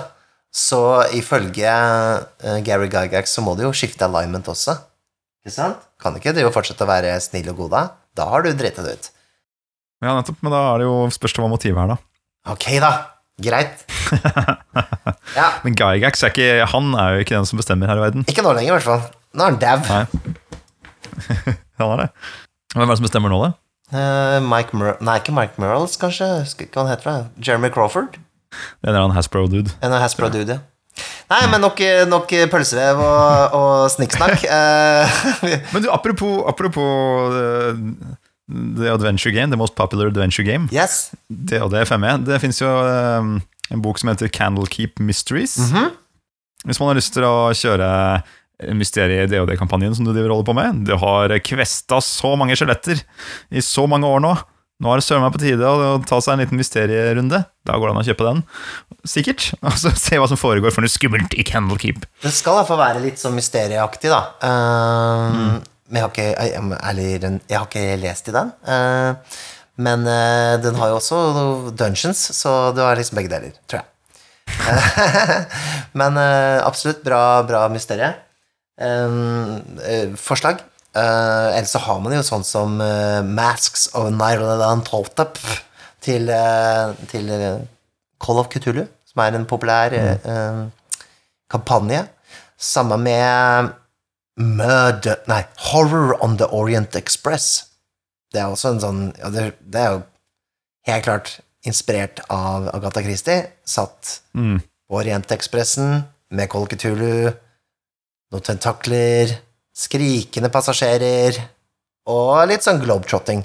så 0.56 0.80
ifølge 1.16 1.72
eh, 1.72 2.58
Gary 2.64 2.88
Gygax 2.92 3.34
så 3.36 3.44
må 3.44 3.56
du 3.58 3.64
jo 3.66 3.72
skifte 3.76 4.06
alignment 4.08 4.48
også. 4.52 4.76
Ikke 5.44 5.56
sant? 5.56 5.84
Kan 6.00 6.16
ikke 6.20 6.32
du 6.36 6.42
jo 6.44 6.52
fortsette 6.54 6.84
å 6.84 6.88
være 6.88 7.16
snill 7.24 7.50
og 7.52 7.64
god 7.64 7.72
da? 7.74 7.82
Da 8.16 8.28
har 8.32 8.44
du 8.44 8.52
driti 8.56 8.84
det 8.84 8.96
ut. 8.96 9.10
Ja, 10.04 10.12
nettopp, 10.12 10.40
Men 10.44 10.54
da 10.54 10.62
er 10.70 10.80
det 10.80 10.88
jo 10.88 10.96
spørs 11.12 11.36
hva 11.40 11.50
motivet 11.52 11.82
er, 11.82 11.96
da. 11.96 12.00
Ok, 12.52 12.66
da. 12.82 12.92
Greit. 13.42 13.84
Ja. 15.36 15.50
Men 15.64 15.74
Gygax 15.76 16.22
er 16.24 16.30
ikke 16.30 16.66
Han 16.70 16.92
er 16.96 17.16
jo 17.16 17.24
ikke 17.24 17.34
den 17.34 17.46
som 17.48 17.58
bestemmer 17.60 17.90
her 17.90 17.98
i 17.98 18.04
verden. 18.06 18.24
Ikke 18.30 18.44
nå 18.44 18.52
lenger, 18.56 18.70
i 18.70 18.74
hvert 18.78 18.86
fall. 18.86 19.02
Nå 19.36 19.44
er 19.44 19.50
han 19.50 19.58
dau. 19.60 19.78
Han 21.80 21.92
er 21.92 22.02
det. 22.04 22.06
Hvem 22.72 22.84
er 22.86 22.92
det 22.92 22.98
som 23.00 23.06
bestemmer 23.08 23.32
nå, 23.32 23.40
da? 23.42 23.50
Uh, 23.92 24.38
Mike 24.42 24.76
Mur 24.76 24.96
Nei, 25.04 25.18
ikke 25.20 25.34
Mike 25.36 25.60
Murals, 25.60 25.98
kanskje. 26.00 26.28
Husker 26.44 26.66
ikke 26.68 26.80
hva 26.80 26.86
han 26.86 26.94
heter. 26.94 27.26
Jeremy 27.42 27.68
Crawford. 27.74 28.16
En 28.16 28.88
eller 28.88 29.02
annen 29.02 29.16
Hasbro-dude. 29.16 29.74
En 29.84 29.92
av 29.92 30.00
Hasbro 30.00 30.30
Dude, 30.32 30.56
ja. 30.56 30.62
Nei, 31.28 31.42
men 31.50 31.60
nok, 31.60 31.80
nok 32.08 32.30
pølsevev 32.52 33.00
og, 33.02 33.56
og 33.58 33.90
snikksnakk. 33.92 34.46
Eh, 34.56 35.18
Men 35.74 35.84
du, 35.84 35.90
apropos, 35.92 36.38
apropos 36.48 37.34
uh, 37.34 37.74
The 38.46 38.92
Adventure 38.92 39.32
Game, 39.34 39.50
the 39.50 39.58
most 39.58 39.74
popular 39.74 40.06
adventure 40.06 40.44
game, 40.46 40.68
yes. 40.70 41.10
Det 41.26 41.58
DOD 41.58 41.74
5E, 41.88 42.16
det 42.28 42.40
fins 42.44 42.60
jo 42.62 42.68
eh, 42.70 43.30
en 43.74 43.82
bok 43.82 43.98
som 43.98 44.12
heter 44.12 44.30
Candlekeep 44.30 45.00
Mysteries. 45.02 45.56
Hvis 46.66 46.78
man 46.80 46.92
har 46.92 46.98
lyst 46.98 47.14
til 47.16 47.26
å 47.26 47.50
kjøre 47.54 47.88
mysteriet 48.78 49.28
i 49.28 49.36
DOD-kampanjen 49.36 49.96
som 49.98 50.06
du 50.06 50.14
driver 50.14 50.32
og 50.32 50.38
holder 50.38 50.48
på 50.48 50.56
med 50.56 50.86
Du 50.88 50.94
har 50.96 51.34
kvesta 51.44 51.98
så 52.00 52.30
mange 52.40 52.56
skjeletter 52.56 53.02
i 53.52 53.60
så 53.64 53.84
mange 53.90 54.08
år 54.08 54.22
nå. 54.24 54.32
Nå 54.80 54.90
er 54.92 55.00
det 55.00 55.06
søren 55.06 55.24
meg 55.24 55.32
på 55.32 55.40
tide 55.40 55.64
å 55.64 55.96
ta 56.04 56.18
seg 56.20 56.34
en 56.34 56.42
liten 56.44 56.58
mysterierunde. 56.60 57.38
Da 57.64 57.76
går 57.80 57.88
det 57.88 57.94
an 57.94 58.00
å 58.02 58.06
kjøpe 58.06 58.26
den. 58.26 58.42
Sikkert. 59.08 59.46
Og 59.64 59.78
så 59.80 59.92
se 59.96 60.18
hva 60.20 60.28
som 60.28 60.40
foregår 60.40 60.74
for 60.74 60.84
noe 60.84 60.92
skummelt 60.92 61.36
i 61.36 61.44
Candlekeep. 61.48 62.04
Det 62.24 62.32
skal 62.36 62.54
i 62.54 62.60
hvert 62.60 62.70
fall 62.70 62.82
være 62.82 63.04
litt 63.04 63.20
sånn 63.22 63.36
mysterieaktig, 63.38 64.12
da. 64.12 64.20
Eh, 64.44 65.56
Men 65.86 66.00
jeg 66.00 66.04
har, 66.04 66.12
ikke, 66.12 66.28
jeg, 66.34 66.62
eller, 66.90 67.40
jeg 67.48 67.58
har 67.58 67.66
ikke 67.68 67.98
lest 68.02 68.30
i 68.30 68.34
den. 68.34 68.52
Eh, 68.66 69.34
men 69.86 70.06
eh, 70.10 70.54
den 70.62 70.78
har 70.80 70.90
jo 70.90 70.98
også 70.98 71.18
dungeons, 71.76 72.22
så 72.34 72.54
du 72.74 72.80
har 72.82 72.98
liksom 72.98 73.20
begge 73.20 73.30
deler, 73.32 73.54
tror 73.68 73.82
jeg. 73.82 73.92
men 76.00 76.18
eh, 76.22 76.58
absolutt 76.64 77.04
bra, 77.06 77.42
bra 77.46 77.66
mysterie. 77.72 78.14
Forslag. 80.20 80.58
Ellers 80.96 81.72
så 81.72 81.80
har 81.80 82.00
man 82.04 82.12
jo 82.12 82.24
sånn 82.24 82.44
som 82.44 82.76
Masks 83.24 83.86
of 83.96 84.10
Nyroland 84.12 84.84
Toltep 84.84 85.40
til, 86.04 86.28
til 87.08 87.32
Call 88.22 88.40
of 88.40 88.50
Cthulhu, 88.52 88.84
som 89.08 89.22
er 89.24 89.36
en 89.36 89.46
populær 89.48 89.94
eh, 89.96 90.60
kampanje. 91.52 92.02
Samme 92.56 92.98
med 93.00 93.72
Murder 94.40 95.22
Nei, 95.30 95.42
Horror 95.70 96.16
on 96.24 96.36
the 96.36 96.48
Orient 96.52 96.96
Express. 96.98 97.64
Det 98.32 98.42
er 98.42 98.52
også 98.52 98.74
en 98.74 98.82
sånn 98.82 99.02
ja, 99.16 99.30
det, 99.32 99.46
det 99.64 99.80
er 99.80 99.94
jo 99.96 100.02
helt 100.90 101.06
klart 101.06 101.32
inspirert 101.66 102.20
av 102.30 102.68
Agatha 102.76 103.02
Christie. 103.06 103.46
Satt 103.66 104.20
Mm. 104.36 104.60
på 104.60 104.98
Orientekspressen 105.00 106.02
med 106.36 106.48
Kolketulu, 106.52 107.32
noen 108.34 108.44
tentakler, 108.44 109.32
skrikende 109.76 110.50
passasjerer 110.52 111.38
og 112.12 112.42
litt 112.50 112.62
sånn 112.66 112.82
globetrotting. 112.82 113.40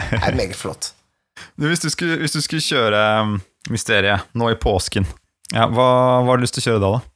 Det 0.00 0.20
er 0.20 0.36
meget 0.36 0.56
flott. 0.58 0.92
Hvis, 1.56 1.80
du 1.80 1.88
skulle, 1.88 2.18
hvis 2.20 2.34
du 2.36 2.40
skulle 2.44 2.60
kjøre 2.60 2.98
um, 3.24 3.38
Mysteriet 3.72 4.26
nå 4.36 4.50
i 4.52 4.58
påsken, 4.60 5.06
ja, 5.54 5.64
hva, 5.72 5.86
hva 6.20 6.28
har 6.28 6.36
du 6.40 6.44
lyst 6.44 6.58
til 6.58 6.62
å 6.62 6.66
kjøre 6.68 6.82
da? 6.84 6.90
da? 6.98 7.09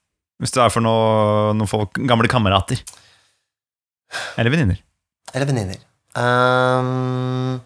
Hvis 0.45 0.53
du 0.53 0.61
er 0.61 0.72
for 0.72 0.84
noe- 0.84 1.55
noen 1.57 1.70
folk, 1.70 1.97
gamle 2.05 2.28
kamerater? 2.28 2.82
Eller 4.36 4.53
venninner? 4.53 4.80
Eller 5.32 5.49
venninner. 5.49 5.80
Um, 6.14 7.57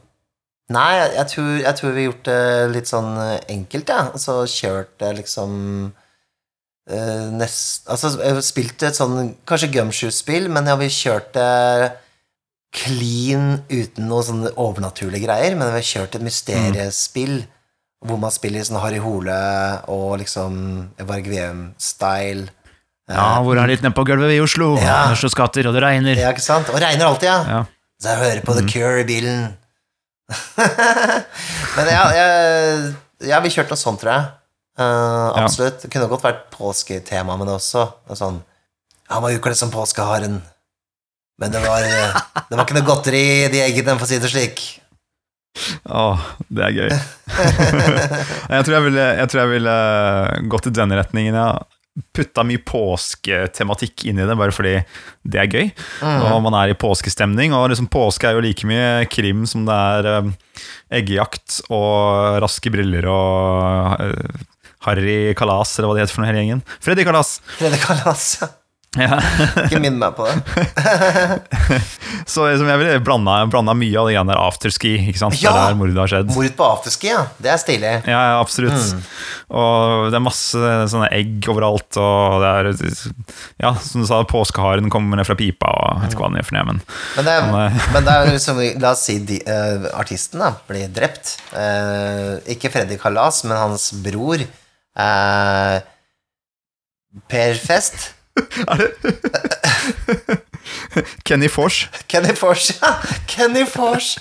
nei, 0.72 0.90
jeg, 0.96 1.10
jeg, 1.18 1.26
tror, 1.34 1.48
jeg 1.58 1.78
tror 1.80 1.90
vi 1.92 2.04
har 2.04 2.06
gjort 2.12 2.28
det 2.30 2.42
litt 2.76 2.90
sånn 2.90 3.10
enkelt, 3.18 3.50
enkelt, 3.56 3.90
ja. 3.92 4.04
Altså 4.14 4.38
kjørt 4.48 4.94
det 5.02 5.10
liksom 5.18 5.52
uh, 5.90 7.26
nest, 7.34 7.88
Altså 7.90 8.14
jeg 8.22 8.46
spilt 8.46 8.86
et 8.86 8.96
sånn 8.96 9.34
kanskje 9.48 9.72
gumshoe-spill, 9.74 10.48
men 10.54 10.70
ja, 10.70 10.78
vi 10.80 10.88
kjørt 10.92 11.34
det 11.36 11.96
clean 12.78 13.62
uten 13.72 14.08
noe 14.08 14.24
sånn 14.24 14.46
overnaturlige 14.54 15.26
greier. 15.26 15.56
Men 15.58 15.72
vi 15.72 15.80
har 15.80 15.90
kjørt 15.92 16.18
et 16.18 16.24
mysteriespill 16.24 17.40
hvor 18.06 18.20
man 18.22 18.30
spiller 18.30 18.62
sånn 18.62 18.78
Harry 18.78 19.00
Hole 19.02 19.36
og 19.90 20.20
liksom 20.20 20.58
Varg 21.08 21.26
Veum-style. 21.32 22.46
Ja, 23.08 23.28
hvor 23.40 23.56
er 23.56 23.64
det 23.64 23.78
litt 23.78 23.84
nede 23.86 23.96
på 23.96 24.04
gulvet 24.04 24.34
i 24.34 24.40
Oslo? 24.44 24.74
Ja. 24.76 25.08
Det 25.08 25.16
er 25.16 25.20
så 25.22 25.30
skatter, 25.32 25.68
og 25.70 25.76
det 25.76 25.82
regner. 25.84 26.18
Ja, 26.18 26.32
ikke 26.34 26.44
sant? 26.44 26.68
Og 26.72 26.80
regner 26.82 27.08
alltid, 27.08 27.30
ja. 27.30 27.38
Ja. 27.48 27.60
Så 27.98 28.12
jeg 28.12 28.20
hører 28.20 28.42
på 28.44 28.56
The 28.58 28.64
Cure 28.68 29.00
i 29.00 29.06
bilen. 29.08 29.46
Men 31.76 31.88
ja, 31.88 32.02
jeg, 32.14 32.90
jeg 33.30 33.44
vi 33.46 33.52
kjørte 33.54 33.72
noe 33.72 33.80
sånt, 33.80 34.02
tror 34.02 34.12
jeg. 34.12 34.26
Uh, 34.78 35.32
absolutt. 35.40 35.80
Det 35.82 35.90
kunne 35.90 36.10
godt 36.10 36.26
vært 36.26 36.44
påsketema 36.54 37.38
det 37.40 37.56
også. 37.56 37.86
Det 38.06 38.18
Sånn, 38.20 38.42
Han 39.10 39.24
var 39.24 39.34
ukler 39.34 39.56
som 39.58 39.72
påskeharen. 39.72 40.36
Men 41.38 41.54
det 41.54 41.62
var, 41.62 41.86
eh, 41.86 42.20
det 42.50 42.58
var 42.58 42.64
ikke 42.66 42.76
noe 42.76 42.86
godteri 42.86 43.24
i 43.46 43.50
de 43.52 43.62
eggene, 43.62 43.94
for 43.94 44.08
å 44.08 44.10
si 44.10 44.18
det 44.18 44.30
slik. 44.30 44.62
Åh, 45.86 46.24
det 46.50 46.64
er 46.66 46.74
gøy. 46.74 46.88
jeg, 48.54 48.62
tror 48.66 48.74
jeg, 48.74 48.84
ville, 48.88 49.04
jeg 49.20 49.30
tror 49.30 49.42
jeg 49.44 49.52
ville 49.52 49.76
gått 50.50 50.68
i 50.70 50.74
den 50.74 50.94
retningen, 50.98 51.38
ja. 51.38 51.52
Putta 52.14 52.44
mye 52.46 52.60
påsketematikk 52.62 54.04
inn 54.10 54.20
i 54.20 54.26
det, 54.28 54.36
bare 54.38 54.54
fordi 54.54 54.74
det 55.28 55.40
er 55.42 55.50
gøy. 55.50 55.70
Og 56.02 56.42
man 56.44 56.56
er 56.60 56.72
i 56.72 56.78
påskestemning. 56.78 57.54
Og 57.56 57.70
liksom 57.72 57.90
påske 57.92 58.28
er 58.28 58.38
jo 58.38 58.44
like 58.44 58.68
mye 58.68 59.08
krim 59.10 59.46
som 59.50 59.66
det 59.68 59.78
er 59.94 60.10
um, 60.22 60.30
eggejakt 60.94 61.60
og 61.68 62.38
raske 62.44 62.72
briller 62.74 63.08
og 63.10 64.04
uh, 64.04 64.46
Harry 64.86 65.34
Kalas, 65.38 65.74
eller 65.78 65.90
hva 65.90 65.98
det 65.98 66.06
heter 66.06 66.14
for 66.14 66.22
noe 66.22 66.30
hele 66.30 66.44
gjengen. 66.44 66.64
Freddy 66.84 67.06
Kalas! 67.08 67.38
Fredrik 67.58 67.82
Kalas, 67.82 68.30
ja. 68.42 68.52
Ja. 68.96 69.18
Ikke 69.66 69.78
minn 69.84 69.98
meg 70.00 70.14
på 70.16 70.24
det. 70.24 70.38
Så 72.32 72.46
liksom, 72.48 72.68
jeg 72.70 72.80
ville 72.80 72.94
blanda, 73.04 73.74
mye 73.76 73.98
av 74.00 74.08
det 74.08 74.14
greiene 74.14 74.32
der 74.32 74.40
afterski, 74.40 74.94
ikke 75.10 75.20
sant? 75.20 75.36
Ja! 75.42 75.52
Er 75.52 75.74
der 75.74 75.76
mordet 75.78 75.98
har 76.00 76.10
skjedd. 76.10 76.30
Mord 76.32 76.54
på 76.56 76.64
afterski, 76.66 77.10
ja. 77.12 77.20
Det 77.36 77.50
er 77.52 77.60
stilig. 77.60 77.92
Ja, 78.08 78.22
ja, 78.32 78.38
absolutt. 78.40 78.96
Og 79.52 80.08
det 80.08 80.16
er 80.18 80.24
masse 80.24 80.72
sånne 80.92 81.10
egg 81.14 81.46
overalt, 81.52 82.00
og 82.00 82.40
det 82.42 82.54
er 82.54 82.72
Ja, 83.60 83.74
som 83.84 84.02
du 84.04 84.08
sa, 84.08 84.22
påskeharen 84.28 84.88
kommer 84.92 85.20
ned 85.20 85.28
fra 85.28 85.36
pipa, 85.38 85.68
og 85.68 86.02
vet 86.06 86.16
ikke 86.16 86.24
hva 86.24 86.32
den 86.32 86.40
gjør 86.40 86.48
for 86.48 86.58
noe, 86.58 86.66
men 86.72 86.82
det 87.28 87.36
er, 87.36 87.46
men, 87.52 87.60
er- 87.68 87.92
men 87.94 88.08
det 88.08 88.16
er 88.16 88.32
liksom, 88.38 88.64
la 88.82 88.94
oss 88.96 89.04
si 89.08 89.18
de, 89.28 89.38
uh, 89.44 89.88
artisten 90.00 90.42
da, 90.42 90.54
blir 90.68 90.88
drept. 90.96 91.36
Uh, 91.52 92.40
ikke 92.56 92.72
Freddy 92.72 92.96
Kalas, 93.00 93.44
men 93.44 93.60
hans 93.60 93.90
bror. 94.04 94.42
Uh, 94.98 95.76
per 97.30 97.54
Fest. 97.60 98.14
Kenny 101.28 101.48
Fors 101.48 101.86
Kenny 102.08 102.34
Fors. 102.36 102.70
Ja, 102.82 102.94
Kenny 103.30 103.64
Fors. 103.66 104.16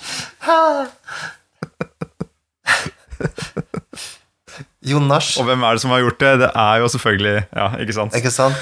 Jon 4.88 4.88
Jonas. 4.88 5.34
Og 5.41 5.45
hvem 5.49 5.63
er 5.68 5.72
det 5.76 5.82
som 5.84 5.91
har 5.91 5.99
gjort 6.03 6.22
det? 6.22 6.32
Det 6.43 6.49
er 6.53 6.76
jo 6.84 6.88
selvfølgelig 6.93 7.36
Ja, 7.43 7.65
ikke 7.84 7.95
sant? 7.97 8.11
Ikke 8.15 8.32
sant? 8.32 8.55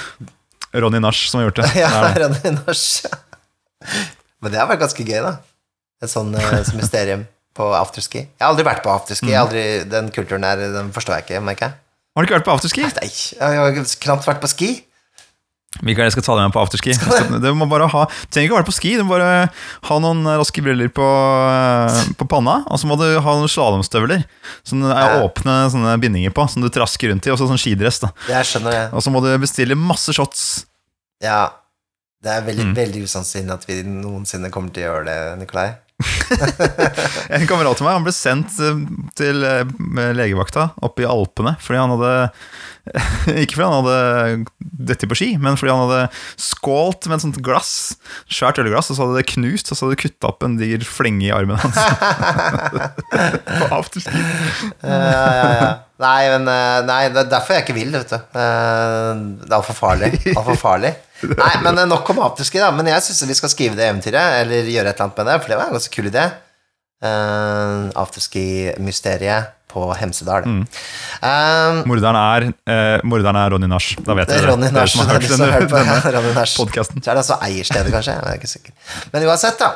Ronny 0.75 0.99
Nash 0.99 1.29
som 1.29 1.39
har 1.39 1.45
gjort 1.49 1.59
det. 1.61 1.67
Ja, 1.83 1.89
Det 1.91 2.09
er 2.09 2.13
det. 2.15 2.21
Ronny 2.25 2.49
Nash. 2.65 3.05
Men 4.41 4.51
det 4.51 4.57
har 4.59 4.67
vært 4.71 4.81
ganske 4.81 5.03
gøy, 5.05 5.19
da. 5.23 5.33
Et 6.03 6.11
sånt 6.11 6.35
eh, 6.35 6.73
mysterium 6.75 7.23
på 7.55 7.63
afterski. 7.77 8.21
Jeg 8.25 8.41
har 8.43 8.49
aldri 8.51 8.65
vært 8.67 8.83
på 8.83 8.91
afterski. 8.91 9.31
Aldri, 9.37 9.61
den 9.87 10.09
kulturen 10.15 10.43
der 10.43 10.55
den 10.73 10.89
forstår 10.95 11.13
jeg 11.19 11.23
ikke. 11.27 11.43
merker 11.45 11.65
jeg. 11.69 11.73
Har 12.15 12.19
du 12.23 12.25
ikke 12.27 12.37
vært 12.39 12.47
på 12.49 12.55
afterski? 12.57 12.81
Nei, 12.89 13.09
jeg 13.11 13.61
har 13.61 13.69
knapt 14.03 14.27
vært 14.27 14.41
på 14.43 14.49
ski. 14.51 14.69
Mikael, 15.83 16.05
jeg 16.07 16.13
skal 16.15 16.23
ta 16.23 16.35
deg 16.37 16.45
med 16.47 16.53
på 16.55 16.61
afterski. 16.63 16.93
Du 17.43 17.47
må 17.57 17.67
bare 17.67 17.87
ha 17.91 18.03
Du 18.07 18.29
trenger 18.31 18.47
ikke 18.47 18.59
være 18.61 18.67
på 18.69 18.75
ski, 18.77 18.93
du 18.95 19.03
må 19.03 19.15
bare 19.17 19.49
ha 19.89 19.97
noen 19.99 20.23
raske 20.39 20.63
briller 20.63 20.87
på, 20.95 21.07
på 22.19 22.27
panna, 22.31 22.61
og 22.71 22.79
så 22.79 22.87
må 22.89 22.95
du 23.01 23.05
ha 23.19 23.35
noen 23.35 23.51
slalåmstøvler 23.51 24.23
som 24.65 24.81
det 24.85 24.93
er 24.95 25.19
åpne 25.25 25.57
sånne 25.73 25.97
bindinger 26.01 26.33
på, 26.35 26.47
som 26.51 26.63
du 26.63 26.69
trasker 26.73 27.11
rundt 27.11 27.27
i, 27.27 27.33
og 27.33 27.39
så 27.41 27.49
sånn 27.49 27.59
skidress. 27.61 27.99
da 28.05 28.13
Jeg 28.31 28.47
skjønner 28.53 28.71
det. 28.77 28.83
Og 28.95 29.03
så 29.05 29.11
må 29.13 29.21
du 29.25 29.31
bestille 29.41 29.75
masse 29.79 30.15
shots. 30.15 30.65
Ja. 31.23 31.43
Det 32.25 32.31
er 32.33 32.41
veldig, 32.47 32.63
Mm. 32.71 32.75
veldig 32.77 33.01
usannsynlig 33.05 33.53
at 33.53 33.65
vi 33.69 33.81
noensinne 33.85 34.49
kommer 34.49 34.71
til 34.73 34.81
å 34.81 34.87
gjøre 34.87 35.05
det, 35.05 35.17
Nikolai. 35.43 35.67
En 37.35 37.45
kamerat 37.47 37.79
av 37.79 37.85
meg 37.85 37.93
han 37.95 38.03
ble 38.05 38.13
sendt 38.15 38.55
eh, 38.63 38.79
til 39.15 39.43
eh, 39.45 39.61
legevakta 40.17 40.71
oppe 40.83 41.05
i 41.05 41.07
Alpene 41.09 41.53
fordi 41.61 41.79
han 41.79 41.93
hadde 41.93 42.13
Ikke 43.41 43.57
fordi 43.57 43.65
han 43.65 43.85
hadde 43.85 44.49
dette 44.91 45.07
på 45.09 45.17
ski, 45.17 45.29
men 45.41 45.57
fordi 45.57 45.73
han 45.73 45.81
hadde 45.87 46.09
skålt 46.41 47.07
med 47.09 47.17
et 47.17 47.23
sånt 47.25 47.39
glass, 47.45 47.71
svært 48.29 48.59
ølglass, 48.61 48.91
og 48.91 48.97
så 48.97 49.05
hadde 49.07 49.17
det 49.21 49.29
knust, 49.31 49.71
og 49.71 49.77
så 49.79 49.87
hadde 49.87 49.95
det 49.97 50.03
kutta 50.03 50.29
opp 50.29 50.45
en 50.45 50.57
diger 50.59 50.85
flenge 50.87 51.25
i 51.27 51.33
armen 51.33 51.57
hans. 51.61 51.79
på 53.61 53.71
afterski. 53.79 54.21
Ja, 54.85 54.99
ja, 55.01 55.49
ja. 55.55 55.73
Nei, 56.05 56.21
men 56.33 56.49
eh, 56.51 56.77
Nei, 56.83 57.01
det 57.15 57.21
er 57.23 57.29
derfor 57.31 57.55
jeg 57.55 57.63
ikke 57.65 57.77
vil, 57.77 57.93
vet 57.95 58.09
du. 58.11 58.17
Eh, 58.19 59.11
Det 59.41 59.47
er 59.49 59.57
altfor 59.57 59.77
farlig. 59.77 60.11
Alt 60.35 60.49
for 60.51 60.59
farlig. 60.59 60.91
Nei, 61.31 61.51
men 61.63 61.79
eh, 61.79 61.87
nok 61.89 62.09
om 62.11 62.19
afterski, 62.27 62.59
da. 62.61 62.69
Men 62.75 62.91
jeg 62.91 63.05
syns 63.05 63.23
vi 63.29 63.37
skal 63.39 63.53
skrive 63.53 63.79
det 63.79 63.87
eventyret, 63.87 64.41
eller 64.43 64.67
gjøre 64.67 64.91
et 64.91 64.99
eller 64.99 65.07
annet 65.07 65.21
med 65.21 65.31
det, 65.31 65.37
for 65.41 65.53
det 65.53 65.59
var 65.61 65.71
en 65.71 65.77
ganske 65.79 65.95
kul 65.95 66.11
idé. 66.11 66.25
Uh, 67.05 67.91
Afterski-mysteriet 68.01 69.54
på 69.75 69.83
Hemsedal. 69.99 70.45
Mm. 70.47 70.61
Um, 71.19 71.81
Morderen 71.91 72.17
er, 72.19 72.45
eh, 72.71 73.03
morderen 73.03 73.35
er 73.43 73.51
Ronny 73.53 73.67
Nash. 73.69 73.97
Da 74.07 74.15
vet 74.17 74.31
er 74.31 74.39
dere 74.39 74.53
Ronny 74.53 74.69
dere 74.71 74.79
Nash. 74.79 74.95
det 74.95 75.03
er 75.05 75.11
hørt 75.13 75.27
som 75.33 75.43
har 75.45 75.53
hørt 75.59 75.69
på 75.73 75.81
denne, 75.81 75.97
denne 76.15 76.45
podkasten. 76.57 77.03
Så 77.03 77.11
er 77.11 77.19
det 77.19 77.23
altså 77.25 77.37
eierstedet, 77.49 77.91
kanskje. 77.93 78.15
Jeg 78.15 78.31
er 78.31 78.39
ikke 78.39 78.51
sikker. 78.53 78.77
Men 79.13 79.27
uansett, 79.29 79.59
da. 79.59 79.73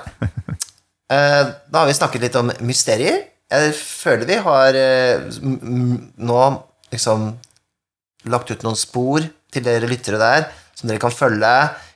Uh, 1.09 1.51
Da 1.69 1.83
har 1.83 1.89
vi 1.91 1.97
snakket 1.99 2.25
litt 2.27 2.39
om 2.39 2.51
mysterier. 2.65 3.21
Jeg 3.49 3.73
føler 3.75 4.27
vi 4.29 4.35
har 4.45 4.75
m- 5.41 6.11
nå 6.21 6.41
liksom 6.93 7.31
lagt 8.29 8.51
ut 8.53 8.63
noen 8.65 8.77
spor 8.77 9.23
til 9.49 9.63
dere 9.65 9.87
lyttere 9.89 10.19
der, 10.21 10.47
som 10.77 10.89
dere 10.91 11.01
kan 11.01 11.13
følge. 11.13 11.53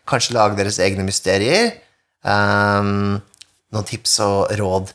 Kanskje 0.10 0.34
lage 0.36 0.58
deres 0.58 0.80
egne 0.82 1.06
mysterier. 1.06 1.76
Um, 2.26 3.20
noen 3.74 3.86
tips 3.88 4.18
og 4.26 4.52
råd. 4.58 4.92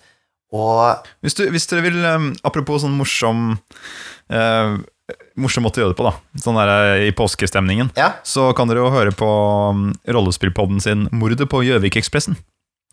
Og 0.57 1.09
Hvis, 1.25 1.35
du, 1.37 1.43
hvis 1.53 1.67
dere 1.69 1.85
vil, 1.85 1.99
um, 2.09 2.31
apropos 2.47 2.81
sånn 2.81 2.95
morsom 2.97 3.51
eh, 4.33 4.77
Morsom 5.41 5.65
måte 5.65 5.81
å 5.81 5.83
gjøre 5.85 5.93
det 5.95 5.99
på, 6.01 6.07
da. 6.09 6.41
Sånn 6.41 6.57
der 6.59 6.71
eh, 6.73 7.07
i 7.09 7.15
påskestemningen. 7.17 7.91
ja, 7.97 8.15
Så 8.25 8.51
kan 8.57 8.69
dere 8.69 8.83
jo 8.83 8.93
høre 8.93 9.13
på 9.17 9.29
um, 9.73 9.91
rollespillpodden 10.09 10.81
sin 10.85 11.07
'Mordet 11.13 11.49
på 11.49 11.63
Gjøvikekspressen'. 11.65 12.37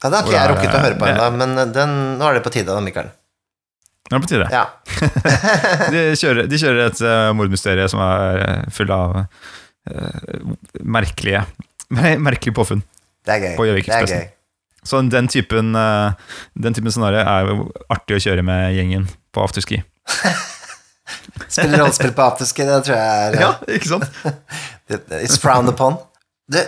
ja 0.03 0.12
det 0.12 0.20
har 0.20 0.28
ikke 0.28 0.36
jeg 0.36 0.51
rukket 0.51 0.76
å 0.76 0.84
høre 0.84 0.97
på 0.99 1.08
ennå, 1.10 1.30
men 1.39 1.56
den, 1.76 1.95
nå 2.20 2.28
er 2.28 2.38
det 2.38 2.43
på 2.45 2.51
tide, 2.53 2.72
da, 2.72 2.84
Mikael. 2.84 3.10
Nå 4.12 4.18
er 4.18 4.20
det 4.20 4.28
på 4.28 4.32
tide. 4.36 4.47
Ja. 4.53 4.66
De 5.95 6.03
kjører, 6.20 6.45
de 6.51 6.60
kjører 6.62 6.82
et 6.91 6.99
uh, 7.01 7.32
mordmysterie 7.34 7.88
som 7.89 8.03
er 8.06 8.68
full 8.76 8.91
av 8.93 9.16
uh, 9.24 10.53
merkelige 10.84 11.45
Merkelige 12.28 12.56
påfunn. 12.58 12.84
Det 13.26 13.34
er 13.36 13.41
gøy. 13.41 13.53
På 13.58 13.66
Det 13.66 13.72
Gjøvikekspressen. 13.72 14.34
Så 14.86 15.01
den 15.09 15.27
typen, 15.31 15.73
uh, 15.75 16.13
den 16.53 16.75
typen 16.77 16.93
scenario 16.93 17.23
er 17.25 17.49
jo 17.49 17.69
artig 17.91 18.19
å 18.19 18.23
kjøre 18.27 18.45
med 18.45 18.75
gjengen 18.77 19.07
på 19.33 19.43
afterski. 19.45 19.81
Spille 21.55 21.77
rollespill 21.79 22.13
på 22.15 22.25
afterski, 22.25 22.65
det 22.67 22.81
tror 22.86 22.97
jeg 22.97 23.25
er 23.25 23.38
Ja, 23.41 23.51
ikke 23.69 23.91
sant? 23.95 24.05
It's 25.23 25.39
frowned 25.41 25.71
upon. 25.73 25.97
Det, 26.51 26.63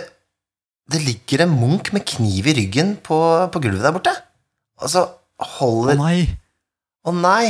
det 0.90 1.02
ligger 1.04 1.44
en 1.44 1.54
munk 1.58 1.92
med 1.94 2.06
kniv 2.08 2.50
i 2.50 2.56
ryggen 2.58 2.96
på, 3.04 3.18
på 3.52 3.62
gulvet 3.62 3.86
der 3.86 3.94
borte. 3.94 4.14
Og 4.82 4.92
så 4.92 5.06
holder 5.58 5.98
Å 5.98 6.02
nei! 6.02 6.18
nei! 7.22 7.46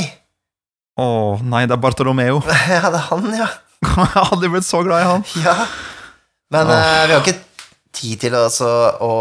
Å 0.99 1.09
nei, 1.47 1.65
det 1.71 1.77
er 1.77 1.83
Bartolomeo. 1.83 2.43
Ja, 2.69 2.91
det 2.93 3.01
er 3.01 3.09
han, 3.09 3.29
ja. 3.37 3.49
Jeg 3.79 4.27
hadde 4.33 4.51
blitt 4.51 4.67
så 4.67 4.83
glad 4.85 5.05
i 5.05 5.11
han. 5.13 5.29
ja. 5.45 5.55
Men 6.53 6.71
oh. 6.73 6.75
uh, 6.75 7.05
vi 7.07 7.15
har 7.15 7.23
ikke 7.23 7.39
tid 7.95 8.25
til 8.25 8.37
også 8.37 8.69
å 9.05 9.13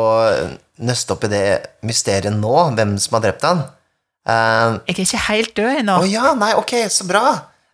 nøste 0.84 1.16
opp 1.16 1.26
i 1.28 1.32
det 1.32 1.44
mysteriet 1.88 2.34
nå, 2.36 2.54
hvem 2.78 2.96
som 3.02 3.18
har 3.18 3.26
drept 3.28 3.46
han. 3.48 3.66
Uh, 4.28 4.78
Jeg 4.90 4.98
er 4.98 5.04
ikke 5.06 5.22
helt 5.30 5.54
død 5.58 5.82
ennå. 5.82 6.00
Å 6.04 6.10
ja, 6.10 6.34
nei, 6.38 6.52
ok, 6.60 6.74
så 6.94 7.08
bra. 7.08 7.24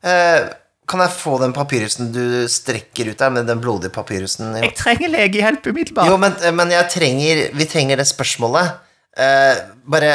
Uh, 0.06 0.52
kan 0.90 1.00
jeg 1.00 1.16
få 1.16 1.38
den 1.42 1.54
papyrusen 1.56 2.12
du 2.14 2.44
strekker 2.52 3.10
ut 3.14 3.20
der, 3.20 3.32
med 3.34 3.48
den 3.48 3.62
blodige 3.64 3.94
papyrusen? 3.96 4.52
Jo, 4.58 4.66
Jeg 4.68 4.76
trenger 4.78 5.14
legehjelp 5.14 5.70
umiddelbart. 5.72 6.12
jo 6.12 6.18
men, 6.20 6.36
men 6.58 6.74
jeg 6.76 6.90
trenger 6.92 7.44
Vi 7.56 7.68
trenger 7.72 8.02
det 8.02 8.08
spørsmålet. 8.10 8.82
Uh, 9.16 9.62
bare, 9.88 10.12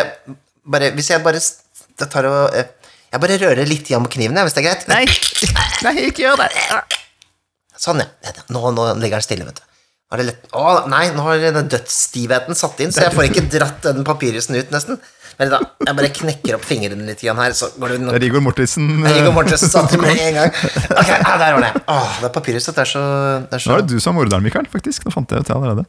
bare 0.69 0.91
Hvis 0.97 1.09
jeg 1.15 1.25
bare 1.25 1.41
jeg 1.99 2.11
tar 2.13 2.27
og 2.29 2.55
eh, 2.55 2.69
Jeg 3.13 3.23
bare 3.23 3.39
rører 3.41 3.67
litt 3.67 3.89
igjen 3.91 4.05
på 4.05 4.13
kniven, 4.19 4.39
hvis 4.45 4.55
det 4.55 4.63
er 4.63 4.69
greit? 4.69 4.85
Nei, 4.91 5.05
nei, 5.87 5.95
ikke 6.11 6.27
gjør 6.27 6.43
det. 6.45 6.51
Sånn, 7.79 8.03
ja. 8.05 8.35
Nå, 8.53 8.61
nå 8.77 8.85
ligger 9.01 9.17
den 9.19 9.25
stille, 9.25 9.47
vet 9.49 9.63
du. 9.63 9.65
Nå. 10.09 10.25
Å, 10.57 10.69
nei, 10.89 11.05
nå 11.13 11.21
har 11.27 11.43
den 11.53 11.69
dødsstivheten 11.69 12.57
satt 12.57 12.79
inn, 12.81 12.93
så 12.95 13.03
jeg 13.05 13.13
får 13.13 13.27
ikke 13.29 13.43
dratt 13.53 13.85
den 13.91 14.07
papyrusen 14.09 14.57
ut, 14.57 14.71
nesten. 14.73 14.97
Men 15.39 15.53
da, 15.53 15.59
jeg 15.85 15.95
bare 15.99 16.09
knekker 16.17 16.57
opp 16.57 16.65
fingrene 16.67 17.05
litt 17.07 17.21
igjen 17.23 17.39
her, 17.39 17.53
så 17.55 17.69
går 17.79 17.93
det 17.95 17.99
nok... 18.07 18.17
Rigor 18.25 18.43
Mortensen. 18.43 18.89
Rigor 19.05 19.37
Mortensen 19.37 19.71
satt 19.71 19.93
med 20.01 20.17
en 20.17 20.39
gang. 20.41 20.57
Ok, 20.99 21.13
der 21.13 21.55
var 21.55 21.63
det. 21.63 21.71
Åh, 21.93 22.17
det 22.25 22.33
papyruset 22.35 22.75
det 22.75 22.87
er 22.87 22.91
så, 22.91 23.05
det 23.45 23.53
er 23.53 23.61
Nå 23.61 23.63
så 23.69 23.77
er 23.77 23.85
det 23.85 23.93
du 23.93 24.03
som 24.03 24.17
er 24.17 24.19
morderen, 24.23 24.49
Mikael. 24.49 24.67
faktisk. 24.73 25.05
Nå 25.07 25.13
fant 25.15 25.31
jeg 25.31 25.45
ut 25.45 25.51
det 25.51 25.55
allerede. 25.55 25.85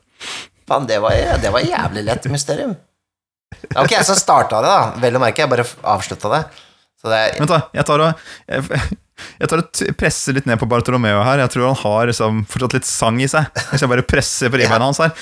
Faen, 0.70 0.86
det 0.92 1.00
var, 1.02 1.16
det 1.42 1.54
var 1.56 1.66
jævlig 1.66 2.04
lett 2.12 2.28
mysterium. 2.30 2.76
Ok, 3.80 3.96
så 4.06 4.20
starta 4.20 4.60
det, 4.62 4.70
da. 4.70 5.02
Vel 5.02 5.18
å 5.18 5.24
merke, 5.24 5.48
jeg 5.48 5.50
bare 5.56 5.66
avslutta 5.96 6.30
det. 6.36 6.44
Er 7.08 7.38
Vent, 7.40 7.48
da. 7.48 7.62
Jeg 7.72 7.86
tar 7.88 8.02
og 8.04 8.10
jeg, 8.50 8.64
jeg 9.40 9.48
tar 9.52 9.62
og 9.62 9.82
presser 10.00 10.36
litt 10.36 10.48
ned 10.50 10.60
på 10.60 10.68
Bartolomeo 10.68 11.22
her. 11.24 11.40
Jeg 11.46 11.54
tror 11.54 11.70
han 11.70 11.80
har 11.84 12.10
liksom, 12.12 12.42
fortsatt 12.50 12.76
litt 12.76 12.90
sang 12.90 13.22
i 13.24 13.30
seg. 13.32 13.48
Hvis 13.72 13.86
jeg 13.86 13.92
bare 13.92 14.04
presser 14.08 14.52
på 14.52 14.60
ribbeina 14.60 14.90
hans 14.90 15.00
her. 15.00 15.16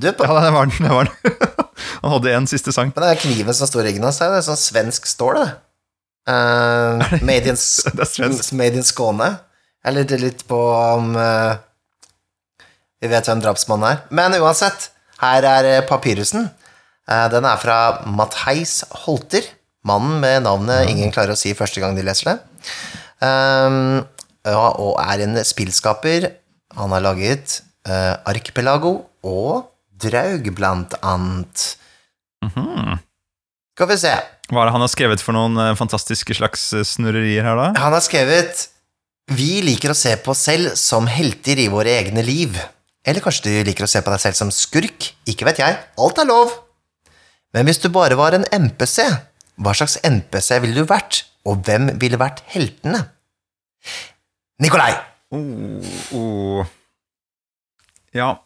Du, 0.00 0.12
på, 0.12 0.24
Ja, 0.24 0.40
det 0.40 0.50
var 0.52 0.66
den. 0.66 0.76
Det 0.80 0.92
var 0.92 1.04
den. 1.04 1.14
Han 2.04 2.12
hadde 2.12 2.32
en 2.36 2.46
siste 2.48 2.72
sang. 2.76 2.90
Men 2.92 3.04
det 3.04 3.12
er 3.14 3.20
kniven 3.22 3.56
som 3.56 3.68
står 3.68 3.80
i 3.80 3.86
ryggen 3.88 4.04
hans, 4.04 4.18
er 4.20 4.34
det 4.34 4.42
sånn 4.44 4.58
svensk 4.60 5.06
stål, 5.08 5.38
det. 5.40 5.46
Eh, 6.24 7.20
made, 7.22 7.52
in, 7.52 7.56
made 8.58 8.82
Skåne. 8.86 9.28
Jeg 9.84 9.96
lurte 9.96 10.20
litt 10.20 10.44
på 10.48 10.58
om 10.72 11.10
uh, 11.18 11.52
Vi 13.02 13.10
vet 13.12 13.28
hvem 13.28 13.42
drapsmannen 13.44 13.90
er. 13.90 13.98
Men 14.16 14.36
uansett, 14.38 14.88
her 15.20 15.44
er 15.44 15.68
eh, 15.68 15.82
papyrusen. 15.84 16.48
Uh, 17.04 17.26
den 17.32 17.44
er 17.44 17.60
fra 17.60 17.78
Matheis 18.08 18.80
Holter. 19.04 19.44
Mannen 19.84 20.16
med 20.22 20.46
navnet 20.46 20.88
ingen 20.88 21.12
klarer 21.12 21.34
å 21.34 21.38
si 21.38 21.52
første 21.56 21.82
gang 21.82 21.96
de 21.96 22.06
leser 22.06 22.32
det. 22.32 22.38
Um, 23.20 24.00
ja, 24.48 24.64
og 24.80 24.96
er 25.04 25.26
en 25.26 25.36
spillskaper. 25.44 26.30
Han 26.78 26.96
har 26.96 27.04
laget 27.04 27.60
uh, 27.84 28.16
Archipelago 28.24 28.96
og 29.20 29.68
Draug, 30.00 30.48
blant 30.56 30.96
annet. 31.04 31.66
Skal 32.44 33.88
vi 33.92 34.00
se. 34.00 34.14
Hva 34.50 34.60
er 34.60 34.68
det 34.68 34.74
han 34.76 34.84
har 34.84 34.92
skrevet 34.92 35.22
for 35.24 35.36
noen 35.36 35.56
eh, 35.60 35.74
fantastiske 35.78 36.36
slags 36.36 36.66
eh, 36.76 36.84
snurrerier 36.84 37.46
her, 37.46 37.56
da? 37.58 37.68
Han 37.80 37.96
har 37.96 38.04
skrevet 38.04 38.66
Vi 39.32 39.62
liker 39.64 39.94
å 39.94 39.96
se 39.96 40.12
på 40.20 40.34
oss 40.34 40.44
selv 40.50 40.74
som 40.76 41.08
helter 41.08 41.62
i 41.62 41.70
våre 41.72 41.94
egne 42.02 42.24
liv. 42.26 42.58
Eller 43.04 43.24
kanskje 43.24 43.48
du 43.48 43.68
liker 43.70 43.86
å 43.86 43.90
se 43.90 44.02
på 44.04 44.12
deg 44.12 44.20
selv 44.20 44.36
som 44.36 44.52
skurk? 44.52 45.10
Ikke 45.30 45.48
vet 45.48 45.62
jeg. 45.62 45.80
Alt 46.00 46.20
er 46.20 46.28
lov. 46.28 46.52
Men 47.56 47.68
hvis 47.68 47.80
du 47.80 47.88
bare 47.94 48.18
var 48.18 48.36
en 48.36 48.44
MPC, 48.52 49.06
hva 49.62 49.72
slags 49.76 49.96
MPC 50.04 50.58
ville 50.64 50.76
du 50.76 50.88
vært? 50.90 51.22
Og 51.48 51.60
hvem 51.64 51.92
ville 52.00 52.20
vært 52.20 52.42
heltene? 52.52 53.04
Nikolai! 54.64 54.92
Oh, 55.34 55.94
oh. 56.16 56.72
Ja, 58.14 58.36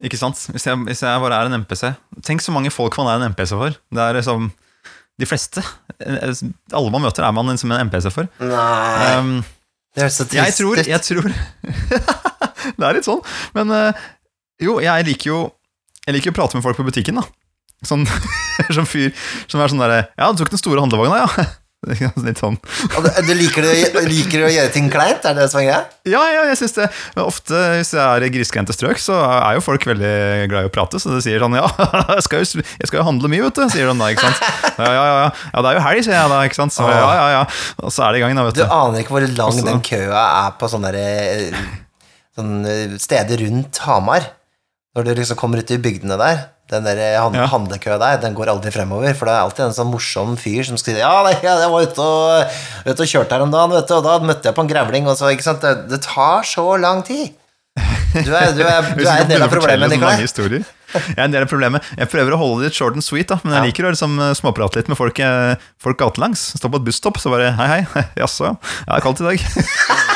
ikke 0.00 0.16
sant? 0.20 0.38
Hvis 0.54 0.64
jeg, 0.68 0.78
hvis 0.86 1.02
jeg 1.04 1.22
bare 1.22 1.40
er 1.42 1.48
en 1.48 1.56
MPC 1.64 1.90
Tenk 2.24 2.44
så 2.44 2.52
mange 2.54 2.70
folk 2.72 2.94
man 3.00 3.10
er 3.10 3.18
en 3.18 3.34
MPC 3.34 3.52
for. 3.52 3.74
Det 3.92 4.02
er 4.04 4.16
liksom 4.16 4.48
De 5.20 5.28
fleste. 5.28 5.62
eh, 6.00 6.30
Alle 6.72 6.92
man 6.94 7.04
møter, 7.04 7.26
er 7.26 7.34
man 7.36 7.52
som 7.60 7.72
en 7.74 7.86
MPC 7.90 8.10
for. 8.14 8.28
Nei, 8.40 9.16
Um, 9.18 9.32
det 9.94 10.04
høres 10.04 10.16
så 10.20 10.24
trist 10.30 10.38
jeg 10.38 10.54
tror, 10.54 10.80
jeg 10.86 11.02
tror 11.02 11.26
Det 12.78 12.86
er 12.86 12.94
litt 12.96 13.08
sånn. 13.08 13.20
Men 13.56 13.72
eh, 13.74 14.04
jo, 14.62 14.78
jeg 14.84 15.06
liker 15.08 15.32
jo 15.32 15.38
Jeg 16.06 16.14
liker 16.16 16.32
å 16.32 16.36
prate 16.38 16.56
med 16.56 16.64
folk 16.64 16.78
på 16.78 16.86
butikken, 16.86 17.18
da. 17.20 17.24
Sånn 17.86 18.04
som 18.76 18.86
fyr 18.88 19.10
som 19.48 19.60
er 19.64 19.72
sånn 19.72 19.80
derre 19.82 20.02
Ja, 20.14 20.30
du 20.32 20.40
tok 20.40 20.52
den 20.52 20.60
store 20.62 20.82
handlevogna, 20.84 21.24
ja. 21.24 21.46
Litt 22.26 22.36
sånn. 22.40 22.58
Du, 22.60 23.06
du 23.24 23.30
liker, 23.38 23.64
det, 23.64 24.02
liker 24.04 24.42
å 24.44 24.50
gjøre 24.52 24.68
ting 24.74 24.90
kleint? 24.92 25.24
Er 25.24 25.32
det 25.36 25.46
det 25.46 25.52
som 25.52 25.62
er 25.62 25.64
greia? 25.64 25.78
Ja, 26.04 26.20
ja, 26.28 26.42
jeg 26.50 26.58
synes 26.60 26.74
det 26.76 26.88
Ofte 27.22 27.60
hvis 27.78 27.94
jeg 27.96 28.02
er 28.04 28.26
i 28.26 28.28
grisgrendte 28.34 28.74
strøk, 28.76 29.00
så 29.00 29.16
er 29.24 29.56
jo 29.56 29.62
folk 29.64 29.86
veldig 29.88 30.10
glad 30.52 30.66
i 30.66 30.68
å 30.68 30.72
prate. 30.74 31.00
Så 31.00 31.14
de 31.14 31.22
sier 31.24 31.40
sånn 31.40 31.56
Ja, 31.60 31.70
jeg 32.18 32.26
skal 32.26 32.44
jo, 32.44 32.60
jeg 32.82 32.90
skal 32.90 33.00
jo 33.00 33.06
handle 33.08 33.30
mye, 33.32 33.46
vet 33.46 33.62
du. 33.62 33.64
Sier 33.72 33.88
de 33.88 33.94
da, 33.96 34.10
ikke 34.12 34.26
sant. 34.28 34.44
Ja, 34.76 34.90
ja, 34.92 35.06
ja, 35.08 35.24
ja, 35.30 35.62
det 35.64 35.72
er 35.72 35.78
jo 35.78 35.84
helg, 35.88 36.04
sier 36.04 36.16
jeg 36.18 36.32
da. 36.34 36.42
ikke 36.50 36.60
sant. 36.60 36.76
Så, 36.76 36.84
ja, 36.92 37.08
ja, 37.16 37.26
ja. 37.38 37.42
Og 37.80 37.94
så 37.96 38.04
er 38.04 38.12
det 38.12 38.20
i 38.20 38.24
gang, 38.26 38.36
da, 38.36 38.44
vet 38.50 38.60
Du 38.60 38.64
du. 38.66 38.76
aner 38.76 39.00
ikke 39.04 39.16
hvor 39.16 39.28
lang 39.40 39.62
den 39.70 39.82
køa 39.88 40.26
er 40.44 40.54
på 40.60 40.68
sånne, 40.74 40.92
der, 40.92 41.48
eh, 41.48 41.64
sånne 42.36 42.76
steder 43.00 43.40
rundt 43.46 43.80
Hamar. 43.88 44.28
Når 44.98 45.06
du 45.06 45.10
liksom 45.22 45.38
kommer 45.38 45.62
ut 45.62 45.70
i 45.72 45.80
bygdene 45.80 46.16
der. 46.20 46.44
Den 46.70 46.84
der 46.86 47.00
hand 47.18 47.34
Ja. 47.34 47.46
handlekøa 47.50 47.98
der, 47.98 48.20
den 48.22 48.34
går 48.38 48.52
aldri 48.52 48.70
fremover. 48.74 49.14
For 49.18 49.26
det 49.26 49.34
er 49.34 49.42
alltid 49.42 49.64
en 49.66 49.74
sånn 49.74 49.90
morsom 49.90 50.36
fyr 50.38 50.62
som 50.68 50.78
skriver 50.78 51.02
Ja, 51.02 51.22
nei, 51.26 51.34
jeg 51.42 51.70
var 51.72 51.82
ute 51.82 51.98
og, 52.06 52.56
ute 52.86 53.02
og 53.02 53.10
kjørte 53.10 53.34
her 53.36 53.42
om 53.46 53.50
dagen, 53.50 53.74
vet 53.74 53.88
du, 53.90 53.94
og 53.98 54.04
da 54.06 54.18
møtte 54.22 54.50
jeg 54.50 54.54
på 54.54 54.62
en 54.64 54.70
grevling, 54.70 55.08
og 55.10 55.18
så 55.18 55.32
Ikke 55.34 55.46
sant. 55.48 55.60
Det, 55.66 55.88
det 55.90 56.02
tar 56.06 56.46
så 56.46 56.66
lang 56.80 57.02
tid. 57.06 57.32
Du 58.10 58.30
er, 58.34 58.50
du 58.52 58.62
er, 58.66 58.82
du 58.98 59.04
er 59.06 59.22
en 59.22 59.28
del 59.30 59.42
av 59.42 59.50
problemet, 59.52 59.90
Nikolai. 59.92 60.18
Jeg 60.26 61.14
er 61.14 61.22
en 61.22 61.30
del 61.34 61.44
av 61.44 61.50
problemet. 61.50 61.86
Jeg 61.96 62.10
prøver 62.10 62.34
å 62.34 62.38
holde 62.40 62.64
det 62.64 62.70
litt 62.72 62.78
short 62.80 62.96
and 62.98 63.04
sweet, 63.06 63.28
da, 63.30 63.38
men 63.44 63.54
jeg 63.54 63.70
liker 63.70 63.86
å 63.86 63.92
liksom 63.94 64.16
eh, 64.18 64.32
småprate 64.34 64.80
litt 64.80 64.90
med 64.90 64.98
folk, 64.98 65.20
eh, 65.22 65.54
folk 65.78 66.00
gatelangs. 66.02 66.48
Stå 66.58 66.70
på 66.72 66.80
et 66.82 66.88
busstopp, 66.88 67.20
så 67.22 67.30
bare 67.30 67.52
hei, 67.60 67.84
hei. 67.94 68.06
Jaså, 68.24 68.50
ja. 68.50 68.54
Ja, 68.58 68.96
det 68.96 68.98
er 68.98 69.06
kaldt 69.06 69.22
i 69.22 69.28
dag. 69.30 69.44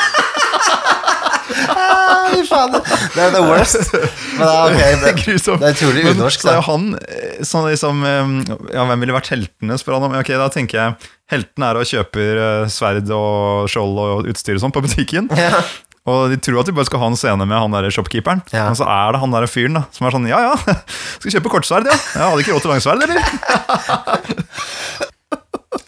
Fy 1.65 2.41
faen, 2.49 2.75
det 3.15 3.21
er 3.25 3.33
the 3.35 3.41
worst. 3.45 3.91
Men 4.37 4.45
ja, 4.45 4.55
okay, 4.67 4.95
Det 4.99 5.01
det, 5.05 5.13
grusomt. 5.23 5.61
det 5.61 5.69
er 5.71 5.75
utrolig 5.77 6.05
Men 6.05 6.17
unorsk, 6.19 6.43
så 6.45 6.55
jo 6.57 6.63
han 6.69 6.87
eh, 6.99 7.41
sånn 7.45 7.67
liksom 7.69 8.05
Ja, 8.05 8.85
hvem 8.89 9.03
ville 9.05 9.15
vært 9.15 9.31
heltene, 9.33 9.77
spør 9.81 9.99
han 9.99 10.07
om. 10.09 10.17
Ok, 10.19 10.31
da 10.35 10.49
tenker 10.53 10.81
jeg 10.81 11.11
heltene 11.31 11.71
er 11.71 11.79
og 11.81 11.89
kjøper 11.89 12.41
eh, 12.45 12.69
sverd 12.69 13.09
og 13.15 13.65
skjold 13.71 14.01
og 14.03 14.29
utstyr 14.31 14.59
og 14.59 14.63
sånn 14.65 14.75
på 14.75 14.83
butikken. 14.85 15.29
Ja. 15.39 15.63
Og 16.05 16.29
de 16.29 16.37
tror 16.37 16.59
at 16.61 16.67
de 16.69 16.73
bare 16.77 16.85
skal 16.85 17.01
ha 17.01 17.07
en 17.09 17.17
scene 17.17 17.47
med 17.49 17.57
han 17.57 17.73
der 17.73 17.87
shopkeeperen. 17.93 18.43
Ja. 18.53 18.67
Men 18.69 18.77
så 18.77 18.85
er 18.85 19.15
det 19.15 19.21
han 19.23 19.33
der 19.33 19.47
fyren 19.49 19.79
da 19.79 19.87
som 19.95 20.05
er 20.05 20.13
sånn 20.13 20.27
Ja 20.29 20.37
ja, 20.51 20.53
skal 21.17 21.33
kjøpe 21.39 21.49
kortsverd, 21.55 21.89
ja. 21.89 21.95
Jeg 22.13 22.21
hadde 22.21 22.45
ikke 22.45 22.53
råd 22.53 22.65
til 22.67 22.73
langsverd, 22.75 22.99
eller? 23.07 23.19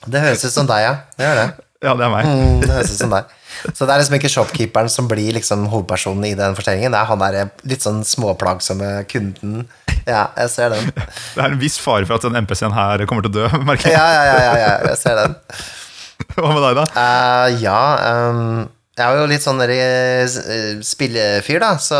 Det 0.07 0.21
høres 0.23 0.43
ut 0.47 0.53
som 0.53 0.67
deg, 0.69 0.85
ja. 0.85 0.93
Det 1.19 1.25
gjør 1.27 1.39
det. 1.41 1.47
Ja, 1.83 1.93
det 1.99 2.05
er 2.05 2.11
meg. 2.13 2.27
Mm, 2.27 2.61
det 2.63 2.69
høres 2.71 2.91
ut 2.95 3.01
som 3.01 3.11
deg. 3.11 3.33
Så 3.73 3.85
det 3.85 3.93
er 3.93 4.01
liksom 4.01 4.17
ikke 4.17 4.31
shopkeeperen 4.31 4.91
som 4.91 5.09
blir 5.09 5.35
liksom 5.37 5.65
hovedpersonen 5.71 6.29
i 6.29 6.35
den 6.37 6.55
fortellingen. 6.57 6.93
Det 6.93 7.01
er 7.01 7.11
han 7.11 7.23
der 7.23 7.51
litt 7.67 7.85
sånn 7.85 8.03
småplagsomme 8.07 8.91
kunden. 9.11 9.65
Ja, 10.07 10.29
jeg 10.37 10.53
ser 10.53 10.71
den. 10.75 10.87
Det 11.35 11.41
er 11.43 11.49
en 11.49 11.59
viss 11.59 11.77
fare 11.83 12.07
for 12.07 12.17
at 12.17 12.25
den 12.27 12.37
MPC-en 12.45 12.75
her 12.75 13.03
kommer 13.09 13.25
til 13.25 13.33
å 13.33 13.37
dø, 13.41 13.49
merker 13.69 13.91
jeg. 13.91 13.97
Ja, 13.97 14.07
ja, 14.13 14.23
ja, 14.29 14.39
ja, 14.45 14.55
ja 14.63 14.73
jeg 14.91 15.01
ser 15.01 15.19
den. 15.19 15.35
Hva 16.37 16.49
med 16.53 16.63
deg, 16.63 16.79
da? 16.79 16.85
Uh, 16.97 17.57
ja, 17.61 17.81
um, 18.31 18.67
jeg 18.97 19.05
er 19.05 19.19
jo 19.19 19.25
litt 19.29 19.43
sånn 19.43 19.59
eh, 19.61 20.37
spillefyr, 20.81 21.59
da, 21.61 21.75
så 21.77 21.97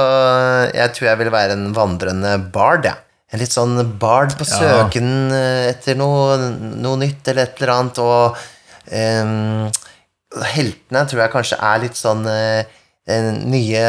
jeg 0.74 0.96
tror 0.96 1.12
jeg 1.12 1.20
vil 1.20 1.30
være 1.34 1.54
en 1.54 1.68
vandrende 1.76 2.32
bard, 2.54 2.88
jeg. 2.90 3.04
En 3.28 3.42
litt 3.42 3.54
sånn 3.54 3.76
bard 4.00 4.34
på 4.40 4.48
søken 4.48 5.34
eh, 5.36 5.68
etter 5.74 5.98
noe, 6.00 6.38
noe 6.80 6.98
nytt 7.02 7.28
eller 7.28 7.44
et 7.44 7.60
eller 7.60 7.74
annet, 7.76 8.00
og 8.02 8.40
ehm, 8.90 9.68
heltene 10.46 11.04
tror 11.08 11.24
jeg 11.24 11.34
kanskje 11.34 11.60
er 11.70 11.84
litt 11.84 11.98
sånn 12.00 12.26
eh, 12.30 12.68
eh, 13.10 13.32
nye 13.44 13.84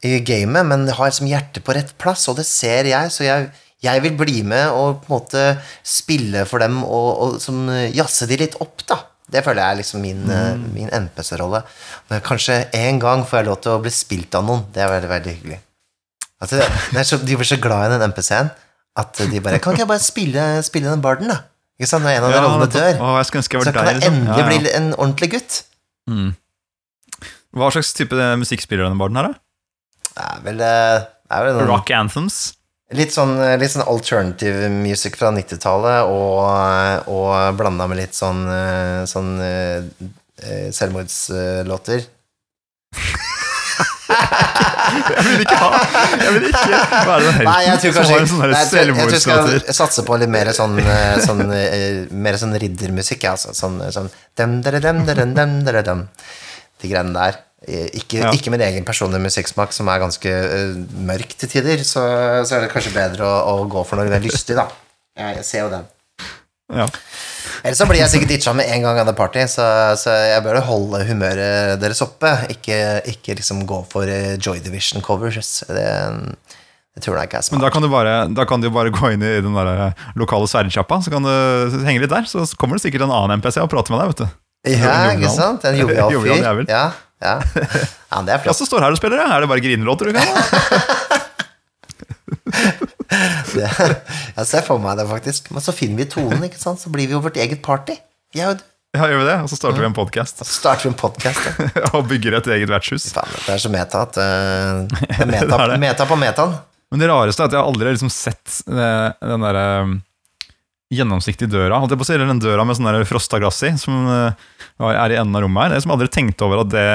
i 0.00 0.20
gamet, 0.24 0.64
men 0.64 0.86
har 0.88 1.10
liksom 1.10 1.28
hjertet 1.28 1.64
på 1.64 1.74
rett 1.76 1.92
plass, 2.00 2.24
og 2.32 2.38
det 2.38 2.46
ser 2.48 2.88
jeg, 2.88 3.12
så 3.12 3.26
jeg, 3.26 3.50
jeg 3.84 4.04
vil 4.04 4.16
bli 4.16 4.40
med 4.48 4.72
og 4.72 5.02
på 5.02 5.10
en 5.10 5.16
måte 5.18 5.44
spille 5.84 6.46
for 6.48 6.62
dem 6.64 6.80
og, 6.86 7.10
og 7.10 7.40
som, 7.42 7.66
eh, 7.74 7.90
jazze 7.96 8.28
de 8.30 8.40
litt 8.40 8.56
opp, 8.64 8.86
da. 8.88 9.02
Det 9.30 9.44
føler 9.46 9.62
jeg 9.62 9.70
er 9.76 9.78
liksom 9.78 10.00
min, 10.02 10.22
mm. 10.26 10.62
min 10.74 10.88
NPC-rolle. 11.04 11.60
Kanskje 12.26 12.64
en 12.74 12.96
gang 12.98 13.20
får 13.22 13.38
jeg 13.38 13.46
lov 13.46 13.60
til 13.62 13.76
å 13.76 13.82
bli 13.84 13.92
spilt 13.94 14.34
av 14.34 14.42
noen. 14.42 14.64
Det 14.74 14.82
er 14.82 14.90
veldig, 14.90 15.10
veldig 15.12 15.34
hyggelig. 15.36 15.58
Altså, 16.42 16.64
så, 17.06 17.20
de 17.22 17.36
blir 17.38 17.46
så 17.46 17.60
glad 17.62 17.84
i 17.84 17.92
den 17.94 18.10
NPC-en 18.10 18.50
at 18.98 19.20
de 19.30 19.38
bare 19.44 19.60
Kan 19.62 19.76
ikke 19.76 19.84
jeg 19.84 19.92
bare 19.92 20.02
spille, 20.02 20.46
spille 20.66 20.90
den 20.90 21.04
barden, 21.04 21.30
da? 21.30 21.44
Ikke 21.80 21.88
sant? 21.88 22.04
Når 22.04 22.16
en 22.16 22.26
av 22.26 22.34
de 22.34 22.40
rollene 22.44 22.68
dør. 22.74 22.98
Å, 23.00 23.10
jeg 23.20 23.28
skulle 23.28 23.42
ønske 23.44 23.56
jeg 23.56 23.64
Så 23.64 23.70
der, 23.70 23.76
kan 23.78 23.88
jeg 23.88 23.98
liksom. 24.00 24.16
endelig 24.18 24.34
Ja, 24.34 24.40
ja. 24.42 24.48
bli 24.50 24.72
en 24.76 24.88
ordentlig 24.96 25.30
gutt. 25.36 25.60
Mm. 26.08 26.30
Hva 27.56 27.70
slags 27.74 27.92
type 27.96 28.30
musikk 28.38 28.62
spiller 28.62 28.86
denne 28.86 29.00
barden 29.00 29.18
her, 29.18 29.32
da? 29.32 29.34
Det 30.10 30.24
er 30.26 30.40
vel, 30.46 30.64
eh, 30.64 31.04
det 31.04 31.36
er 31.36 31.46
vel 31.46 31.58
noen 31.58 31.70
Rock 31.72 31.92
anthems? 31.96 32.38
Litt 32.96 33.12
sånn, 33.14 33.36
litt 33.60 33.70
sånn 33.70 33.86
alternative 33.86 34.66
music 34.74 35.14
fra 35.18 35.30
90-tallet, 35.34 36.08
og, 36.10 37.06
og 37.12 37.54
blanda 37.58 37.86
med 37.90 38.00
litt 38.00 38.16
sånn, 38.18 38.40
eh, 38.50 39.02
sånn 39.10 39.36
eh, 39.44 39.84
eh, 40.42 40.70
selvmordslåter. 40.74 42.08
Jeg 45.00 45.26
vil 45.26 45.44
ikke 45.44 45.58
ha 45.60 45.70
Jeg 46.20 46.32
vil 46.36 46.46
ikke 46.50 46.80
være 47.10 47.20
den 47.26 47.44
Nei, 47.48 47.58
jeg 47.66 47.82
tror 47.82 47.98
helten 48.00 48.00
som 48.00 48.12
har 48.12 48.20
en 48.20 48.30
sånn 48.30 48.40
nei, 48.44 48.62
jeg, 48.62 48.94
jeg 48.94 49.10
tror 49.10 49.22
skal 49.24 49.76
satse 49.80 50.04
på 50.06 50.18
litt 50.22 50.32
mer 50.32 50.50
sånn, 50.56 50.78
eh, 50.82 51.18
sånn, 51.26 51.44
eh, 51.56 52.00
mer 52.26 52.38
sånn 52.40 52.56
riddermusikk, 52.62 53.26
altså. 53.32 53.54
Sånn, 53.56 53.78
sånn 53.94 54.10
dem, 54.40 54.58
dere, 54.66 54.80
dem, 54.84 55.04
dere, 55.08 55.26
dem, 55.36 55.54
dere, 55.66 55.82
dem. 55.86 56.04
De 56.80 56.90
greiene 56.92 57.14
der. 57.16 57.40
Eh, 57.68 57.88
Ikke, 58.00 58.22
Ja. 58.24 58.30
ikke 58.32 58.50
min 58.54 58.62
egen 58.64 58.84
personlige 58.88 59.20
musikksmak, 59.26 59.72
som 59.76 59.88
er 59.92 60.00
ganske 60.00 60.30
mørk 61.10 61.34
til 61.40 61.48
tider, 61.52 61.82
så, 61.84 62.04
så 62.48 62.56
er 62.56 62.66
det 62.66 62.70
kanskje 62.72 62.94
bedre 62.96 63.26
å, 63.28 63.40
å 63.60 63.68
gå 63.70 63.82
for 63.88 64.00
noe 64.00 64.08
mer 64.10 64.22
lystig, 64.24 64.56
da. 64.56 64.68
Jeg, 65.18 65.40
jeg 65.42 65.44
ser 65.44 65.66
jo 65.66 65.72
den. 65.74 65.88
Ja. 66.70 66.86
Ellers 67.64 67.80
så 67.80 67.86
blir 67.88 67.98
jeg 68.00 68.10
sikkert 68.12 68.30
ditcha 68.32 68.52
med 68.56 68.68
en 68.72 68.84
gang 68.84 69.00
av 69.02 69.08
det 69.10 69.14
party, 69.18 69.42
så, 69.50 69.64
så 70.00 70.12
jeg 70.14 70.42
bør 70.44 70.60
holde 70.68 71.00
humøret 71.08 71.80
deres 71.82 72.00
oppe. 72.04 72.30
Ikke, 72.54 72.76
ikke 73.10 73.34
liksom 73.40 73.64
gå 73.68 73.78
for 73.90 74.04
eh, 74.08 74.36
Joy 74.40 74.58
Division 74.64 75.02
covers. 75.04 75.50
Det, 75.68 75.86
det 76.94 77.00
tror 77.04 77.18
jeg 77.18 77.24
ikke 77.30 77.40
er 77.40 77.44
Men 77.44 77.48
smart. 77.50 77.64
da 77.66 77.70
kan, 77.74 77.84
du 77.84 77.90
bare, 77.92 78.14
da 78.38 78.46
kan 78.48 78.62
du 78.64 78.68
bare 78.74 78.92
gå 78.94 79.04
inn 79.16 79.24
i 79.26 79.34
den 79.44 79.54
der 79.56 79.68
eh, 79.88 80.06
lokale 80.20 80.48
sverdsjappa, 80.50 80.96
så 81.04 81.12
kan 81.12 81.26
du 81.26 81.34
henge 81.86 82.00
litt 82.04 82.14
der. 82.14 82.24
Så 82.30 82.46
kommer 82.60 82.78
det 82.78 82.84
sikkert 82.86 83.04
en 83.08 83.16
annen 83.18 83.40
MPC 83.42 83.56
og 83.64 83.70
prater 83.72 83.92
med 83.96 84.00
deg, 84.04 84.08
vet 84.14 84.22
du. 84.24 84.28
Ja, 84.76 84.96
ikke 85.16 85.32
sant? 85.32 85.60
En 85.68 85.80
jovial 85.82 86.08
fyr. 86.20 86.64
Ja, 86.70 86.86
ja. 87.20 87.36
ja, 87.44 88.18
det 88.24 88.32
er 88.36 88.40
flott. 88.46 88.56
så 88.56 88.64
står 88.68 88.86
her 88.86 88.92
og 88.96 89.00
spiller, 89.00 89.18
ja. 89.24 89.28
Er 89.36 89.40
det 89.44 89.50
bare 89.52 89.64
grinelåter 89.64 90.04
du 90.08 90.12
kan 90.16 90.24
ha? 90.24 90.40
Det, 93.54 93.68
jeg 94.36 94.48
ser 94.50 94.66
for 94.66 94.82
meg 94.82 94.98
det, 95.00 95.06
faktisk. 95.10 95.50
Men 95.54 95.64
så 95.64 95.74
finner 95.76 96.02
vi 96.02 96.08
tonen, 96.10 96.42
ikke 96.46 96.60
sant? 96.60 96.82
Så 96.82 96.92
blir 96.92 97.08
vi 97.10 97.16
jo 97.16 97.22
vårt 97.24 97.38
eget 97.40 97.62
party. 97.64 97.96
Jeg. 98.36 98.60
Ja, 98.94 99.06
gjør 99.06 99.22
vi 99.22 99.26
det? 99.28 99.36
Og 99.44 99.50
så 99.52 99.58
starter 99.58 99.82
vi 99.84 99.86
en 99.86 99.94
podkast 99.94 100.42
starter 100.46 100.88
vi 100.88 100.90
en 100.90 100.98
podcast, 100.98 101.46
ja. 101.62 101.90
og 101.94 102.08
bygger 102.10 102.40
et 102.40 102.48
eget 102.56 102.70
vertshus. 102.72 103.06
Det 103.14 103.54
er 103.54 103.62
så 103.62 103.70
meta 103.70 104.02
at 104.08 104.18
eh, 104.18 104.80
det 104.90 105.22
er 105.22 105.30
meta, 105.30 105.58
Det 105.62 105.76
er 105.76 105.82
meta 105.82 106.06
på 106.10 106.18
metaen. 106.18 106.56
Men 106.90 107.02
det 107.02 107.10
rareste 107.10 107.44
er 107.44 107.50
at 107.50 107.54
jeg 107.54 107.62
aldri 107.62 107.86
har 107.86 107.94
liksom 107.94 108.10
sett 108.10 108.62
eh, 108.66 109.10
den 109.30 109.46
derre 109.46 109.66
gjennomsiktige 110.90 111.50
døra, 111.52 111.78
holdt 111.78 111.94
jeg 111.94 112.00
på 112.00 112.02
å 112.02 112.08
si, 112.08 112.14
eller 112.16 112.32
den 112.32 112.42
døra 112.42 112.64
med 112.66 112.74
sånn 112.74 113.04
frosta 113.06 113.38
glass 113.38 113.62
i, 113.62 113.70
som 113.78 114.08
eh, 114.10 114.48
er 114.90 115.14
i 115.14 115.20
enden 115.20 115.38
av 115.38 115.44
rommet 115.46 115.68
her. 115.68 115.70
Det 115.70 115.78
er 115.78 115.84
som 115.86 115.94
aldri 115.94 116.10
tenkte 116.10 116.48
over 116.48 116.64
at 116.64 116.74
det 116.74 116.88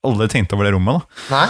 Aldri 0.00 0.30
tenkte 0.32 0.56
over 0.56 0.64
det 0.64 0.70
rommet. 0.72 1.02
da 1.28 1.34
Nei? 1.36 1.48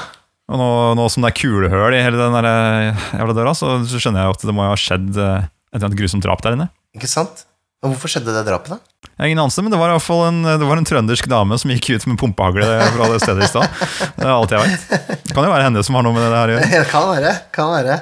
Og 0.50 0.58
nå, 0.58 0.68
nå 0.98 1.04
som 1.12 1.22
det 1.22 1.30
er 1.30 1.36
kulehull 1.38 1.94
i 1.94 2.02
hele 2.02 2.18
den 2.18 2.34
der 2.34 2.48
eh, 2.50 3.04
jævla 3.20 3.36
døra, 3.38 3.52
så, 3.54 3.76
så 3.86 4.00
skjønner 4.02 4.24
jeg 4.24 4.30
jo 4.32 4.34
at 4.38 4.46
det 4.48 4.54
må 4.56 4.64
jo 4.66 4.72
ha 4.72 4.78
skjedd 4.82 5.10
eh, 5.14 5.44
et 5.70 5.78
eller 5.78 5.86
annet 5.86 6.00
grusomt 6.00 6.24
drap 6.26 6.42
der 6.42 6.56
inne. 6.58 6.66
Ikke 6.98 7.10
sant? 7.10 7.44
Og 7.80 7.94
hvorfor 7.94 8.10
skjedde 8.12 8.34
det 8.34 8.42
drapet, 8.44 8.74
da? 8.74 9.08
Jeg 9.08 9.22
har 9.22 9.28
ingen 9.30 9.40
anelse, 9.40 9.62
men 9.64 9.72
det 9.72 9.78
var 9.80 9.88
i 9.88 9.94
hvert 9.94 10.04
fall 10.04 10.22
en, 10.26 10.40
det 10.44 10.66
var 10.68 10.80
en 10.80 10.84
trøndersk 10.88 11.28
dame 11.30 11.56
som 11.60 11.70
gikk 11.72 11.86
ut 11.94 12.04
med 12.10 12.18
pumpehagle 12.20 12.66
fra 12.96 13.06
det 13.12 13.20
stedet 13.22 13.46
i 13.46 13.48
stad. 13.48 13.78
Det 14.18 14.26
er 14.26 14.32
alt 14.34 14.52
jeg 14.52 14.64
vet. 14.66 14.84
Det 15.28 15.36
kan 15.36 15.46
jo 15.46 15.52
være 15.54 15.64
henne 15.68 15.84
som 15.86 15.96
har 15.96 16.04
noe 16.04 16.16
med 16.16 16.26
det 16.26 16.34
her 16.40 16.52
å 16.52 16.56
gjøre. 16.56 16.68
Det 16.74 16.82
kan 16.90 17.06
være. 17.08 17.32
kan 17.56 17.70
være 17.72 17.96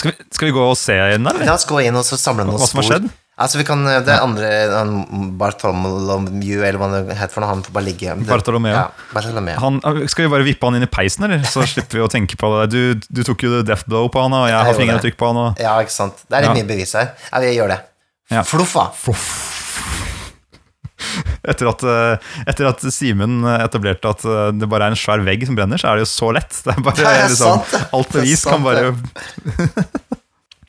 Skal 0.00 0.10
vi, 0.10 0.14
skal 0.34 0.48
vi 0.50 0.54
gå 0.56 0.64
og 0.72 0.74
se 0.80 0.96
inn 1.14 1.26
der, 1.28 1.36
eller? 1.36 1.46
La 1.50 1.54
oss 1.60 1.66
gå 1.68 1.78
inn 1.84 2.00
og 2.00 2.06
så 2.06 2.18
samle 2.18 2.46
noen 2.48 2.58
Hva 2.58 2.70
som 2.70 2.80
har 2.82 2.88
spor. 2.88 2.96
skjedd? 2.96 3.10
Altså, 3.40 3.56
vi 3.56 3.64
kan, 3.64 3.80
Det 4.04 4.12
andre 4.20 4.48
han 4.68 4.90
Bartholomew, 5.40 6.60
eller 6.60 6.76
hva 6.80 6.88
det 6.92 7.16
heter 7.16 7.32
for 7.32 7.40
noe, 7.40 7.48
han 7.54 7.62
får 7.64 7.72
bare 7.72 7.86
ligge. 7.86 8.16
Bartolomeo. 8.28 8.74
Ja, 8.74 8.82
Bartolomeo. 9.16 9.56
Han, 9.62 9.78
skal 10.12 10.26
vi 10.26 10.32
bare 10.34 10.44
vippe 10.44 10.68
han 10.68 10.76
inn 10.76 10.84
i 10.84 10.90
peisen, 10.92 11.24
eller? 11.24 11.40
Så 11.48 11.64
slipper 11.70 12.02
vi 12.02 12.04
å 12.04 12.10
tenke 12.12 12.36
på 12.40 12.50
det. 12.58 12.66
Du, 12.74 13.06
du 13.08 13.22
tok 13.24 13.46
jo 13.46 13.62
death 13.64 13.86
blow 13.88 14.10
på 14.12 14.20
han, 14.26 14.36
og 14.36 14.44
jeg 14.50 14.52
har 14.52 14.60
Jeg 14.60 14.66
gjorde 14.68 14.76
det. 14.76 14.82
fingeravtrykk 14.84 15.16
på 15.22 15.30
han. 15.32 15.40
Og... 15.46 15.62
Ja, 15.64 15.78
ikke 15.80 15.96
sant. 15.96 16.20
Det 16.28 16.36
er 16.36 16.44
litt 16.46 16.52
Ja. 16.52 16.58
mye 16.60 16.68
bevis 16.74 16.92
her. 17.00 17.14
Ja, 17.30 17.40
vi 17.46 17.54
gjør 17.56 17.72
det. 17.74 17.80
Ja. 18.30 18.44
Fluffa. 18.46 18.90
Etter 21.50 21.70
at, 21.70 21.82
eh, 21.88 22.32
etter 22.52 22.66
at 22.68 22.82
Simen 22.92 23.40
etablerte 23.48 24.10
at 24.12 24.24
eh, 24.28 24.50
det 24.60 24.68
bare 24.68 24.90
er 24.90 24.92
en 24.94 25.00
svær 25.00 25.22
vegg 25.24 25.46
som 25.48 25.56
brenner, 25.56 25.80
så 25.80 25.88
er 25.88 25.96
det 25.98 26.04
jo 26.04 26.10
så 26.12 26.28
lett. 26.36 26.52
Det 26.66 26.74
er 26.76 26.82
bare, 26.84 26.98
Det 27.00 27.06
er 27.08 27.22
liksom, 27.32 27.62
sant, 27.64 27.88
alt 27.96 28.12
bevis 28.12 28.44
kan 28.44 28.60
bare 28.66 28.92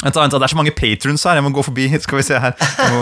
Vent, 0.02 0.16
vent, 0.18 0.34
det 0.34 0.42
er 0.42 0.52
så 0.54 0.58
mange 0.58 0.72
patrons 0.74 1.24
her, 1.28 1.38
jeg 1.38 1.44
må 1.46 1.52
gå 1.54 1.64
forbi. 1.66 1.86
Skal 2.06 2.18
vi 2.18 2.24
se 2.26 2.40
her. 2.42 2.56
Jeg 2.58 2.92
må, 2.96 3.02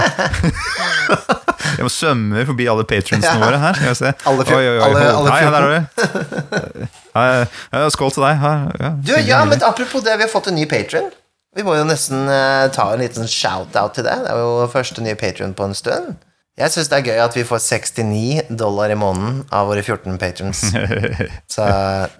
jeg 1.79 1.85
må 1.87 1.91
svømme 1.93 2.45
forbi 2.49 2.67
alle 2.71 2.83
patronsene 2.89 3.39
våre 3.43 3.59
her. 3.61 3.77
Skal 3.79 3.93
vi 3.93 3.99
se. 4.01 4.13
Alle 4.31 4.45
fjor, 4.49 4.59
Oi, 4.59 4.67
oi, 4.67 4.75
oi. 4.75 4.83
alle- 4.89 5.31
Hei, 5.31 5.41
der 5.47 5.61
er 5.61 5.69
du. 5.69 6.89
Ja, 7.15 7.89
skål 7.93 8.11
til 8.15 8.25
deg. 8.25 8.43
Ja, 8.43 8.91
Du, 9.05 9.13
ja, 9.27 9.43
men 9.47 9.63
apropos 9.63 10.03
det, 10.05 10.17
vi 10.19 10.27
har 10.27 10.31
fått 10.31 10.47
en 10.51 10.55
ny 10.59 10.65
patron. 10.69 11.09
Vi 11.57 11.63
må 11.65 11.73
jo 11.79 11.85
nesten 11.87 12.27
uh, 12.29 12.67
ta 12.71 12.91
en 12.93 13.01
liten 13.01 13.25
shout-out 13.27 13.95
til 13.97 14.05
det. 14.05 14.17
Det 14.25 14.29
er 14.35 14.37
jo 14.43 14.67
første 14.69 15.01
nye 15.01 15.15
patron 15.17 15.55
på 15.57 15.65
en 15.65 15.73
stund. 15.77 16.11
Jeg 16.59 16.73
syns 16.75 16.89
det 16.91 16.97
er 16.99 17.05
gøy 17.07 17.21
at 17.23 17.35
vi 17.39 17.45
får 17.47 17.61
69 17.63 18.51
dollar 18.59 18.91
i 18.91 18.97
måneden 18.99 19.45
av 19.55 19.69
våre 19.71 19.81
14 19.81 20.17
patrons. 20.21 20.65
Så 21.55 21.65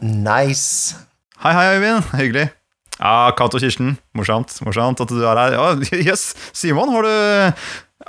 nice. 0.01 0.95
Hei, 1.43 1.51
hei, 1.55 1.65
Øyvind. 1.75 2.07
Hyggelig. 2.15 2.47
Ja, 2.99 3.31
Cato 3.37 3.59
Kirsten. 3.61 3.95
Morsomt 4.17 4.51
morsomt 4.65 4.99
at 5.03 5.11
du 5.11 5.21
er 5.23 5.39
her. 5.39 5.55
Ja, 5.55 5.67
yes. 6.11 6.33
Simon, 6.51 6.91
har 6.93 7.07
du 7.07 7.11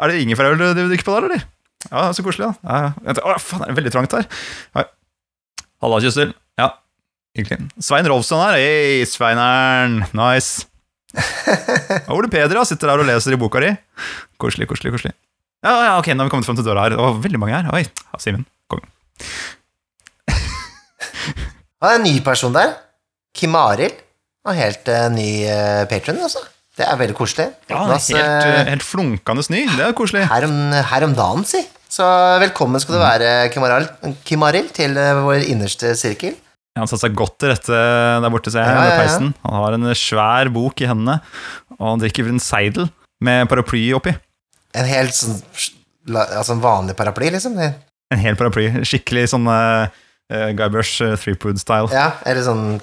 Er 0.01 0.11
det 0.11 0.22
ingefærøl 0.24 0.59
du 0.59 0.66
du 0.74 0.84
drikker 0.88 1.07
på 1.07 1.16
der, 1.16 1.28
eller? 1.30 1.45
Ja, 1.88 2.09
så 2.12 2.24
koselig. 2.26 2.51
Ja. 2.51 2.55
Ja, 2.66 2.93
ja. 3.07 3.14
Å, 3.24 3.36
faen, 3.41 3.64
det 3.64 3.72
er 3.72 3.78
veldig 3.78 3.93
trangt 3.95 4.16
her. 4.18 4.26
Ja. 4.76 4.84
Halla, 5.80 6.01
Kjøstel. 6.03 6.34
Ja, 6.61 6.66
hyggelig. 7.38 7.70
Svein 7.80 8.09
Rolfsson 8.11 8.43
her. 8.43 8.59
Hei, 8.61 9.07
Sveineren. 9.09 10.03
Nice. 10.16 10.66
Og 12.07 12.18
Ole 12.18 12.28
Peder 12.30 12.59
ja, 12.61 12.66
sitter 12.68 12.93
der 12.93 13.03
og 13.03 13.09
leser 13.09 13.34
i 13.34 13.41
boka 13.41 13.62
di. 13.64 13.70
Koselig, 14.43 14.68
koselig, 14.70 14.93
koselig. 14.95 15.14
Ja, 15.64 15.72
ja, 15.84 15.95
ok, 16.01 16.12
nå 16.12 16.22
har 16.22 16.28
vi 16.28 16.34
kommet 16.34 16.49
fram 16.49 16.59
til 16.59 16.66
døra 16.66 16.84
her. 16.86 16.95
Det 16.95 17.01
var 17.01 17.18
veldig 17.24 17.41
mange 17.41 17.57
her. 17.57 17.72
Oi, 17.76 17.82
ja, 17.86 18.20
Simen. 18.22 18.45
Kom. 18.70 18.84
Hva 21.80 21.95
er 21.95 21.99
en 21.99 22.07
ny 22.07 22.14
person 22.24 22.55
der. 22.55 22.76
Kim 23.36 23.57
Arild. 23.57 23.97
Og 24.49 24.57
helt 24.57 24.88
uh, 24.88 25.09
ny 25.12 25.28
uh, 25.45 25.84
patron, 25.91 26.20
altså. 26.24 26.41
Det 26.80 26.86
er 26.88 26.97
veldig 27.01 27.16
koselig. 27.18 27.49
Ja, 27.68 27.82
Plass, 27.84 28.09
helt, 28.09 28.24
eh, 28.24 28.61
eh, 28.62 28.68
helt 28.70 28.84
flunkende 28.86 29.43
ny. 29.53 29.64
Det 29.68 29.84
er 29.84 29.97
koselig. 29.97 30.22
her, 30.30 30.47
om, 30.47 30.55
her 30.72 31.05
om 31.05 31.16
dagen, 31.18 31.45
si. 31.45 31.61
Så 31.91 32.07
velkommen 32.41 32.80
skal 32.80 32.97
du 32.97 33.01
være, 33.03 33.32
Kimaril, 33.53 33.88
Kim 34.24 34.47
til 34.72 34.97
eh, 34.97 35.18
vår 35.20 35.45
innerste 35.51 35.93
sirkel. 35.99 36.38
Han 36.78 36.88
satte 36.88 37.09
seg 37.09 37.18
godt 37.18 37.36
til 37.43 37.51
rette 37.51 37.80
der 38.22 38.32
borte, 38.32 38.53
ser 38.55 38.62
jeg, 38.62 38.70
Ja, 38.72 38.80
ved 38.80 38.88
ja, 38.88 38.95
ja. 38.95 39.03
peisen. 39.03 39.34
Han 39.45 39.57
har 39.59 39.76
en 39.76 39.91
svær 39.99 40.53
bok 40.55 40.80
i 40.80 40.88
hendene, 40.88 41.18
og 41.76 41.86
han 41.91 42.01
drikker 42.05 42.30
en 42.30 42.41
seidel 42.41 42.88
med 43.20 43.51
paraply 43.51 43.82
oppi. 43.99 44.14
En 44.78 44.86
helt 44.88 45.16
sånn 45.18 45.36
altså 46.14 46.55
en 46.55 46.62
vanlig 46.62 46.97
paraply, 46.97 47.28
liksom. 47.34 47.59
En 47.61 48.22
hel 48.22 48.38
paraply. 48.38 48.70
Skikkelig 48.86 49.26
sånn 49.34 49.51
uh, 49.51 49.91
Guybrush 50.30 51.03
uh, 51.05 51.18
threepood-style. 51.20 51.91
Ja, 51.93 52.14
eller 52.24 52.47
sånn 52.47 52.78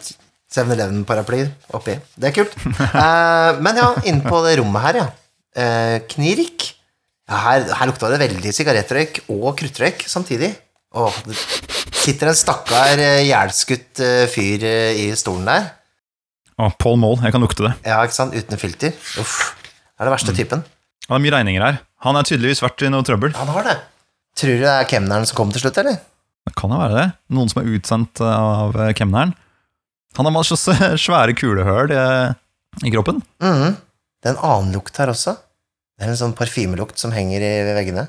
7-Eleven-paraply 0.54 1.42
oppi. 1.76 1.98
Det 2.16 2.30
er 2.30 2.36
kult. 2.36 2.54
uh, 2.68 3.58
men 3.66 3.80
ja, 3.82 3.92
inne 4.08 4.24
på 4.26 4.42
det 4.46 4.58
rommet 4.62 4.86
her, 4.88 5.02
ja. 5.02 5.08
Uh, 5.58 5.98
knirk. 6.14 6.70
Ja, 7.28 7.42
her, 7.44 7.66
her 7.76 7.90
lukta 7.90 8.12
det 8.14 8.22
veldig 8.22 8.54
sigarettrøyk 8.56 9.26
og 9.34 9.50
kruttrøyk 9.60 10.06
samtidig. 10.08 10.54
Åh, 10.96 11.18
det 11.28 11.36
sitter 12.08 12.32
en 12.32 12.38
stakkar 12.40 13.02
ihjelskutt 13.20 14.00
eh, 14.00 14.24
fyr 14.32 14.64
i 14.96 15.10
stolen 15.20 15.50
der. 15.50 15.66
Å, 16.56 16.70
Paul 16.80 16.96
Moll, 17.02 17.18
jeg 17.20 17.36
kan 17.36 17.44
lukte 17.44 17.66
det. 17.66 17.74
Ja, 17.84 18.00
ikke 18.08 18.16
sant? 18.16 18.34
Uten 18.34 18.62
filter. 18.62 18.96
Uff. 19.20 19.36
Det 19.68 20.00
er 20.00 20.08
den 20.08 20.16
verste 20.16 20.34
typen. 20.38 20.64
Han 21.10 21.18
har 21.18 21.24
mye 21.26 21.34
regninger 21.36 21.66
her. 21.66 21.82
Han 22.06 22.18
har 22.18 22.26
tydeligvis 22.28 22.64
vært 22.64 22.86
i 22.88 22.94
noe 22.94 23.06
trøbbel. 23.06 23.36
Han 23.38 23.52
har 23.52 23.68
det. 23.68 23.76
Tror 24.40 24.56
du 24.56 24.64
det 24.64 24.72
er 24.72 24.88
kemneren 24.90 25.28
som 25.28 25.38
kom 25.38 25.52
til 25.52 25.66
slutt, 25.66 25.78
eller? 25.84 26.00
Det 26.48 26.56
kan 26.56 26.72
jo 26.72 26.80
være 26.80 26.96
det. 26.96 27.06
Noen 27.36 27.52
som 27.52 27.62
er 27.62 27.70
utsendt 27.76 28.24
av 28.24 28.78
kemneren. 28.98 29.36
Han 30.18 30.26
har 30.26 30.34
masse 30.34 30.58
svære 31.06 31.34
kulehull 31.38 31.92
i 31.94 32.92
kroppen. 32.94 33.22
Mm. 33.44 33.76
Det 34.18 34.30
er 34.30 34.34
en 34.34 34.46
annen 34.50 34.74
lukt 34.74 34.98
her 34.98 35.12
også. 35.14 35.36
Det 35.98 36.06
er 36.06 36.14
en 36.14 36.20
sånn 36.20 36.34
parfymelukt 36.38 36.98
som 37.02 37.14
henger 37.14 37.42
i 37.46 37.52
veggene. 37.78 38.08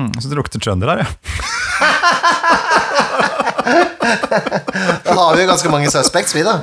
Mm, 0.00 0.12
så 0.20 0.28
det 0.28 0.36
lukter 0.38 0.60
trønder 0.62 0.92
her, 0.92 0.98
ja. 1.04 1.08
Da 5.04 5.14
har 5.14 5.36
vi 5.36 5.42
jo 5.44 5.48
ganske 5.50 5.70
mange 5.72 5.90
suspects, 5.92 6.34
vi, 6.34 6.42
da. 6.46 6.54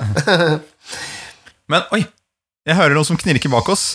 Men 1.72 1.86
oi, 1.96 2.02
jeg 2.68 2.78
hører 2.78 2.96
noe 2.98 3.08
som 3.08 3.20
knirker 3.20 3.52
bak 3.54 3.70
oss. 3.74 3.92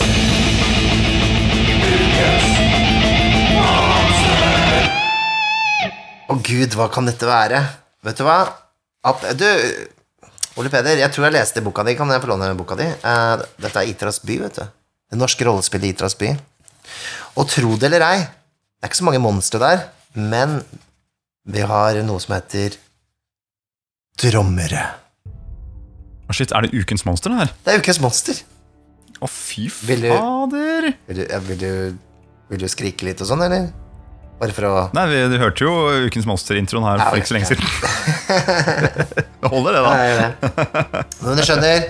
Å 6.26 6.38
gud, 6.42 6.74
hva 6.78 6.86
kan 6.92 7.06
dette 7.10 7.28
være? 7.28 7.60
Vet 8.06 8.18
du 8.18 8.24
hva? 8.26 8.38
Du, 9.36 9.48
Ole 10.60 10.68
Peder, 10.72 10.98
jeg 11.00 11.12
tror 11.14 11.24
jeg 11.28 11.32
leste 11.38 11.62
boka 11.64 11.84
di. 11.86 11.94
Kan 11.96 12.10
jeg 12.12 12.20
få 12.20 12.28
låne 12.28 12.50
boka 12.58 12.76
di? 12.76 12.84
Eh, 12.84 13.44
dette 13.62 13.80
er 13.80 13.88
Itras 13.88 14.18
by, 14.20 14.36
vet 14.44 14.58
du. 14.60 14.64
Det 15.12 15.18
norske 15.20 15.46
rollespillet 15.48 15.94
Itras 15.94 16.16
by. 16.20 16.32
Og 17.40 17.48
tro 17.48 17.74
det 17.80 17.88
eller 17.88 18.04
ei, 18.04 18.18
det 18.20 18.84
er 18.84 18.90
ikke 18.90 19.00
så 19.00 19.06
mange 19.08 19.22
monstre 19.22 19.60
der, 19.62 19.84
men 20.18 20.58
vi 21.48 21.62
har 21.64 21.96
noe 22.04 22.20
som 22.20 22.34
heter 22.36 22.76
Drommere. 24.20 24.82
Å, 26.28 26.34
Shit, 26.36 26.52
er 26.52 26.66
det 26.66 26.76
ukens 26.76 27.06
monster, 27.08 27.32
det 27.32 27.38
her? 27.46 27.52
Det 27.64 27.72
er 27.72 27.80
ukens 27.80 28.00
monster. 28.02 28.42
Å, 29.22 29.28
fy 29.30 29.68
Vil 29.88 30.04
du- 30.04 30.10
fader! 30.12 30.90
Vil 31.08 31.22
du, 31.22 31.24
vil 31.48 31.58
du, 31.62 31.70
vil 32.52 32.60
du 32.60 32.68
skrike 32.68 33.08
litt 33.08 33.22
og 33.24 33.30
sånn, 33.30 33.42
eller? 33.48 33.70
Bare 34.42 34.54
for 34.56 34.66
å 34.66 34.74
Nei, 34.96 35.04
vi, 35.06 35.18
Du 35.30 35.36
hørte 35.38 35.62
jo 35.62 35.72
Ukens 36.08 36.26
Monster-introen 36.26 36.86
her 36.88 37.02
for 37.06 37.20
ikke 37.20 37.30
så 37.30 37.36
lenge 37.36 37.50
siden. 37.52 37.66
Det 39.42 39.50
holder, 39.50 39.74
det, 39.74 39.80
da. 39.82 39.90
Nei, 39.92 40.10
det. 40.18 40.28
Men 41.22 41.38
du 41.38 41.42
skjønner 41.46 41.86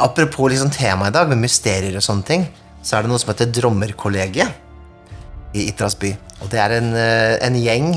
Apropos 0.00 0.50
liksom 0.50 0.70
temaet 0.74 1.12
i 1.12 1.16
dag, 1.18 1.28
med 1.30 1.42
mysterier 1.42 1.94
og 1.98 2.04
sånne 2.04 2.26
ting, 2.26 2.46
så 2.82 2.96
er 2.96 3.04
det 3.04 3.10
noe 3.12 3.20
som 3.20 3.30
heter 3.30 3.50
Drommerkollegiet 3.52 4.50
i 5.52 5.66
Itras 5.68 5.96
by. 6.00 6.14
Og 6.40 6.48
det 6.52 6.60
er 6.62 6.76
en, 6.78 6.90
eh, 6.96 7.34
en 7.44 7.58
gjeng 7.60 7.90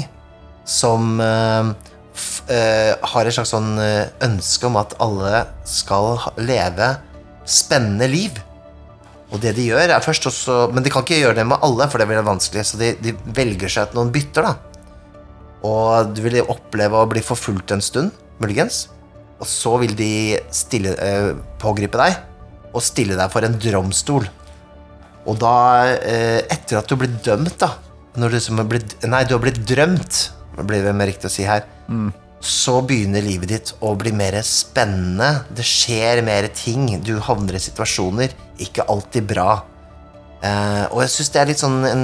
som 0.68 1.22
eh, 1.24 1.70
f, 2.12 2.44
eh, 2.52 2.92
har 3.14 3.30
et 3.30 3.38
slags 3.38 3.54
sånn 3.56 3.72
ønske 4.28 4.68
om 4.68 4.76
at 4.82 4.98
alle 5.04 5.46
skal 5.70 6.20
leve 6.44 6.90
spennende 7.48 8.10
liv. 8.12 8.42
Og 9.34 9.42
det 9.42 9.56
de 9.58 9.66
gjør, 9.72 9.90
er 9.90 10.04
først 10.06 10.28
også 10.30 10.56
Men 10.74 10.86
de 10.86 10.92
kan 10.94 11.02
ikke 11.02 11.18
gjøre 11.18 11.40
det 11.40 11.48
med 11.50 11.64
alle, 11.66 11.88
for 11.90 12.02
det 12.02 12.08
blir 12.10 12.22
vanskelig, 12.26 12.66
så 12.70 12.80
de, 12.82 12.92
de 13.02 13.16
velger 13.34 13.72
seg 13.72 13.90
ut 13.90 13.98
noen 13.98 14.14
bytter, 14.14 14.46
da. 14.46 14.54
Og 15.64 16.12
du 16.14 16.22
vil 16.26 16.42
oppleve 16.44 17.00
å 17.00 17.10
bli 17.10 17.24
forfulgt 17.24 17.72
en 17.74 17.82
stund, 17.82 18.12
muligens. 18.44 18.88
Og 19.40 19.48
så 19.50 19.74
vil 19.82 19.96
de 19.98 20.12
stille, 20.54 20.94
eh, 21.00 21.32
pågripe 21.62 21.98
deg 22.00 22.20
og 22.74 22.84
stille 22.84 23.18
deg 23.18 23.32
for 23.32 23.46
en 23.46 23.58
dromstol. 23.62 24.28
Og 25.24 25.40
da, 25.40 25.56
eh, 25.96 26.42
etter 26.52 26.82
at 26.82 26.90
du 26.90 26.98
blir 27.00 27.12
dømt, 27.24 27.58
da 27.64 27.72
når 28.20 28.30
du 28.30 28.38
liksom 28.38 28.62
blitt, 28.70 28.96
Nei, 29.10 29.24
du 29.26 29.36
har 29.36 29.42
blitt 29.42 29.62
drømt, 29.68 30.20
blir 30.68 30.86
det 30.86 30.94
mer 30.96 31.10
riktig 31.10 31.30
å 31.30 31.34
si 31.34 31.48
her. 31.48 31.66
Så 32.44 32.82
begynner 32.84 33.24
livet 33.24 33.52
ditt 33.54 33.70
å 33.80 33.94
bli 33.96 34.12
mer 34.12 34.36
spennende. 34.44 35.46
Det 35.56 35.64
skjer 35.64 36.20
mer 36.28 36.50
ting. 36.52 36.90
Du 37.00 37.16
havner 37.24 37.56
i 37.56 37.62
situasjoner. 37.64 38.34
Ikke 38.64 38.84
alltid 38.92 39.30
bra. 39.30 39.62
Uh, 40.44 40.92
og 40.92 40.98
jeg 41.06 41.12
syns 41.14 41.30
det 41.32 41.40
er 41.40 41.48
litt 41.48 41.62
sånn 41.62 41.78
en, 41.88 42.02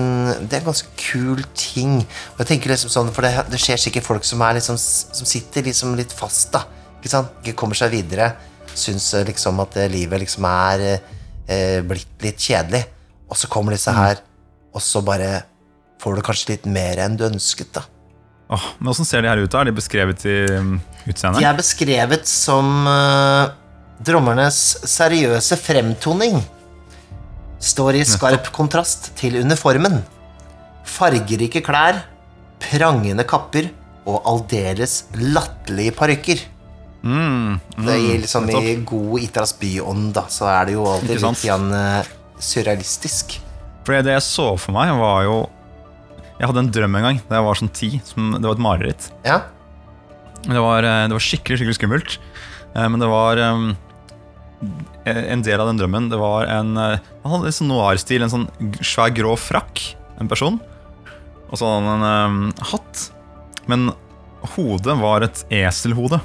Det 0.48 0.56
er 0.56 0.62
en 0.62 0.70
ganske 0.70 0.94
kul 0.96 1.42
ting. 1.60 1.98
Og 2.32 2.40
jeg 2.40 2.54
tenker 2.54 2.72
liksom 2.72 2.94
sånn 2.94 3.10
For 3.12 3.28
det, 3.28 3.34
det 3.52 3.60
skjer 3.60 3.82
sikkert 3.84 4.08
folk 4.08 4.24
som 4.24 4.40
er 4.48 4.56
liksom 4.56 4.78
Som 4.80 5.28
sitter 5.28 5.68
liksom 5.68 5.92
litt 6.00 6.16
fast, 6.16 6.54
da. 6.56 6.64
Ikke 7.02 7.12
sant? 7.12 7.36
Ikke 7.44 7.58
kommer 7.60 7.76
seg 7.76 7.92
videre. 7.98 8.32
Syns 8.72 9.12
eh, 9.18 9.28
liksom 9.28 9.60
at 9.60 9.76
eh, 9.82 9.92
livet 9.92 10.24
liksom 10.24 10.48
er 10.48 10.88
uh, 10.96 11.80
blitt 11.92 12.24
litt 12.24 12.40
kjedelig. 12.40 12.86
Og 13.28 13.36
så 13.44 13.52
kommer 13.52 13.76
disse 13.76 13.92
her, 13.94 14.24
og 14.72 14.82
så 14.82 15.04
bare 15.06 15.44
får 16.00 16.16
du 16.16 16.24
kanskje 16.26 16.54
litt 16.54 16.68
mer 16.72 17.04
enn 17.04 17.20
du 17.20 17.28
ønsket, 17.28 17.76
da. 17.76 17.84
Åh, 18.50 18.64
men 18.80 18.89
Åssen 18.91 19.06
ser 19.06 19.22
de 19.22 19.30
her 19.30 19.38
ut? 19.43 19.52
da? 19.54 19.62
Er 19.62 19.70
de 19.70 19.76
beskrevet 19.78 20.24
i 20.26 20.38
utseendet? 21.10 21.39
De 21.41 21.45
er 21.45 21.58
beskrevet 21.58 22.26
som 22.30 22.88
uh, 22.89 23.52
drommernes 24.02 24.58
seriøse 24.89 25.58
fremtoning. 25.62 26.39
Står 27.60 28.00
i 28.00 28.06
skarp 28.08 28.50
kontrast 28.56 29.12
til 29.20 29.36
uniformen. 29.43 30.00
Fargerike 30.88 31.62
klær, 31.66 32.00
prangende 32.64 33.26
kapper 33.28 33.70
og 34.10 34.24
aldeles 34.32 35.04
latterlige 35.20 35.93
parykker. 36.00 36.41
Mm, 37.06 37.60
Det 37.86 38.00
gir 38.02 38.18
liksom 38.24 38.50
i 38.50 38.74
god 38.88 39.22
Itras 39.24 39.54
by-ånd, 39.60 40.10
da, 40.18 40.26
så 40.32 40.50
er 40.52 40.66
det 40.68 40.74
jo 40.76 40.88
alltid 40.89 41.22
litt 41.22 41.45
grann 41.45 41.70
uh, 41.72 42.10
surrealistisk. 42.43 43.38
For 43.86 44.02
det 44.04 44.18
jeg 44.18 44.26
så 44.26 44.50
for 44.60 44.76
meg, 44.76 44.91
var 45.00 45.24
jo 45.28 45.38
Jeg 46.40 46.48
hadde 46.48 46.62
en 46.64 46.72
drøm 46.72 46.96
en 46.96 47.04
gang 47.04 47.18
da 47.28 47.40
jeg 47.40 47.46
var 47.50 47.58
sånn 47.60 47.72
ti. 47.76 47.90
Som, 48.08 48.32
det 48.38 48.46
var 48.48 48.56
et 48.56 48.64
mareritt. 48.64 49.10
Ja, 49.28 49.42
Det 50.46 50.62
var, 50.64 50.84
eh, 50.88 51.06
det 51.12 51.16
var 51.18 51.24
skikkelig 51.26 51.58
skikkelig 51.60 51.76
skummelt. 51.80 52.18
Eh, 52.76 52.88
Men 52.88 53.00
det 53.02 53.10
var 53.12 53.38
um, 53.44 53.76
En 55.06 55.42
del 55.42 55.60
av 55.60 55.68
den 55.68 55.78
drømmen 55.80 56.10
Det 56.12 56.18
var 56.20 56.46
en 56.52 56.76
eh, 56.78 57.00
Han 57.24 57.32
hadde 57.34 57.52
sånn 57.56 57.68
noir-stil. 57.72 58.24
En 58.24 58.32
sånn 58.32 58.48
svær, 58.80 59.12
grå 59.16 59.36
frakk. 59.40 59.84
En 60.20 60.28
person. 60.32 60.60
Og 61.50 61.58
så 61.60 61.66
hadde 61.68 61.92
han 61.92 62.04
en 62.08 62.32
um, 62.48 62.54
hatt. 62.72 63.06
Men 63.68 63.90
hodet 64.56 64.96
var 65.00 65.26
et 65.28 65.44
eselhode. 65.52 66.22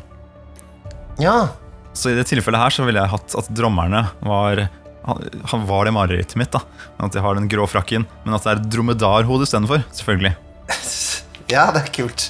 ja. 1.19 1.49
Så 1.95 2.11
i 2.11 2.15
det 2.19 2.25
tilfellet 2.27 2.59
her 2.59 2.73
så 2.75 2.83
ville 2.83 2.99
jeg 2.99 3.11
hatt 3.12 3.35
at 3.39 3.49
drommerne 3.55 4.01
var 4.27 4.65
han, 5.05 5.67
var 5.69 5.85
det 5.85 5.95
marerittet 5.95 6.37
mitt. 6.41 6.53
da 6.55 6.63
At 7.05 7.15
jeg 7.15 7.25
har 7.25 7.37
den 7.37 7.49
grå 7.51 7.67
frakken, 7.69 8.07
men 8.25 8.37
at 8.37 8.47
det 8.47 8.55
er 8.55 8.65
dromedarhode 8.77 9.49
istedenfor. 9.49 9.87
Selvfølgelig. 9.93 10.37
Ja, 11.53 11.67
det 11.75 11.83
er 11.83 11.91
kult. 11.93 12.23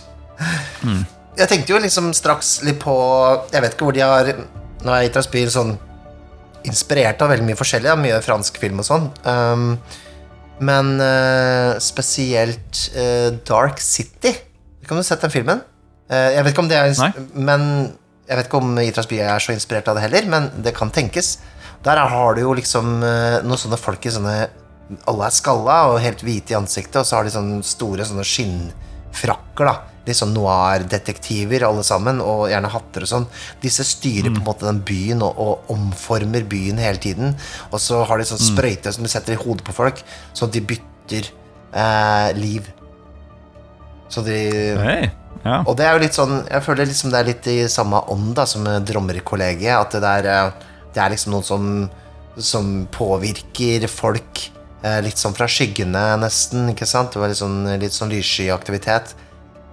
Jeg 1.39 1.47
tenkte 1.47 1.71
jo 1.71 1.79
liksom 1.79 2.09
straks 2.19 2.57
litt 2.67 2.81
på 2.83 2.95
Jeg 3.53 3.63
vet 3.63 3.77
ikke 3.77 3.87
hvor 3.87 3.95
de 3.95 4.03
har 4.03 4.31
Nå 4.85 4.97
er 4.97 5.29
by 5.31 5.45
sånn 5.55 5.77
inspirert 6.65 7.21
av 7.23 7.31
veldig 7.31 7.47
mye 7.47 7.59
forskjellig, 7.59 7.91
av 7.93 8.01
mye 8.01 8.19
fransk 8.25 8.57
film 8.61 8.81
og 8.81 8.87
sånn. 8.89 9.07
Um, 9.29 9.65
men 10.65 10.95
uh, 10.97 11.77
spesielt 11.83 12.87
uh, 12.97 13.37
Dark 13.45 13.83
City. 13.85 14.33
Kan 14.85 14.97
du 14.97 15.03
ha 15.03 15.07
sett 15.07 15.25
den 15.25 15.33
filmen? 15.35 15.61
Uh, 16.09 16.31
jeg 16.33 16.47
vet 16.47 16.55
ikke 16.55 16.65
om 16.65 16.71
det 16.73 16.81
er. 16.81 17.21
Men 17.37 17.67
Jeg 18.25 18.39
vet 18.39 18.49
ikke 18.49 18.61
om 18.65 18.79
Itras 18.81 19.09
by 19.11 19.19
er 19.21 19.45
så 19.45 19.53
inspirert 19.53 19.89
av 19.93 19.99
det 19.99 20.07
heller, 20.07 20.25
men 20.33 20.49
det 20.65 20.73
kan 20.77 20.89
tenkes. 20.89 21.35
Der 21.85 22.01
har 22.01 22.35
du 22.35 22.45
jo 22.45 22.53
liksom 22.57 23.03
eh, 23.05 23.41
noen 23.45 23.61
sånne 23.61 23.79
folk 23.81 24.07
i 24.07 24.13
sånne 24.13 24.37
Alle 25.11 25.27
er 25.29 25.35
skalla 25.35 25.79
og 25.91 26.01
helt 26.05 26.23
hvite 26.25 26.55
i 26.55 26.59
ansiktet, 26.59 27.01
og 27.01 27.09
så 27.09 27.19
har 27.19 27.27
de 27.27 27.35
sånne 27.35 27.65
store 27.67 28.07
sånne 28.09 28.25
skinnfrakker, 28.29 29.69
da. 29.69 29.75
Litt 30.05 30.19
sånn 30.19 30.35
noir-detektiver, 30.37 31.65
alle 31.65 31.85
sammen, 31.87 32.21
og 32.21 32.51
gjerne 32.51 32.69
hatter 32.73 33.07
og 33.07 33.09
sånn. 33.09 33.27
Disse 33.63 33.87
styrer 33.89 34.29
på 34.29 34.43
en 34.43 34.49
måte 34.49 34.69
den 34.69 34.83
byen 34.85 35.25
og, 35.25 35.41
og 35.41 35.73
omformer 35.73 36.45
byen 36.49 36.81
hele 36.83 37.01
tiden. 37.01 37.33
Og 37.71 37.81
så 37.81 38.03
har 38.05 38.21
de 38.21 38.29
sånn 38.29 38.43
sprøyte 38.43 38.93
som 38.93 39.07
de 39.07 39.13
setter 39.13 39.39
i 39.39 39.41
hodet 39.41 39.65
på 39.65 39.77
folk, 39.77 40.05
sånn 40.37 40.53
at 40.53 40.59
de 40.59 40.65
bytter 40.75 41.33
eh, 41.73 42.29
liv. 42.37 42.69
Så 44.13 44.21
de 44.29 44.37
hey. 44.85 45.09
ja. 45.41 45.63
og 45.65 45.73
det 45.81 45.89
er 45.89 45.97
jo 45.97 46.01
litt 46.03 46.15
sånn 46.15 46.35
Jeg 46.45 46.63
føler 46.63 46.87
liksom 46.87 47.09
det 47.11 47.19
er 47.19 47.27
litt 47.27 47.47
i 47.49 47.55
samme 47.73 48.03
ånd 48.13 48.35
da 48.37 48.45
som 48.49 48.69
Drommerkollegiet. 48.85 49.81
At 49.81 49.97
det 49.97 50.05
der 50.05 50.29
eh, 50.35 50.69
det 50.95 51.03
er 51.03 51.15
liksom 51.15 51.35
noen 51.35 51.47
som, 51.47 51.69
som 52.39 52.73
påvirker 52.95 53.87
folk 53.91 54.45
eh, 54.85 55.01
litt 55.05 55.21
sånn 55.21 55.35
fra 55.37 55.49
skyggene, 55.51 56.05
nesten. 56.23 56.69
ikke 56.73 56.89
sant? 56.89 57.15
Det 57.15 57.23
var 57.23 57.33
litt 57.33 57.41
sånn, 57.41 57.63
litt 57.83 57.97
sånn 57.97 58.13
lyssky 58.15 58.51
aktivitet. 58.55 59.15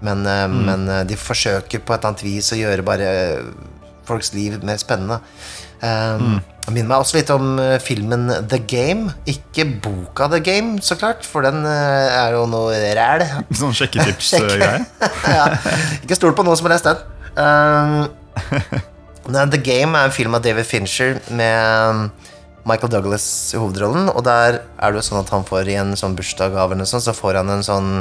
Men, 0.02 0.26
eh, 0.26 0.48
men 0.50 0.88
eh, 0.90 1.04
de 1.10 1.18
forsøker 1.20 1.84
på 1.86 1.94
et 1.98 2.08
annet 2.10 2.24
vis 2.26 2.52
å 2.54 2.60
gjøre 2.60 2.86
bare 2.86 3.12
folks 4.08 4.34
liv 4.34 4.58
mer 4.66 4.82
spennende. 4.82 5.22
Um, 5.82 6.42
Det 6.62 6.76
minner 6.76 6.92
meg 6.92 7.02
også 7.02 7.16
litt 7.18 7.30
om 7.34 7.56
filmen 7.82 8.28
The 8.50 8.60
Game. 8.70 9.16
Ikke 9.30 9.64
boka 9.82 10.28
The 10.30 10.38
Game, 10.46 10.76
så 10.86 10.94
klart, 11.00 11.26
for 11.26 11.42
den 11.42 11.64
er 11.66 12.36
jo 12.36 12.44
noe 12.50 12.78
ræl. 12.98 13.24
Sånn 13.62 13.74
sjekketips-greie. 13.78 14.84
ja. 15.38 15.48
Ikke 16.04 16.18
stol 16.20 16.36
på 16.38 16.46
noen 16.46 16.60
som 16.60 16.70
har 16.70 16.76
lest 16.76 16.86
den. 16.86 17.02
Um, 17.34 18.82
The 19.30 19.62
Game 19.62 19.98
er 19.98 20.10
en 20.10 20.14
film 20.16 20.36
av 20.36 20.42
David 20.42 20.66
Fincher 20.66 21.20
med 21.30 21.90
um, 21.90 22.06
Michael 22.66 22.92
Douglas 22.92 23.26
i 23.54 23.60
hovedrollen. 23.60 24.10
Og 24.10 24.24
der 24.26 24.62
er 24.62 24.92
det 24.92 25.02
jo 25.02 25.06
sånn 25.06 25.22
at 25.22 25.30
han 25.34 25.46
får 25.46 25.70
i 25.70 25.78
en 25.82 25.94
sånn 26.00 26.16
bursdagsgave 26.18 26.76
eller 26.76 26.90
sånn, 26.90 27.04
så 27.06 27.14
får 27.14 27.42
han 27.42 27.54
en 27.54 27.66
sånn 27.66 27.92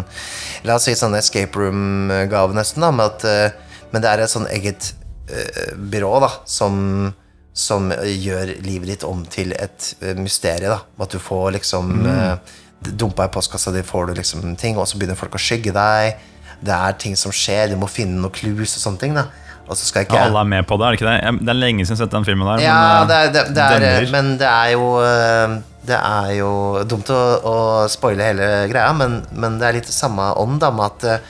La 0.65 0.77
oss 0.77 0.89
si 0.89 0.97
sånn 0.97 1.17
escape 1.19 1.57
room-gave, 1.57 2.57
nesten, 2.57 2.85
da, 2.85 2.93
med 2.93 3.13
at 3.13 3.27
uh, 3.29 3.77
Men 3.93 4.05
det 4.05 4.11
er 4.11 4.25
et 4.25 4.33
sånn 4.33 4.49
eget 4.53 4.93
uh, 5.31 5.77
byrå, 5.77 6.15
da, 6.25 6.33
som 6.49 7.13
som 7.61 7.91
uh, 7.91 8.07
gjør 8.07 8.55
livet 8.63 8.93
ditt 8.93 9.05
om 9.05 9.25
til 9.29 9.53
et 9.59 9.93
uh, 10.05 10.15
mysterium. 10.17 10.79
da 10.79 11.05
At 11.05 11.13
du 11.13 11.21
får 11.21 11.51
liksom 11.59 11.95
uh, 12.07 12.59
Dumpa 12.81 13.27
i 13.27 13.33
postkassa 13.35 13.75
di 13.75 13.83
får 13.85 14.07
du 14.09 14.15
liksom 14.17 14.55
ting, 14.57 14.79
og 14.81 14.87
så 14.89 14.97
begynner 14.97 15.19
folk 15.19 15.35
å 15.37 15.43
skygge 15.43 15.75
deg. 15.77 16.23
Det 16.65 16.73
er 16.73 16.95
ting 16.97 17.17
som 17.19 17.35
skjer, 17.35 17.69
du 17.69 17.77
må 17.77 17.91
finne 17.91 18.17
noen 18.17 18.33
clues 18.33 18.73
og 18.79 18.85
sånne 18.87 19.03
ting. 19.03 19.19
da 19.19 19.27
Og 19.71 19.79
så 19.79 19.87
skal 19.87 20.03
ikke 20.03 20.19
Ja, 20.19 20.25
alle 20.27 20.41
er 20.43 20.49
med 20.51 20.67
på 20.67 20.75
det, 20.81 20.87
er 20.87 20.91
det 20.91 20.99
ikke 20.99 21.11
det? 21.13 21.45
Det 21.47 21.53
er 21.53 21.59
lenge 21.61 21.85
siden 21.87 21.95
jeg 21.95 22.01
har 22.01 22.07
sett 22.09 22.15
den 22.17 22.25
filmen 22.27 22.49
der. 22.51 22.63
ja, 22.65 22.79
men, 22.99 23.09
det 23.11 23.19
er, 23.21 23.31
det, 23.37 23.45
det 23.55 23.91
er, 23.91 24.07
men 24.11 24.31
det 24.41 24.49
er 24.51 24.73
jo 24.75 24.89
eh, 25.07 25.55
Det 25.87 25.99
er 26.01 26.33
jo 26.41 26.51
dumt 26.91 27.13
å, 27.15 27.21
å 27.47 27.55
spoile 27.89 28.27
hele 28.33 28.49
greia, 28.73 28.91
men, 28.99 29.21
men 29.33 29.57
det 29.63 29.69
er 29.69 29.79
litt 29.79 29.89
samme 29.95 30.27
ånd 30.43 30.59
da 30.61 30.73
med 30.75 30.85
at 30.91 31.07
eh, 31.07 31.23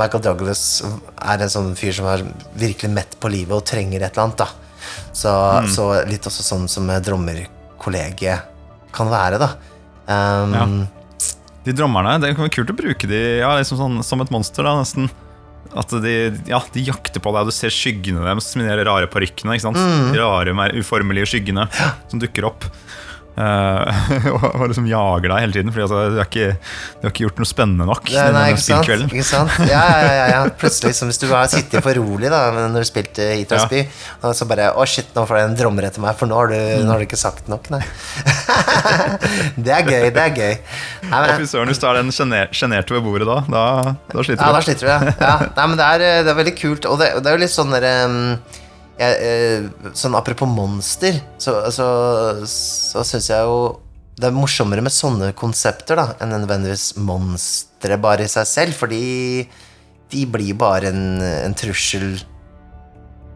Michael 0.00 0.24
Douglas 0.24 0.64
er 0.82 1.44
en 1.44 1.52
sånn 1.52 1.68
fyr 1.78 1.92
som 1.94 2.08
er 2.10 2.24
virkelig 2.58 2.90
mett 2.90 3.12
på 3.22 3.30
livet 3.30 3.54
og 3.54 3.62
trenger 3.68 4.02
et 4.02 4.16
eller 4.16 4.24
annet. 4.24 4.40
da 4.42 4.48
Så, 5.12 5.30
Mm. 5.30 5.68
så 5.70 5.84
litt 6.08 6.26
også 6.26 6.42
sånn 6.42 6.64
som 6.68 6.88
drommerkollegiet 6.88 8.42
kan 8.94 9.08
være, 9.12 9.38
da. 9.38 9.52
Um, 10.10 10.54
Ja. 10.54 10.66
De 11.64 11.72
drommerne, 11.72 12.18
det 12.20 12.34
kan 12.36 12.44
være 12.44 12.52
kult 12.58 12.70
å 12.74 12.76
bruke 12.76 13.06
de 13.08 13.20
ja, 13.40 13.54
liksom 13.56 13.78
sånn, 13.78 14.02
som 14.04 14.20
et 14.20 14.30
monster, 14.34 14.66
da, 14.66 14.74
nesten. 14.82 15.06
At 15.74 15.90
de, 16.04 16.14
ja, 16.46 16.60
de 16.74 16.84
jakter 16.86 17.22
på 17.22 17.32
deg, 17.34 17.44
og 17.44 17.50
du 17.50 17.54
ser 17.54 17.72
skyggene 17.74 18.22
deres 18.22 18.52
med 18.58 18.68
de 18.70 18.86
rare 18.86 19.08
parykkene. 19.10 19.56
Mm. 19.58 20.12
De 20.14 20.20
rare, 20.22 20.54
mer 20.54 20.74
uformelige 20.78 21.32
skyggene 21.34 21.66
som 22.10 22.22
dukker 22.22 22.46
opp. 22.50 22.68
Eh, 23.36 24.28
og, 24.34 24.44
og 24.50 24.64
liksom 24.70 24.86
jager 24.88 25.30
deg 25.32 25.42
hele 25.44 25.56
tiden, 25.56 25.72
Fordi 25.74 25.84
altså, 25.86 26.00
du, 26.14 26.18
har 26.20 26.28
ikke, 26.28 26.48
du 27.00 27.06
har 27.06 27.14
ikke 27.14 27.24
gjort 27.26 27.42
noe 27.42 27.50
spennende 27.50 27.88
nok. 27.88 28.10
Ja, 28.12 28.26
nei, 28.34 28.46
ikke 28.54 28.64
sant? 28.64 28.90
Ikke 29.08 29.26
sant? 29.26 29.56
Ja, 29.70 29.82
ja, 30.00 30.12
ja, 30.18 30.26
ja. 30.32 30.40
Plutselig, 30.60 30.94
som 30.98 31.10
hvis 31.10 31.20
du 31.22 31.26
har 31.32 31.50
sittet 31.52 31.84
for 31.84 31.98
rolig 31.98 32.30
da 32.32 32.46
når 32.54 32.80
du 32.84 32.88
spilte 32.88 33.30
og 33.34 33.54
Ja. 33.54 33.62
Spy, 33.64 33.84
og 34.24 34.34
så 34.36 34.46
bare 34.50 34.70
Å, 34.74 34.86
shit, 34.88 35.10
nå 35.14 35.22
får 35.28 35.38
jeg 35.38 35.48
en 35.50 35.56
drommer 35.58 35.86
etter 35.86 36.02
meg, 36.02 36.16
for 36.18 36.30
nå 36.30 36.38
har 36.38 36.50
du, 36.50 36.56
nå 36.84 36.90
har 36.90 37.02
du 37.02 37.06
ikke 37.06 37.20
sagt 37.20 37.46
nok, 37.50 37.68
nei. 37.72 37.82
det 39.64 39.74
er 39.74 39.86
gøy, 39.86 40.08
det 40.14 40.24
er 40.24 40.34
gøy. 40.34 40.56
Nei, 41.10 41.20
men, 41.20 41.32
fy 41.38 41.48
søren, 41.50 41.70
hvis 41.70 41.80
du 41.82 41.86
er 41.88 42.00
den 42.00 42.12
sjener- 42.14 42.50
sjenerte 42.56 42.96
ved 42.96 43.04
bordet 43.06 43.28
da, 43.28 43.38
da, 43.46 43.94
da 44.10 44.26
sliter 44.26 44.42
ja, 44.42 44.50
du. 44.50 44.58
da 44.58 44.64
sliter 44.66 44.88
du, 44.88 44.92
ja. 44.92 45.14
ja. 45.20 45.36
Nei, 45.56 45.66
men 45.70 45.80
det 45.80 45.86
er, 45.86 46.04
det 46.26 46.34
er 46.34 46.38
veldig 46.40 46.56
kult, 46.58 46.88
og 46.90 47.00
det, 47.00 47.10
det 47.20 47.30
er 47.30 47.38
jo 47.38 47.44
litt 47.44 47.54
sånn 47.54 47.74
derre 47.74 47.94
um, 48.10 48.20
jeg, 48.98 49.16
eh, 49.26 49.90
Sånn 49.98 50.14
apropos 50.14 50.46
monster, 50.50 51.16
så, 51.42 51.56
så, 51.74 51.86
så 52.46 53.02
syns 53.06 53.30
jeg 53.32 53.42
jo 53.48 53.80
det 54.14 54.28
er 54.28 54.34
morsommere 54.36 54.82
med 54.86 54.94
sånne 54.94 55.32
konsepter 55.34 55.98
da 55.98 56.04
enn 56.22 56.30
nødvendigvis 56.36 56.92
monstre 57.02 57.96
bare 57.98 58.28
i 58.28 58.30
seg 58.30 58.46
selv, 58.46 58.76
fordi 58.78 59.00
de 60.12 60.20
blir 60.30 60.54
bare 60.54 60.92
en, 60.92 61.18
en 61.24 61.56
trussel 61.58 62.20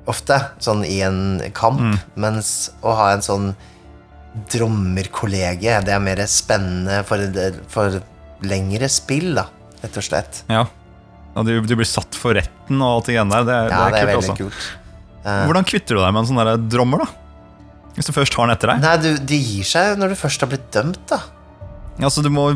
ofte, 0.06 0.36
sånn 0.62 0.84
i 0.86 1.00
en 1.02 1.18
kamp, 1.56 1.82
mens 2.14 2.70
å 2.86 2.94
ha 2.94 3.08
en 3.16 3.24
sånn 3.26 3.48
drommerkollege, 4.52 5.78
det 5.84 5.92
er 5.94 6.02
mer 6.02 6.22
spennende 6.30 7.00
for, 7.08 7.22
for 7.72 7.98
lengre 8.46 8.88
spill, 8.92 9.32
da, 9.38 9.46
rett 9.82 9.98
og 9.98 10.06
slett. 10.06 10.42
Ja. 10.50 10.64
Og 11.38 11.46
du, 11.46 11.56
du 11.66 11.74
blir 11.78 11.86
satt 11.88 12.16
for 12.18 12.34
retten 12.38 12.80
og 12.82 12.98
alt 13.00 13.08
det 13.10 13.16
greiene 13.18 13.34
der. 13.34 13.48
Det, 13.48 13.58
Ja, 13.72 13.82
det 13.84 13.92
det 13.92 13.98
er 13.98 14.08
er 14.08 14.12
kult, 14.12 14.14
veldig 14.14 14.30
også. 14.30 14.38
kult. 14.44 14.68
Eh, 15.24 15.40
Hvordan 15.48 15.66
kvitter 15.68 15.98
du 15.98 16.02
deg 16.02 16.12
med 16.14 16.22
en 16.24 16.28
sånn 16.30 16.42
der 16.42 16.60
drommer, 16.76 17.04
da? 17.04 17.08
Hvis 17.98 18.06
du 18.06 18.14
først 18.14 18.36
har 18.38 18.46
den 18.46 18.54
etter 18.54 18.70
deg? 18.74 18.84
Nei, 18.84 18.94
du, 19.02 19.08
de 19.32 19.40
gir 19.42 19.66
seg 19.66 19.98
når 19.98 20.14
du 20.14 20.20
først 20.20 20.44
har 20.44 20.50
blitt 20.52 20.68
dømt, 20.74 21.00
da. 21.10 21.18
Altså, 21.98 22.22
du 22.22 22.30
må, 22.30 22.52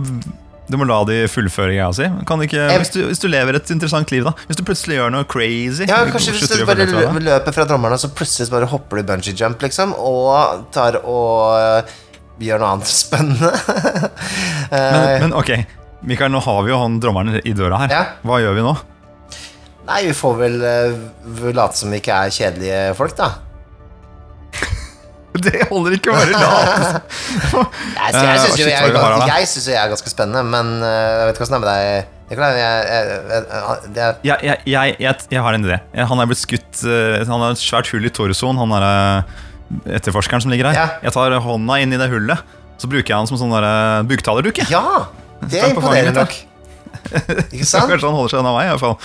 du 0.70 0.76
må 0.78 0.86
la 0.86 1.00
de 1.08 1.16
fullføre 1.26 1.72
greia 1.74 1.88
si. 1.96 2.06
Hvis, 2.06 2.92
du, 2.94 3.00
hvis 3.08 3.22
du 3.22 3.26
lever 3.32 3.58
et 3.58 3.72
interessant 3.74 4.14
liv, 4.14 4.22
da. 4.28 4.36
Hvis 4.46 4.60
du 4.60 4.62
plutselig 4.68 5.00
gjør 5.00 5.10
noe 5.10 5.26
crazy 5.26 5.88
Ja, 5.90 6.04
kanskje 6.12 6.36
hvis 6.36 6.46
du 6.52 6.62
bare 6.68 6.86
løper 6.86 7.56
fra 7.56 7.66
drommerne, 7.66 7.98
så 7.98 8.12
plutselig 8.14 8.52
bare 8.54 8.70
hopper 8.70 9.02
du 9.02 9.08
bungee 9.10 9.34
jump, 9.34 9.58
liksom, 9.66 9.96
og 9.98 10.68
tar 10.74 11.00
og 11.02 11.58
øh, 11.58 11.92
gjør 12.42 12.62
noe 12.62 12.72
annet 12.76 12.92
spennende. 12.92 13.52
Eh, 14.72 14.78
men, 14.94 15.26
men 15.26 15.32
ok, 15.36 15.50
Mikael, 16.08 16.30
nå 16.32 16.40
har 16.40 16.62
vi 16.64 16.70
jo 16.70 16.78
han 16.80 16.94
drommeren 17.02 17.34
i 17.44 17.52
døra 17.52 17.82
her. 17.82 17.90
Ja. 17.92 17.98
Hva 18.24 18.38
gjør 18.40 18.54
vi 18.56 18.62
nå? 18.64 18.70
Nei, 19.88 20.02
vi 20.06 20.12
får 20.14 20.36
vel 20.38 20.60
uh, 20.62 21.48
late 21.56 21.78
som 21.78 21.90
vi 21.90 21.98
ikke 21.98 22.14
er 22.14 22.34
kjedelige 22.34 22.82
folk, 22.98 23.16
da. 23.18 23.32
Det 25.42 25.62
holder 25.70 25.96
ikke 25.96 26.12
å 26.12 26.16
være 26.18 26.36
lat! 26.36 27.02
Jeg, 28.02 28.12
Eh, 28.12 28.40
syns 28.42 28.58
jo 28.60 28.66
jeg, 28.68 28.90
jeg, 28.92 29.46
jeg 29.72 29.76
er 29.80 29.88
ganske 29.90 30.10
spennende, 30.12 30.42
men 30.44 30.66
uh, 30.84 30.88
jeg 30.92 31.28
vet 31.28 31.38
ikke 31.38 31.46
åssen 31.46 31.54
det 31.54 31.60
er 31.60 31.64
med 31.64 31.70
deg, 31.72 31.82
Jeg, 35.32 35.40
har 35.46 35.56
en 35.56 35.64
idé. 35.66 35.78
Han 36.10 36.20
er 36.22 36.28
blitt 36.28 36.42
skutt 36.42 36.82
Han 36.84 37.44
har 37.44 37.54
et 37.54 37.60
svært 37.62 37.88
hull 37.92 38.04
i 38.08 38.12
torsoen, 38.12 38.60
han 38.60 38.76
er 38.76 38.86
etterforskeren 39.98 40.44
som 40.44 40.52
ligger 40.52 40.68
her. 40.70 40.78
Ja. 40.78 40.86
Jeg 41.08 41.16
tar 41.16 41.36
hånda 41.44 41.80
inn 41.80 41.96
i 41.96 42.00
det 42.00 42.08
hullet, 42.12 42.44
så 42.80 42.90
bruker 42.92 43.14
jeg 43.14 43.18
han 43.22 43.30
som 43.30 43.40
sånn 43.40 43.56
buktalerdukke. 44.10 44.68
ja! 44.70 44.84
Det 45.50 45.58
er 45.58 45.72
imponerende 45.72 46.22
nok. 46.22 46.34
Ikke 47.50 47.66
sant? 47.66 47.88
kanskje 47.90 48.06
han 48.06 48.14
holder 48.14 48.30
seg 48.30 48.42
unna 48.42 48.52
meg, 48.54 48.68
i 48.68 48.70
hvert 48.76 48.82
fall. 48.84 48.96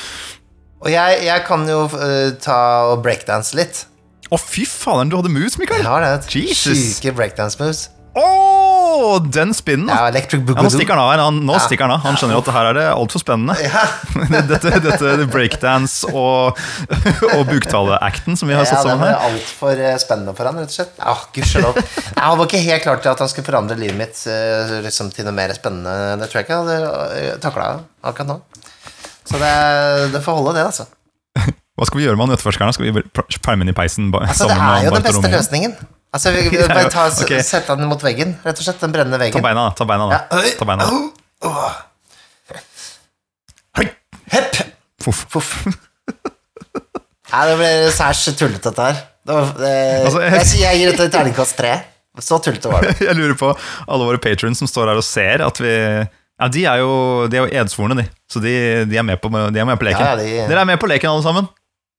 Og 0.84 0.90
jeg, 0.94 1.20
jeg 1.26 1.46
kan 1.48 1.64
jo 1.70 1.84
uh, 1.90 2.32
ta 2.44 2.58
og 2.92 3.02
breakdance 3.06 3.58
litt. 3.58 3.86
Å, 4.28 4.38
fy 4.38 4.66
faderen, 4.68 5.10
du 5.10 5.16
hadde 5.18 5.32
moves, 5.32 5.56
Mikael! 5.58 5.82
Jeg 5.82 5.88
har 5.90 6.04
det. 6.04 6.16
Jesus. 6.36 6.82
Syke 6.98 7.14
breakdance 7.18 7.58
moves. 7.62 7.88
Å, 8.18 9.20
den 9.22 9.52
spinnen! 9.54 9.90
Ja, 9.94 10.08
electric 10.10 10.42
Ja, 10.50 10.56
nå 10.66 10.70
stikker 10.74 10.98
han 10.98 11.04
av. 11.04 11.22
Han, 11.22 11.38
nå 11.46 11.54
Ja. 11.54 11.62
stikker 11.64 11.86
han 11.86 11.94
av. 11.96 12.02
Han 12.06 12.18
skjønner 12.18 12.40
at 12.40 12.48
det 12.50 12.56
her 12.56 12.70
er 12.72 12.78
det 12.78 12.86
altfor 12.90 13.22
spennende. 13.22 13.56
Ja. 13.62 13.84
dette, 14.52 14.72
dette 14.84 15.28
breakdance 15.30 16.10
og, 16.10 16.58
og 17.38 17.44
buktale-acten 17.52 18.38
som 18.40 18.50
vi 18.50 18.58
har 18.58 18.66
Ja, 18.66 18.82
sammen 18.82 19.06
her. 19.06 19.14
Ja, 19.14 19.20
den 19.22 19.38
er 19.38 19.38
altfor 19.38 19.84
eh, 19.86 19.98
spennende 20.02 20.34
for 20.38 20.50
han, 20.50 20.58
rett 20.64 20.74
og 20.74 20.78
slett. 20.80 20.98
Ah, 20.98 21.28
Gudskjelov. 21.36 21.78
Han 22.18 22.40
var 22.42 22.50
ikke 22.50 22.64
helt 22.66 22.84
klar 22.88 23.02
til 23.04 23.14
at 23.14 23.22
han 23.22 23.30
skulle 23.30 23.46
forandre 23.48 23.78
livet 23.78 23.98
mitt 24.02 24.24
eh, 24.34 24.78
liksom, 24.88 25.14
til 25.14 25.28
noe 25.30 25.38
mer 25.38 25.54
spennende. 25.56 26.18
Det 26.24 26.32
tror 26.32 26.42
jeg 26.42 26.48
ikke 26.50 26.58
jeg 26.58 26.88
hadde 26.90 27.38
takla 27.44 27.70
akkurat 28.02 28.32
nå. 28.34 28.40
Så 29.28 29.40
det, 29.42 29.52
det 30.14 30.22
får 30.24 30.38
holde, 30.40 30.54
det, 30.58 30.66
altså. 30.70 30.86
Hva 31.78 31.86
skal 31.86 32.00
vi 32.00 32.06
gjøre 32.08 32.18
med 32.18 32.26
han 32.28 32.32
nøtteforskeren? 32.36 32.74
Skal 32.74 32.88
vi 32.90 33.04
pælme 33.46 33.66
den 33.66 33.74
i 33.74 33.78
peisen 33.78 34.08
Altså, 34.16 34.48
Det 34.50 34.56
er 34.58 34.88
jo 34.88 34.94
den 34.96 35.04
beste 35.06 35.30
løsningen. 35.34 35.76
Altså, 36.16 36.32
vi, 36.34 36.46
vi 36.56 36.64
bare 36.72 36.90
ta, 36.94 37.10
okay. 37.12 37.44
Sette 37.46 37.76
den 37.78 37.90
mot 37.92 38.02
veggen, 38.04 38.38
rett 38.46 38.58
og 38.58 38.66
slett. 38.66 38.80
Den 38.82 38.96
brennende 38.96 39.20
veggen. 39.22 39.38
Ta 39.38 39.44
beina, 39.46 39.68
da. 39.68 39.76
Ta 39.78 39.86
beina, 39.90 40.08
da. 40.10 40.22
Ja. 40.32 40.56
Ta 40.58 40.66
beina. 40.72 40.88
Hepp. 44.32 44.58
Fuff. 45.04 45.26
Fuff. 45.32 45.52
Nei, 47.32 47.44
det 47.50 47.56
ble 47.60 47.70
særs 47.96 48.24
tullete, 48.40 48.70
dette 48.72 48.88
her. 48.88 49.00
Det 49.28 49.36
var, 49.36 49.50
det, 49.60 49.72
Altså, 50.08 50.22
jeg- 50.24 50.34
jeg, 50.34 50.60
jeg 50.64 50.80
gir 50.82 50.92
dette 50.96 51.08
terningkast 51.14 51.58
tre. 51.60 51.74
Så 52.24 52.40
tullete 52.42 52.72
var 52.72 52.82
det. 52.88 52.96
Jeg 53.04 53.14
lurer 53.20 53.36
på 53.38 53.52
alle 53.86 54.08
våre 54.08 54.18
patrons 54.24 54.58
som 54.64 54.68
står 54.70 54.90
her 54.90 54.98
og 55.00 55.06
ser 55.06 55.44
at 55.46 55.60
vi 55.62 55.74
Ja, 56.38 56.48
de 56.54 56.66
er 56.70 56.82
jo, 56.84 56.90
de 57.32 57.38
er 57.40 57.46
jo 57.48 57.62
edsvorne, 57.64 57.96
de. 57.98 58.04
Så 58.30 58.42
de, 58.44 58.52
de, 58.86 58.98
er 59.00 59.06
med 59.08 59.18
på, 59.24 59.32
de 59.34 59.60
er 59.62 59.66
med 59.66 59.80
på 59.82 59.88
leken. 59.88 60.04
Ja, 60.06 60.16
de- 60.20 60.44
Dere 60.52 60.62
er 60.62 60.70
med 60.70 60.78
på 60.82 60.90
leken, 60.90 61.10
alle 61.10 61.26
sammen. 61.26 61.48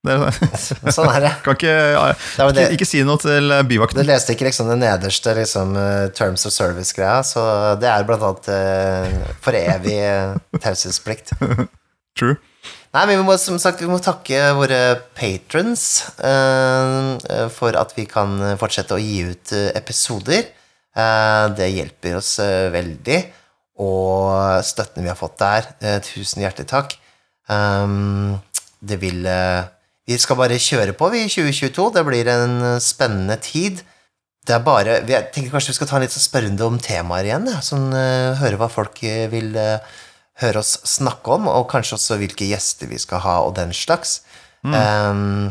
Dere, 0.07 0.28
Sånn 0.95 1.09
er 1.11 1.24
det. 1.24 1.32
kan 1.43 1.57
ikke, 1.59 1.72
var 1.99 2.53
det- 2.55 2.68
ikke, 2.68 2.76
ikke 2.78 2.86
si 2.86 3.01
noe 3.07 3.18
til 3.18 3.51
byvakten. 3.66 3.99
Du 3.99 4.07
leste 4.07 4.36
ikke 4.36 4.47
liksom 4.47 4.70
den 4.70 4.84
nederste 4.84 5.34
liksom, 5.41 5.74
eh, 5.80 6.05
terms 6.14 6.47
of 6.47 6.55
service-greia, 6.55 7.16
så 7.26 7.43
det 7.82 7.91
er 7.91 8.07
blant 8.07 8.22
annet 8.28 8.51
eh, 8.55 9.32
for 9.43 9.59
evig 9.59 9.97
eh, 9.99 10.36
taushetsplikt. 10.62 11.34
True. 12.18 12.36
Nei, 12.95 13.03
men 13.11 13.18
vi 13.20 13.24
må 13.26 13.34
som 13.43 13.59
sagt 13.61 13.82
vi 13.82 13.91
må 13.91 13.99
takke 14.01 14.39
våre 14.57 14.78
patrons 15.18 15.82
eh, 16.24 17.18
eh, 17.34 17.49
for 17.53 17.74
at 17.76 17.91
vi 17.99 18.07
kan 18.09 18.39
fortsette 18.62 18.95
å 18.97 19.03
gi 19.03 19.18
ut 19.32 19.53
eh, 19.59 19.72
episoder. 19.78 20.47
Uh, 20.99 21.47
det 21.55 21.68
hjelper 21.70 22.16
oss 22.18 22.32
uh, 22.43 22.70
veldig, 22.74 23.18
og 23.79 24.64
støtten 24.66 25.05
vi 25.05 25.11
har 25.11 25.18
fått 25.18 25.39
der, 25.39 25.68
eh, 25.81 26.01
tusen 26.03 26.43
hjertelig 26.43 26.68
takk. 26.70 26.97
Um, 27.49 28.41
det 28.85 28.99
vil 29.01 29.24
eh, 29.26 29.64
Vi 30.09 30.16
skal 30.16 30.37
bare 30.37 30.57
kjøre 30.57 30.93
på, 30.97 31.09
vi, 31.12 31.22
i 31.24 31.31
2022. 31.31 31.87
Det 31.95 32.05
blir 32.05 32.29
en 32.33 32.59
eh, 32.74 32.83
spennende 32.83 33.37
tid. 33.41 33.83
Det 34.45 34.57
er 34.57 34.64
bare 34.64 34.99
Jeg 35.05 35.31
tenker 35.33 35.53
kanskje 35.53 35.74
vi 35.74 35.79
skal 35.79 35.89
ta 35.91 35.97
en 35.99 36.05
litt 36.07 36.14
sånn 36.14 36.24
spørrende 36.24 36.64
om 36.66 36.79
temaer 36.81 37.29
igjen. 37.29 37.49
Ja. 37.53 37.61
Sånn, 37.64 37.91
høre 38.41 38.61
hva 38.61 38.70
folk 38.72 39.03
vil 39.05 39.53
høre 40.39 40.62
oss 40.62 40.79
snakke 40.89 41.35
om, 41.37 41.49
og 41.51 41.68
kanskje 41.68 41.99
også 41.99 42.16
hvilke 42.20 42.49
gjester 42.49 42.89
vi 42.89 43.01
skal 43.03 43.20
ha, 43.24 43.39
og 43.45 43.57
den 43.59 43.74
slags. 43.76 44.22
Um, 44.64 45.51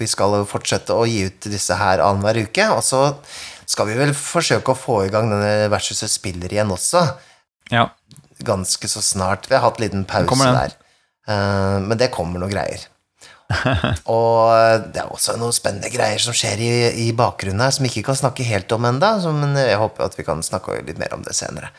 vi 0.00 0.08
skal 0.08 0.38
fortsette 0.48 0.96
å 0.96 1.04
gi 1.04 1.26
ut 1.28 1.48
disse 1.52 1.76
her 1.76 2.00
annenhver 2.00 2.40
uke, 2.46 2.70
og 2.72 2.80
så 2.86 3.02
skal 3.68 3.90
vi 3.90 3.98
vel 3.98 4.14
forsøke 4.16 4.72
å 4.72 4.78
få 4.78 5.02
i 5.04 5.10
gang 5.12 5.28
denne 5.30 5.68
versus 5.72 6.00
spiller 6.10 6.52
igjen 6.52 6.72
også, 6.72 7.04
Ja. 7.70 7.88
ganske 8.44 8.88
så 8.88 9.02
snart. 9.04 9.50
Vi 9.50 9.54
har 9.54 9.62
hatt 9.62 9.80
en 9.80 9.84
liten 9.86 10.06
pause 10.08 10.54
der. 10.54 10.78
Uh, 11.28 11.78
men 11.84 11.98
det 12.00 12.10
kommer 12.14 12.42
noen 12.42 12.52
greier. 12.54 12.88
og 14.14 14.84
det 14.94 15.00
er 15.02 15.10
også 15.10 15.34
noen 15.38 15.54
spennende 15.54 15.90
greier 15.90 16.22
som 16.22 16.34
skjer 16.36 16.60
i, 16.62 16.70
i 17.02 17.06
bakgrunnen 17.16 17.62
her, 17.64 17.72
som 17.74 17.84
vi 17.84 17.90
ikke 17.90 18.06
kan 18.10 18.18
snakke 18.18 18.46
helt 18.46 18.70
om 18.76 18.86
ennå, 18.86 19.10
men 19.36 19.56
jeg 19.58 19.78
håper 19.80 20.06
at 20.06 20.14
vi 20.18 20.26
kan 20.26 20.42
snakke 20.46 20.78
litt 20.86 21.00
mer 21.00 21.16
om 21.16 21.24
det 21.26 21.34
senere. 21.36 21.72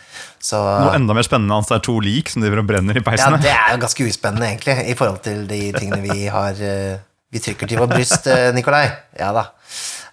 Så 0.44 0.60
Noe 0.60 0.98
enda 0.98 1.16
mer 1.16 1.28
spennende 1.28 1.56
hans 1.56 1.72
er 1.72 1.84
to 1.86 1.96
lik 2.04 2.32
som 2.32 2.44
driver 2.44 2.64
og 2.64 2.68
brenner 2.74 3.00
i 3.00 3.04
ja, 3.04 3.08
peisene. 3.08 3.39
det 3.44 3.54
er 3.54 3.72
jo 3.76 3.80
ganske 3.86 4.10
uspennende, 4.10 4.50
egentlig, 4.52 4.78
i 4.92 4.98
forhold 5.00 5.24
til 5.28 5.48
de 5.48 5.62
tingene 5.78 6.04
vi 6.04 6.28
har 6.34 6.60
eh, 6.60 7.00
Vi 7.32 7.39
trykker 7.39 7.70
til 7.72 7.80
vårt 7.80 7.94
bryst, 7.94 8.28
eh, 8.28 8.50
Nikolai. 8.52 8.89
Ja 9.16 9.32
da. 9.32 9.48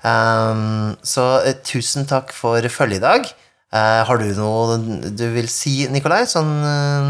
Um, 0.07 0.95
så 1.03 1.41
eh, 1.43 1.59
tusen 1.67 2.07
takk 2.07 2.31
for 2.31 2.63
følget 2.71 3.01
i 3.01 3.03
dag. 3.03 3.33
Eh, 3.69 4.03
har 4.09 4.21
du 4.21 4.29
noe 4.39 4.79
du 5.13 5.25
vil 5.35 5.49
si, 5.53 5.83
Nikolai? 5.93 6.23
Sånn 6.29 6.53
eh, 6.65 7.09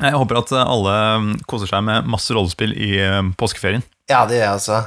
Jeg 0.00 0.16
håper 0.16 0.38
at 0.40 0.52
alle 0.62 0.94
mm, 1.20 1.32
koser 1.48 1.68
seg 1.68 1.84
med 1.84 2.08
masse 2.08 2.32
rollespill 2.32 2.72
i 2.72 2.94
eh, 3.02 3.20
påskeferien. 3.38 3.84
Ja, 4.08 4.24
det 4.28 4.38
gjør 4.38 4.46
jeg 4.46 4.60
også. 4.60 4.78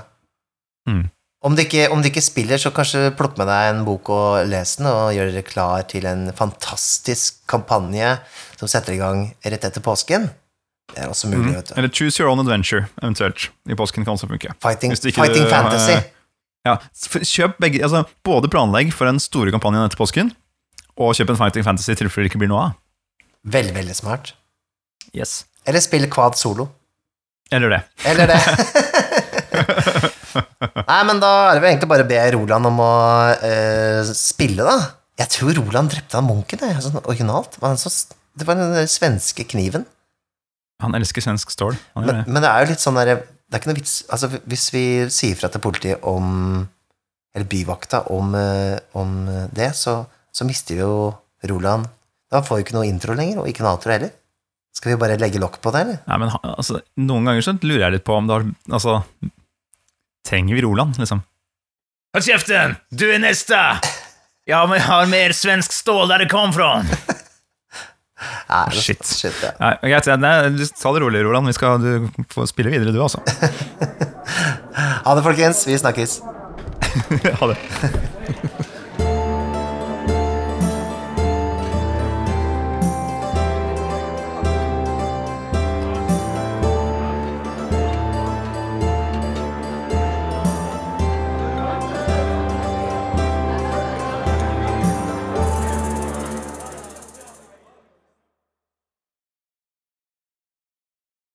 Mm. 0.90 1.04
Om, 1.46 1.54
du 1.54 1.62
ikke, 1.62 1.84
om 1.94 2.02
du 2.02 2.10
ikke 2.10 2.24
spiller, 2.26 2.58
så 2.62 2.72
kanskje 2.74 3.12
plukk 3.18 3.38
med 3.38 3.50
deg 3.52 3.70
en 3.70 3.84
bok 3.86 4.10
og 4.14 4.48
les 4.50 4.78
den, 4.80 4.90
og 4.90 5.14
gjør 5.14 5.30
dere 5.30 5.46
klar 5.46 5.86
til 5.92 6.08
en 6.10 6.26
fantastisk 6.34 7.44
kampanje 7.50 8.16
som 8.58 8.72
setter 8.72 8.96
i 8.96 9.02
gang 9.02 9.28
rett 9.46 9.70
etter 9.70 9.86
påsken. 9.86 10.26
Det 10.90 11.04
er 11.04 11.12
også 11.12 11.30
mulig, 11.30 11.52
vet 11.54 11.70
du. 11.70 11.76
Eller 11.78 11.94
Choose 11.94 12.22
Your 12.22 12.32
Own 12.32 12.42
Adventure, 12.42 12.88
eventuelt. 13.02 13.50
I 13.70 13.78
påsken 13.78 14.06
kan 14.06 14.18
også 14.18 14.30
funke. 14.30 14.54
Fighting, 14.62 14.94
fighting 14.98 15.46
du 15.46 15.54
fantasy. 15.54 15.98
Ja, 16.66 16.80
kjøp 17.22 17.60
begge, 17.62 17.84
altså 17.86 18.08
Både 18.26 18.50
planlegg 18.50 18.90
for 18.94 19.06
den 19.06 19.20
store 19.22 19.54
kampanjen 19.54 19.86
etter 19.86 20.00
påsken, 20.00 20.32
og 20.96 21.16
kjøp 21.18 21.34
en 21.34 21.40
Fighting 21.40 21.66
Fantasy 21.68 21.92
i 21.92 22.00
tilfelle 22.00 22.26
det 22.26 22.32
ikke 22.34 22.42
blir 22.44 22.52
noe 22.52 22.70
av. 22.70 22.76
Veldig, 23.52 23.76
veldig 23.76 23.96
smart. 23.98 24.34
Yes. 25.16 25.44
Eller 25.68 25.84
spill 25.84 26.08
quad 26.12 26.38
solo. 26.40 26.68
Eller 27.54 27.76
det. 27.76 27.82
Eller 28.10 28.32
det. 28.32 28.40
Nei, 30.90 31.02
men 31.08 31.22
da 31.22 31.32
er 31.50 31.58
det 31.58 31.62
vel 31.62 31.70
egentlig 31.72 31.90
bare 31.92 32.06
å 32.06 32.10
be 32.10 32.22
Roland 32.36 32.70
om 32.72 32.82
å 32.84 32.94
uh, 33.42 34.14
spille, 34.18 34.66
da. 34.66 34.76
Jeg 35.22 35.32
tror 35.32 35.60
Roland 35.62 35.94
drepte 35.94 36.20
han 36.20 36.28
munken, 36.28 36.64
jeg, 36.66 36.82
sånn 36.84 37.00
originalt. 37.04 37.56
Det 37.56 38.48
var, 38.48 38.60
den 38.60 38.90
svenske 38.92 39.46
kniven. 39.48 39.86
Han 40.84 40.98
elsker 40.98 41.24
svensk 41.24 41.54
stål. 41.54 41.78
Men, 41.96 42.10
det. 42.10 42.18
men 42.28 42.44
det 42.44 42.52
er 42.52 42.66
jo 42.66 42.74
litt 42.74 42.84
sånn 42.84 42.98
derre 43.00 43.22
Det 43.24 43.56
er 43.56 43.62
ikke 43.62 43.70
noe 43.70 43.78
vits 43.78 43.94
Altså, 44.12 44.28
hvis 44.44 44.66
vi 44.74 44.82
sier 45.14 45.38
fra 45.40 45.48
til 45.48 45.62
politiet 45.64 46.04
om 46.04 46.26
Eller 47.32 47.48
byvakta 47.48 48.02
om, 48.12 48.34
eh, 48.36 48.76
om 49.00 49.14
det, 49.56 49.70
så, 49.80 50.02
så 50.36 50.48
mister 50.48 50.76
vi 50.76 50.84
jo 50.84 50.96
Roland. 51.48 51.88
Da 52.32 52.42
får 52.44 52.60
vi 52.60 52.66
ikke 52.66 52.76
noe 52.76 52.88
intro 52.90 53.16
lenger, 53.16 53.40
og 53.42 53.50
ikke 53.50 53.64
noe 53.64 53.76
outro 53.78 53.94
heller. 53.94 54.12
Skal 54.76 54.92
vi 54.92 55.00
bare 55.00 55.16
legge 55.22 55.40
lokk 55.40 55.62
på 55.64 55.72
det, 55.72 55.86
eller? 55.86 56.00
Nei, 56.10 56.18
men 56.20 56.34
altså, 56.52 56.82
Noen 57.00 57.30
ganger 57.30 57.46
så 57.46 57.54
lurer 57.64 57.86
jeg 57.86 57.96
litt 57.96 58.08
på 58.08 58.18
om 58.18 58.26
det 58.28 58.36
har 58.36 58.48
Altså, 58.76 58.98
trenger 60.28 60.58
vi 60.58 60.66
Roland, 60.66 60.98
liksom? 61.00 61.22
Hold 62.16 62.26
kjeften! 62.28 62.76
Du 62.92 63.06
er 63.08 63.22
neste! 63.24 63.60
Ja, 64.46 64.66
men 64.68 64.78
jeg 64.78 64.86
har 64.90 65.08
mer 65.10 65.34
svensk 65.34 65.74
stål 65.74 66.12
der 66.12 66.26
det 66.26 66.30
kom 66.34 66.52
fra. 66.54 66.74
Nei, 68.50 68.66
Shit. 68.78 69.04
shit 69.08 69.40
ja. 69.44 69.52
Nei, 69.60 69.72
greit, 69.92 70.08
nei, 70.22 70.34
du 70.56 70.64
ta 70.68 70.92
det 70.96 71.02
rolig, 71.04 71.24
Roland. 71.26 71.50
Vi 71.50 71.56
skal, 71.58 71.82
du 71.82 72.26
få 72.32 72.46
spille 72.50 72.74
videre, 72.74 72.94
du, 72.96 73.02
altså. 73.04 73.24
Ha 75.06 75.14
det, 75.16 75.24
folkens. 75.26 75.64
Vi 75.68 75.78
snakkes. 75.80 76.20
Ha 77.40 77.52
det. 77.52 78.52